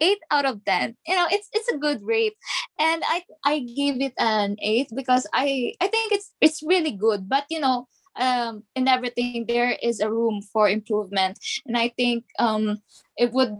8 0.00 0.18
out 0.30 0.44
of 0.46 0.64
10. 0.64 0.96
You 1.06 1.14
know, 1.16 1.26
it's 1.30 1.48
it's 1.52 1.68
a 1.68 1.78
good 1.78 2.00
rate. 2.02 2.34
And 2.78 3.02
I 3.06 3.24
I 3.44 3.60
give 3.60 4.00
it 4.00 4.14
an 4.18 4.56
8 4.60 4.88
because 4.94 5.26
I 5.32 5.74
I 5.80 5.88
think 5.88 6.12
it's 6.12 6.32
it's 6.40 6.62
really 6.62 6.92
good, 6.92 7.28
but 7.28 7.44
you 7.50 7.60
know, 7.60 7.88
um 8.18 8.64
in 8.74 8.88
everything 8.88 9.46
there 9.46 9.76
is 9.82 10.00
a 10.00 10.10
room 10.10 10.42
for 10.42 10.68
improvement. 10.68 11.38
And 11.66 11.76
I 11.76 11.88
think 11.96 12.24
um 12.38 12.82
it 13.16 13.32
would 13.32 13.56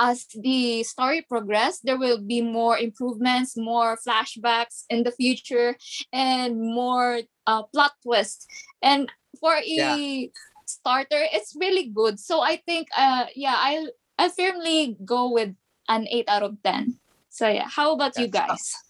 as 0.00 0.26
the 0.34 0.82
story 0.84 1.22
progress 1.22 1.80
there 1.80 1.98
will 1.98 2.18
be 2.20 2.40
more 2.40 2.78
improvements 2.78 3.56
more 3.56 3.98
flashbacks 4.06 4.84
in 4.88 5.02
the 5.02 5.10
future 5.10 5.76
and 6.12 6.58
more 6.60 7.20
uh, 7.46 7.62
plot 7.74 7.92
twists 8.02 8.46
and 8.82 9.10
for 9.40 9.54
a 9.56 9.62
Yeah. 9.66 9.96
starter 10.66 11.22
it's 11.32 11.56
really 11.58 11.88
good 11.88 12.18
so 12.20 12.40
i 12.42 12.56
think 12.66 12.86
uh 12.96 13.26
yeah 13.34 13.56
I'll 13.56 13.88
i 14.18 14.28
firmly 14.28 14.96
go 15.04 15.32
with 15.32 15.54
an 15.88 16.06
8 16.10 16.28
out 16.28 16.42
of 16.42 16.62
10 16.62 16.98
so 17.28 17.48
yeah 17.48 17.68
how 17.68 17.94
about 17.94 18.16
you 18.18 18.28
That's 18.28 18.48
guys 18.48 18.88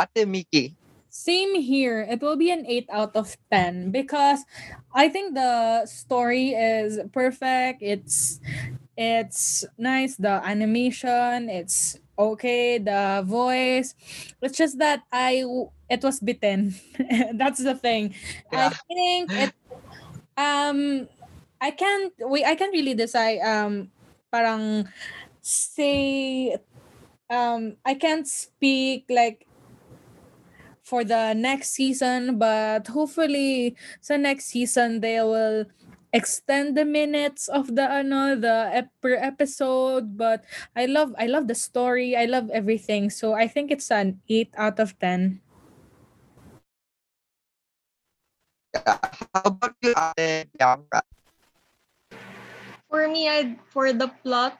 Ate 0.00 0.26
Miki. 0.26 0.76
Same 1.10 1.58
here. 1.60 2.06
It 2.08 2.22
will 2.22 2.36
be 2.36 2.50
an 2.50 2.64
8 2.66 2.86
out 2.90 3.16
of 3.16 3.36
10 3.50 3.90
because 3.90 4.44
I 4.94 5.08
think 5.08 5.34
the 5.34 5.84
story 5.86 6.54
is 6.54 7.00
perfect. 7.12 7.82
It's 7.82 8.40
it's 8.96 9.64
nice 9.78 10.16
the 10.16 10.40
animation, 10.44 11.48
it's 11.48 11.98
okay, 12.18 12.78
the 12.78 13.24
voice. 13.26 13.94
It's 14.40 14.56
just 14.56 14.78
that 14.78 15.02
I 15.12 15.42
it 15.90 16.02
was 16.02 16.20
bitten. 16.20 16.78
That's 17.34 17.58
the 17.58 17.74
thing. 17.74 18.14
Yeah. 18.52 18.70
I 18.70 18.76
think 18.86 19.32
it 19.34 19.52
um 20.38 21.08
I 21.60 21.74
can't 21.74 22.14
we 22.22 22.44
I 22.44 22.54
can't 22.54 22.72
really 22.72 22.94
decide 22.94 23.42
um 23.42 23.90
parang 24.30 24.86
say 25.42 26.56
um 27.30 27.76
I 27.84 27.94
can't 27.94 28.26
speak 28.28 29.06
like 29.10 29.46
for 30.82 31.04
the 31.04 31.34
next 31.34 31.70
season 31.70 32.38
but 32.38 32.88
hopefully 32.88 33.76
sa 34.00 34.16
next 34.16 34.46
season 34.50 35.00
they 35.00 35.20
will 35.22 35.66
extend 36.12 36.76
the 36.76 36.84
minutes 36.84 37.46
of 37.46 37.76
the 37.78 37.84
ano 37.86 38.34
the 38.34 38.68
ep- 38.74 38.90
per 39.00 39.14
episode 39.14 40.16
but 40.18 40.42
I 40.74 40.86
love 40.86 41.14
I 41.18 41.26
love 41.30 41.46
the 41.46 41.54
story 41.58 42.16
I 42.16 42.26
love 42.26 42.50
everything 42.50 43.10
so 43.10 43.34
I 43.34 43.46
think 43.46 43.70
it's 43.70 43.90
an 43.92 44.18
8 44.28 44.50
out 44.58 44.80
of 44.80 44.98
10 44.98 45.40
Yeah. 48.74 48.98
How 49.34 49.42
about 49.46 49.74
you, 49.82 49.94
Bianca? 50.52 51.02
For 52.90 53.08
me, 53.08 53.28
I 53.28 53.56
for 53.70 53.92
the 53.92 54.08
plot 54.22 54.58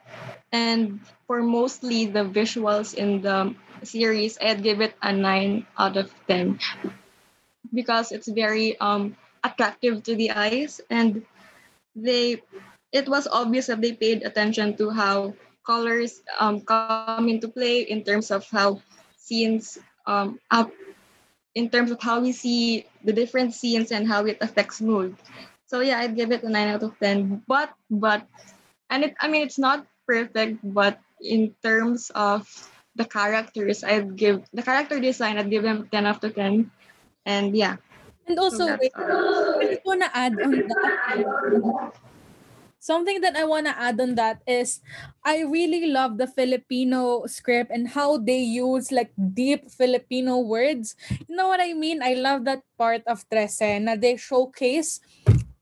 and 0.51 0.99
for 1.27 1.43
mostly 1.43 2.05
the 2.07 2.25
visuals 2.25 2.93
in 2.95 3.21
the 3.21 3.53
series, 3.83 4.37
I'd 4.41 4.63
give 4.63 4.81
it 4.81 4.95
a 5.03 5.13
nine 5.13 5.67
out 5.77 5.97
of 5.97 6.09
ten 6.27 6.59
because 7.73 8.11
it's 8.11 8.27
very 8.29 8.79
um 8.79 9.15
attractive 9.43 10.03
to 10.03 10.15
the 10.15 10.31
eyes 10.31 10.81
and 10.89 11.25
they 11.95 12.41
it 12.91 13.07
was 13.09 13.27
obvious 13.27 13.67
that 13.67 13.81
they 13.81 13.93
paid 13.93 14.23
attention 14.23 14.75
to 14.77 14.89
how 14.91 15.33
colors 15.65 16.21
um 16.39 16.61
come 16.61 16.97
into 17.29 17.47
play 17.47 17.81
in 17.81 18.03
terms 18.03 18.31
of 18.31 18.45
how 18.49 18.55
scenes 18.95 19.59
um 19.89 20.39
up 20.51 20.71
in 21.55 21.69
terms 21.69 21.91
of 21.91 22.01
how 22.01 22.19
we 22.19 22.31
see 22.31 22.85
the 23.03 23.13
different 23.13 23.53
scenes 23.53 23.91
and 23.91 24.07
how 24.07 24.25
it 24.25 24.37
affects 24.41 24.81
mood. 24.81 25.15
So 25.71 25.79
yeah, 25.79 26.03
I'd 26.03 26.19
give 26.19 26.35
it 26.35 26.43
a 26.43 26.51
nine 26.51 26.67
out 26.67 26.83
of 26.83 26.99
ten. 26.99 27.39
But 27.47 27.71
but 27.87 28.27
and 28.91 29.07
it 29.07 29.15
I 29.23 29.31
mean 29.31 29.47
it's 29.47 29.55
not 29.55 29.87
perfect, 30.03 30.59
but 30.59 30.99
in 31.23 31.55
terms 31.63 32.11
of 32.11 32.43
the 32.99 33.07
characters, 33.07 33.79
I'd 33.79 34.19
give 34.19 34.43
the 34.51 34.67
character 34.67 34.99
design, 34.99 35.39
I'd 35.39 35.47
give 35.47 35.63
them 35.63 35.87
ten 35.87 36.03
out 36.03 36.19
of 36.27 36.35
ten. 36.35 36.67
And 37.23 37.55
yeah. 37.55 37.79
and 38.27 38.35
also 38.35 38.67
that's 38.67 38.83
wait. 38.83 38.91
I 38.99 39.79
just 39.79 39.87
wanna 39.87 40.11
add 40.11 40.35
on 40.43 40.59
that 40.59 41.95
something 42.81 43.21
that 43.21 43.37
I 43.37 43.45
want 43.45 43.69
to 43.69 43.77
add 43.77 44.01
on 44.01 44.17
that 44.17 44.41
is 44.49 44.81
I 45.23 45.45
really 45.45 45.85
love 45.85 46.17
the 46.17 46.25
Filipino 46.25 47.29
script 47.29 47.69
and 47.69 47.87
how 47.87 48.17
they 48.17 48.41
use 48.41 48.91
like 48.91 49.13
deep 49.15 49.69
Filipino 49.69 50.41
words. 50.41 50.97
You 51.29 51.37
know 51.37 51.47
what 51.47 51.61
I 51.61 51.77
mean? 51.77 52.01
I 52.01 52.17
love 52.17 52.43
that 52.49 52.65
part 52.81 53.05
of 53.05 53.23
Trese 53.29 53.77
na 53.79 53.95
they 53.95 54.17
showcase 54.17 54.99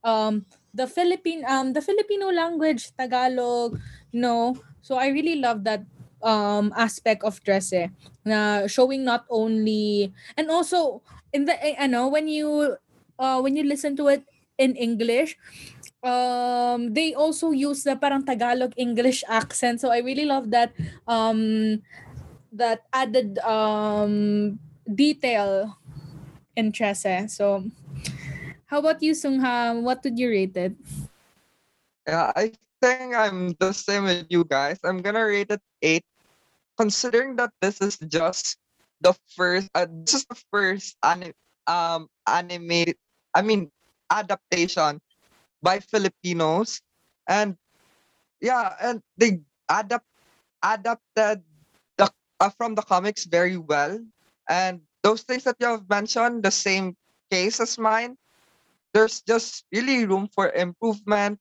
um 0.04 0.46
the 0.74 0.88
Philippine 0.88 1.44
um 1.48 1.74
the 1.74 1.82
Filipino 1.82 2.30
language, 2.32 2.92
Tagalog, 2.98 3.80
no. 4.14 4.56
So 4.82 4.96
I 4.96 5.10
really 5.12 5.36
love 5.38 5.64
that 5.66 5.84
um 6.24 6.72
aspect 6.76 7.24
of 7.24 7.40
Trese 7.44 7.92
na 8.28 8.68
showing 8.68 9.04
not 9.08 9.24
only 9.32 10.12
and 10.36 10.52
also 10.52 11.02
in 11.32 11.46
the 11.46 11.56
eh, 11.64 11.76
know 11.88 12.08
when 12.12 12.28
you 12.28 12.76
uh 13.20 13.40
when 13.40 13.56
you 13.56 13.64
listen 13.64 13.96
to 13.96 14.08
it 14.12 14.24
in 14.60 14.76
English 14.76 15.40
um 16.04 16.92
they 16.92 17.16
also 17.16 17.52
use 17.52 17.84
the 17.84 17.96
parang 17.96 18.24
Tagalog 18.24 18.76
English 18.76 19.24
accent 19.28 19.80
so 19.80 19.92
I 19.92 20.00
really 20.04 20.28
love 20.28 20.52
that 20.52 20.76
um 21.08 21.80
that 22.52 22.84
added 22.92 23.40
um 23.44 24.58
detail 24.88 25.78
in 26.56 26.72
Trese 26.72 27.30
so 27.32 27.64
how 28.70 28.80
about 28.80 29.02
you 29.02 29.14
Sungha 29.14 29.76
what 29.82 30.02
did 30.02 30.18
you 30.18 30.30
rate 30.30 30.56
it 30.58 30.74
Yeah, 32.08 32.32
I 32.36 32.54
think 32.82 33.14
I'm 33.16 33.54
the 33.60 33.74
same 33.74 34.06
with 34.06 34.28
you 34.30 34.44
guys. 34.44 34.80
I'm 34.84 35.02
gonna 35.02 35.26
rate 35.26 35.52
it 35.52 35.62
eight 35.82 36.06
considering 36.78 37.36
that 37.38 37.52
this 37.62 37.82
is 37.82 37.98
just 38.10 38.58
the 39.02 39.14
first, 39.36 39.70
uh, 39.76 39.88
this 40.06 40.24
is 40.24 40.26
the 40.26 40.40
first 40.52 40.98
anim, 41.04 41.34
um 41.68 42.08
anime, 42.28 42.94
I 43.36 43.42
mean 43.42 43.70
adaptation 44.10 45.00
by 45.62 45.80
Filipinos, 45.80 46.82
and 47.28 47.56
yeah, 48.42 48.74
and 48.82 49.02
they 49.18 49.42
adapt 49.70 50.08
adapted 50.64 51.44
the 51.98 52.10
uh, 52.40 52.50
from 52.58 52.76
the 52.76 52.84
comics 52.84 53.26
very 53.26 53.58
well, 53.58 54.00
and 54.50 54.82
those 55.04 55.24
things 55.24 55.44
that 55.44 55.58
you 55.60 55.68
have 55.68 55.88
mentioned, 55.90 56.44
the 56.44 56.52
same 56.52 56.96
case 57.32 57.60
as 57.60 57.78
mine. 57.78 58.18
There's 58.94 59.22
just 59.22 59.66
really 59.72 60.06
room 60.06 60.30
for 60.34 60.50
improvement, 60.52 61.40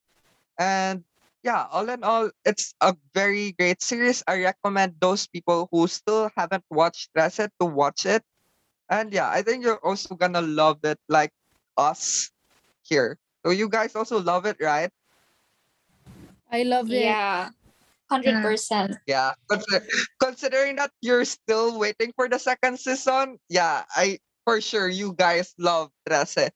and 0.59 1.05
yeah, 1.43 1.67
all 1.71 1.89
in 1.89 2.03
all, 2.05 2.31
it's 2.45 2.75
a 2.81 2.97
very 3.15 3.53
great 3.53 3.83
series. 3.83 4.23
I 4.27 4.43
recommend 4.43 4.97
those 5.01 5.27
people 5.27 5.69
who 5.73 5.87
still 5.87 6.31
haven't 6.37 6.65
watched 6.71 7.11
Trese 7.17 7.49
to 7.61 7.67
watch 7.67 8.05
it. 8.07 8.23
And 8.91 9.13
yeah, 9.13 9.31
I 9.31 9.43
think 9.43 9.65
you're 9.65 9.81
also 9.85 10.15
gonna 10.15 10.43
love 10.43 10.81
it 10.85 10.99
like 11.09 11.31
us 11.77 12.31
here. 12.83 13.19
So 13.45 13.53
you 13.53 13.69
guys 13.69 13.95
also 13.95 14.21
love 14.21 14.47
it, 14.47 14.57
right? 14.61 14.91
I 16.51 16.63
love 16.65 16.91
it. 16.91 17.05
Yeah. 17.05 17.51
Hundred 18.11 18.41
percent. 18.41 18.97
Yeah. 19.07 19.37
Consider- 19.49 19.87
considering 20.19 20.77
that 20.77 20.91
you're 21.01 21.25
still 21.25 21.79
waiting 21.79 22.13
for 22.17 22.29
the 22.29 22.39
second 22.41 22.81
season, 22.81 23.39
yeah, 23.49 23.85
I 23.95 24.19
for 24.49 24.61
sure 24.65 24.89
you 24.89 25.13
guys 25.13 25.53
love 25.61 25.93
Trese. 26.09 26.49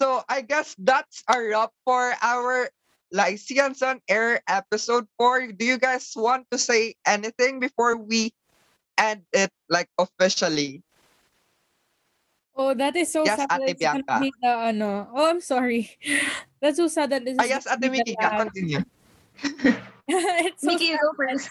So 0.00 0.22
I 0.28 0.42
guess 0.42 0.74
that's 0.78 1.22
a 1.30 1.38
wrap 1.38 1.70
for 1.84 2.14
our 2.20 2.68
Lyceans 3.12 3.82
on 3.82 4.00
Air 4.08 4.42
episode 4.48 5.06
4. 5.18 5.52
Do 5.52 5.64
you 5.64 5.78
guys 5.78 6.12
want 6.16 6.50
to 6.50 6.58
say 6.58 6.96
anything 7.06 7.60
before 7.60 7.96
we 7.96 8.34
end 8.98 9.24
it 9.32 9.50
like 9.68 9.88
officially? 9.98 10.82
Oh, 12.56 12.74
that 12.74 12.94
is 12.94 13.10
so 13.10 13.24
Yes, 13.24 13.38
sad 13.38 13.50
Ate 13.66 13.78
Bianca. 13.78 14.20
be 14.20 14.32
the 14.42 14.48
ano. 14.50 15.10
Oh, 15.14 15.30
I'm 15.30 15.40
sorry. 15.40 15.90
That's 16.62 16.78
so 16.78 16.86
sad 16.86 17.10
that 17.10 17.24
this 17.24 17.38
Ah, 17.38 17.44
is 17.44 17.50
yes, 17.50 17.66
Ate 17.66 17.90
Miki, 17.90 18.14
continue. 18.14 18.82
it's 20.08 20.62
so 20.62 20.70
Miki, 20.70 20.94
you 20.94 20.98
go 20.98 21.12
first. 21.18 21.50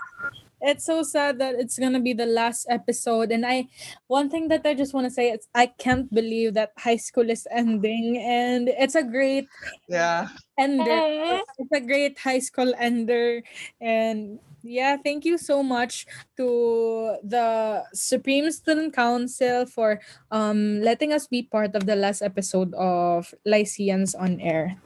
It's 0.64 0.86
so 0.86 1.04
sad 1.04 1.38
that 1.40 1.56
it's 1.60 1.78
gonna 1.78 2.00
be 2.00 2.14
the 2.14 2.26
last 2.26 2.66
episode 2.70 3.32
and 3.32 3.46
i 3.46 3.68
one 4.08 4.30
thing 4.30 4.48
that 4.48 4.66
i 4.66 4.74
just 4.74 4.94
want 4.94 5.06
to 5.06 5.12
say 5.12 5.30
is 5.30 5.48
i 5.54 5.68
can't 5.68 6.08
believe 6.14 6.54
that 6.56 6.72
high 6.78 6.96
school 6.98 7.30
is 7.30 7.46
ending 7.52 8.18
and 8.18 8.70
it's 8.70 8.96
a 8.96 9.04
great 9.04 9.46
Yeah. 9.88 10.30
ender 10.58 10.88
Aw. 11.04 11.42
it's 11.60 11.74
a 11.76 11.82
great 11.84 12.18
high 12.20 12.40
school 12.40 12.72
ender 12.80 13.44
and 13.82 14.40
yeah 14.64 14.96
thank 14.96 15.26
you 15.26 15.38
so 15.38 15.62
much 15.62 16.08
to 16.38 17.18
the 17.24 17.84
supreme 17.94 18.48
student 18.52 18.96
council 18.96 19.66
for 19.68 20.00
um 20.32 20.80
letting 20.80 21.12
us 21.12 21.28
be 21.28 21.44
part 21.44 21.76
of 21.76 21.86
the 21.86 21.96
last 22.00 22.22
episode 22.24 22.72
of 22.80 23.34
lyceans 23.46 24.16
on 24.16 24.40
air 24.40 24.80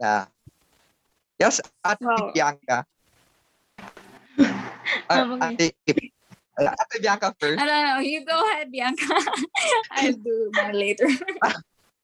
Yeah. 0.00 0.32
Yes, 1.38 1.60
at 1.84 2.00
Wow. 2.00 2.32
Bianca. 2.32 2.84
Uh, 5.10 5.38
okay. 5.42 5.74
Ate, 5.86 6.12
uh, 6.58 6.70
Ate 6.70 7.02
Bianca 7.02 7.34
first. 7.38 7.60
I 7.60 7.66
don't 7.66 7.86
know. 7.86 7.98
You 8.00 8.24
go 8.24 8.38
ahead, 8.50 8.70
Bianca. 8.70 9.06
I'll 9.92 10.12
do 10.12 10.50
mine 10.54 10.74
later. 10.74 11.08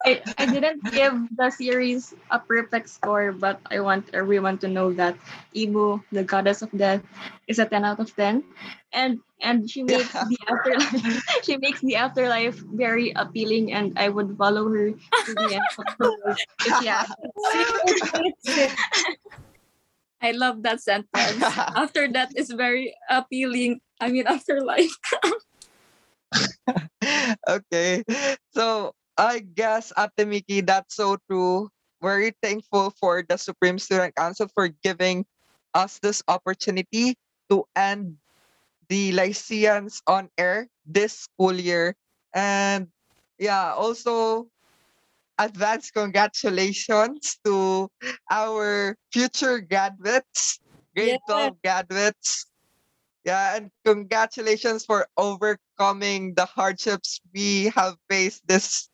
I, 0.05 0.23
I 0.39 0.47
didn't 0.47 0.85
give 0.93 1.15
the 1.35 1.51
series 1.51 2.15
a 2.31 2.39
perfect 2.39 2.89
score, 2.89 3.33
but 3.33 3.59
I 3.71 3.81
want 3.81 4.11
everyone 4.15 4.59
to 4.59 4.69
know 4.69 4.93
that 4.95 5.17
Ibu, 5.55 6.03
the 6.13 6.23
goddess 6.23 6.63
of 6.63 6.71
death, 6.77 7.03
is 7.49 7.59
a 7.59 7.67
10 7.67 7.85
out 7.85 7.99
of 7.99 8.15
10. 8.15 8.45
And 8.93 9.19
and 9.43 9.69
she 9.69 9.83
makes 9.83 10.15
Yeah. 10.15 10.25
the 10.25 10.39
afterlife 10.49 11.23
she 11.45 11.57
makes 11.59 11.81
the 11.81 11.97
afterlife 11.97 12.57
very 12.73 13.13
appealing 13.17 13.73
and 13.73 13.93
I 13.99 14.09
would 14.09 14.37
follow 14.39 14.69
her 14.73 14.93
to 14.93 15.33
the 15.35 15.61
end 15.61 15.69
of 15.77 15.85
the 15.99 16.09
world 16.09 16.39
if 16.65 16.73
she 16.81 16.89
asked 16.97 17.19
me. 17.21 18.69
I 20.27 20.35
love 20.35 20.67
that 20.67 20.83
sentence. 20.83 21.39
After 21.79 22.11
that 22.11 22.35
is 22.35 22.51
very 22.51 22.91
appealing. 23.07 23.79
I 24.03 24.11
mean, 24.11 24.27
afterlife. 24.35 24.91
okay. 27.49 28.03
So 28.51 28.91
I 29.15 29.39
guess 29.39 29.95
Ate 29.95 30.27
Miki, 30.27 30.67
that's 30.67 30.99
so 30.99 31.17
true. 31.31 31.71
Very 32.03 32.35
thankful 32.43 32.91
for 32.99 33.23
the 33.23 33.39
Supreme 33.39 33.79
Student 33.79 34.19
Council 34.19 34.51
for 34.51 34.69
giving 34.83 35.25
us 35.73 36.03
this 36.03 36.27
opportunity 36.27 37.15
to 37.49 37.65
end 37.79 38.19
the 38.91 39.13
Lyceans 39.13 40.03
on 40.11 40.29
air 40.37 40.67
this 40.85 41.31
school 41.31 41.55
year. 41.55 41.95
And 42.35 42.91
yeah, 43.39 43.73
also 43.79 44.51
advance 45.39 45.91
congratulations 45.91 47.39
to 47.45 47.89
our 48.31 48.97
future 49.13 49.61
graduates, 49.61 50.61
grade 50.95 51.21
Yeah. 51.29 51.53
12 51.53 51.63
graduates. 51.63 52.47
Yeah, 53.25 53.57
and 53.57 53.71
congratulations 53.85 54.85
for 54.87 55.09
overcoming 55.17 56.35
the 56.35 56.47
hardships 56.47 57.21
we 57.35 57.75
have 57.75 57.99
faced 58.09 58.47
this 58.47 58.89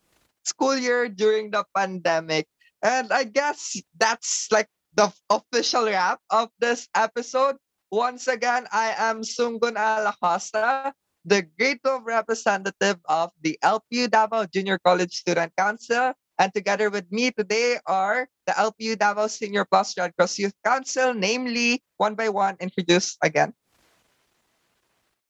school 0.45 0.77
year 0.77 1.09
during 1.09 1.51
the 1.51 1.65
pandemic. 1.77 2.49
And 2.83 3.13
I 3.13 3.25
guess 3.25 3.77
that's 3.99 4.49
like 4.51 4.69
the 4.95 5.13
official 5.31 5.85
wrap 5.85 6.19
of 6.31 6.49
this 6.59 6.89
episode. 6.95 7.57
Once 7.93 8.27
again, 8.27 8.67
I 8.73 8.97
am 8.97 9.21
Sungun 9.21 9.77
Alacosta, 9.77 10.93
the 11.25 11.43
grade 11.59 11.79
12 11.85 12.03
representative 12.05 12.97
of 13.05 13.31
the 13.43 13.59
LPU 13.63 14.11
Davao 14.11 14.47
Junior 14.49 14.81
College 14.81 15.13
Student 15.13 15.53
Council. 15.57 16.17
And 16.43 16.51
together 16.51 16.91
with 16.91 17.07
me 17.15 17.31
today 17.31 17.79
are 17.87 18.27
the 18.51 18.53
LPU 18.59 18.99
Davao 18.99 19.31
Senior 19.31 19.63
Plus 19.63 19.95
Red 19.95 20.11
Cross 20.19 20.43
Youth 20.43 20.59
Council, 20.67 21.15
namely 21.15 21.79
one 22.03 22.19
by 22.19 22.35
one, 22.35 22.59
introduced 22.59 23.15
again. 23.23 23.55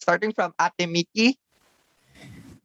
Starting 0.01 0.33
from 0.33 0.57
Ate 0.57 0.89
Miki. 0.89 1.37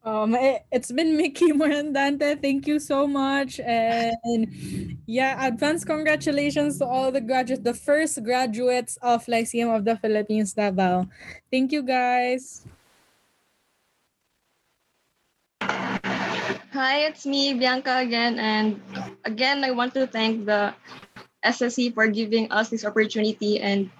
Um, 0.02 0.32
it, 0.34 0.64
it's 0.72 0.90
been 0.90 1.14
Miki 1.14 1.52
Morandante. 1.52 2.40
Thank 2.40 2.66
you 2.66 2.80
so 2.80 3.06
much. 3.06 3.60
And 3.60 4.96
yeah, 5.04 5.44
advance 5.44 5.84
congratulations 5.84 6.78
to 6.78 6.86
all 6.86 7.12
the 7.12 7.20
graduates, 7.20 7.60
the 7.60 7.74
first 7.76 8.24
graduates 8.24 8.96
of 9.02 9.28
Lyceum 9.28 9.68
of 9.68 9.84
the 9.84 10.00
Philippines, 10.00 10.54
Davao. 10.54 11.04
Thank 11.52 11.72
you 11.72 11.82
guys. 11.82 12.64
Hi, 16.78 17.10
it's 17.10 17.26
me, 17.26 17.58
Bianca 17.58 18.06
again. 18.06 18.38
And 18.38 18.78
again, 19.26 19.66
I 19.66 19.74
want 19.74 19.98
to 19.98 20.06
thank 20.06 20.46
the 20.46 20.70
SSC 21.42 21.90
for 21.90 22.06
giving 22.06 22.46
us 22.54 22.70
this 22.70 22.86
opportunity 22.86 23.58
and 23.58 23.90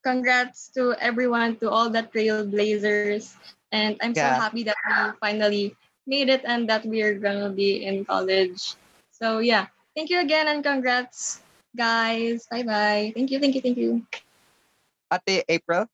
congrats 0.00 0.72
to 0.72 0.96
everyone, 0.96 1.60
to 1.60 1.68
all 1.68 1.92
the 1.92 2.08
trailblazers. 2.08 3.36
And 3.68 4.00
I'm 4.00 4.16
so 4.16 4.24
happy 4.24 4.64
that 4.64 4.80
we 4.80 5.12
finally 5.20 5.76
made 6.08 6.32
it 6.32 6.40
and 6.48 6.64
that 6.72 6.88
we're 6.88 7.20
going 7.20 7.44
to 7.44 7.52
be 7.52 7.84
in 7.84 8.08
college. 8.08 8.80
So, 9.12 9.44
yeah, 9.44 9.68
thank 9.92 10.08
you 10.08 10.24
again 10.24 10.48
and 10.48 10.64
congrats, 10.64 11.44
guys. 11.76 12.48
Bye 12.48 12.64
bye. 12.64 13.12
Thank 13.12 13.28
you, 13.28 13.44
thank 13.44 13.60
you, 13.60 13.60
thank 13.60 13.76
you. 13.76 14.08
Ate 15.12 15.44
April. 15.52 15.84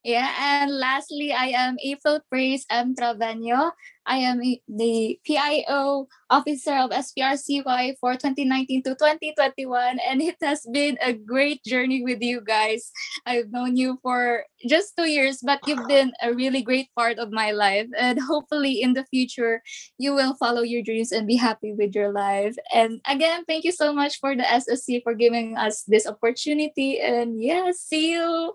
Yeah, 0.00 0.32
and 0.32 0.72
lastly, 0.72 1.36
I 1.36 1.52
am 1.52 1.76
April 1.84 2.24
Praise 2.30 2.64
M. 2.70 2.96
Travenio. 2.96 3.76
I 4.06 4.18
am 4.18 4.40
the 4.40 5.18
PIO 5.26 6.06
officer 6.30 6.74
of 6.74 6.90
SPRCY 6.90 7.98
for 8.00 8.14
2019 8.14 8.82
to 8.84 8.94
2021, 8.94 9.98
and 9.98 10.22
it 10.22 10.36
has 10.40 10.66
been 10.72 10.98
a 11.02 11.12
great 11.12 11.62
journey 11.64 12.02
with 12.02 12.22
you 12.22 12.40
guys. 12.40 12.90
I've 13.26 13.50
known 13.50 13.76
you 13.76 13.98
for 14.02 14.44
just 14.66 14.96
two 14.96 15.06
years, 15.06 15.40
but 15.42 15.60
you've 15.66 15.86
been 15.86 16.12
a 16.22 16.32
really 16.32 16.62
great 16.62 16.88
part 16.94 17.18
of 17.18 17.30
my 17.30 17.50
life, 17.50 17.86
and 17.98 18.18
hopefully 18.20 18.80
in 18.82 18.94
the 18.94 19.04
future, 19.10 19.62
you 19.98 20.14
will 20.14 20.34
follow 20.36 20.62
your 20.62 20.82
dreams 20.82 21.12
and 21.12 21.26
be 21.26 21.36
happy 21.36 21.72
with 21.72 21.94
your 21.94 22.12
life. 22.12 22.56
And 22.72 23.00
again, 23.06 23.44
thank 23.44 23.64
you 23.64 23.72
so 23.72 23.92
much 23.92 24.18
for 24.20 24.34
the 24.36 24.44
SSC 24.44 25.02
for 25.02 25.14
giving 25.14 25.56
us 25.56 25.82
this 25.82 26.06
opportunity, 26.06 27.00
and 27.00 27.42
yeah, 27.42 27.70
see 27.74 28.12
you 28.12 28.54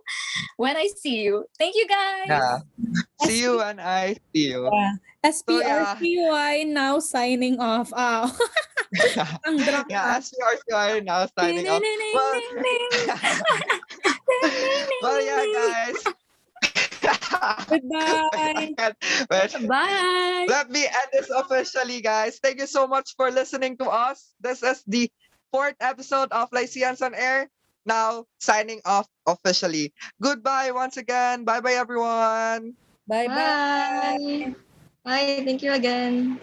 when 0.57 0.76
I 0.78 0.88
see 0.95 1.22
you. 1.23 1.45
Thank 1.57 1.76
you 1.76 1.88
guys. 1.88 2.28
Yeah. 2.28 2.60
See 3.23 3.41
you 3.41 3.61
and 3.61 3.80
I 3.80 4.15
see 4.34 4.49
you. 4.49 4.69
yeah. 4.72 4.94
SPRCY 5.26 6.68
now 6.68 6.99
signing 6.99 7.60
off. 7.60 7.93
Ah, 8.02 8.27
ang 9.48 9.56
drop 9.56 9.88
yeah, 9.88 10.19
as 10.19 10.35
we 10.35 10.43
are 10.43 10.60
are 10.76 10.99
now 10.99 11.23
signing 11.39 11.64
off. 11.64 11.80
Well, 11.80 12.34
well 14.99 15.22
yeah, 15.23 15.48
guys. 15.48 16.03
Goodbye. 17.72 18.76
Bye. 19.64 20.45
Let 20.52 20.68
me 20.76 20.84
end 20.84 21.10
this 21.15 21.31
officially, 21.31 22.03
guys. 22.03 22.43
Thank 22.43 22.60
you 22.60 22.68
so 22.68 22.84
much 22.84 23.15
for 23.15 23.31
listening 23.31 23.80
to 23.80 23.88
us. 23.88 24.35
This 24.43 24.60
is 24.60 24.84
the 24.84 25.07
fourth 25.56 25.80
episode 25.80 26.27
of 26.35 26.52
Lyceans 26.52 26.99
on 27.02 27.15
Air. 27.15 27.48
now 27.85 28.26
signing 28.39 28.81
off 28.85 29.07
officially. 29.26 29.93
Goodbye 30.22 30.72
once 30.72 30.98
again. 30.98 31.43
Bye 31.43 31.61
bye, 31.61 31.73
everyone. 31.73 32.73
Bye 33.07 33.27
bye. 33.27 34.53
Bye. 34.53 34.56
Bye. 35.03 35.41
Thank 35.45 35.61
you 35.64 35.73
again. 35.73 36.40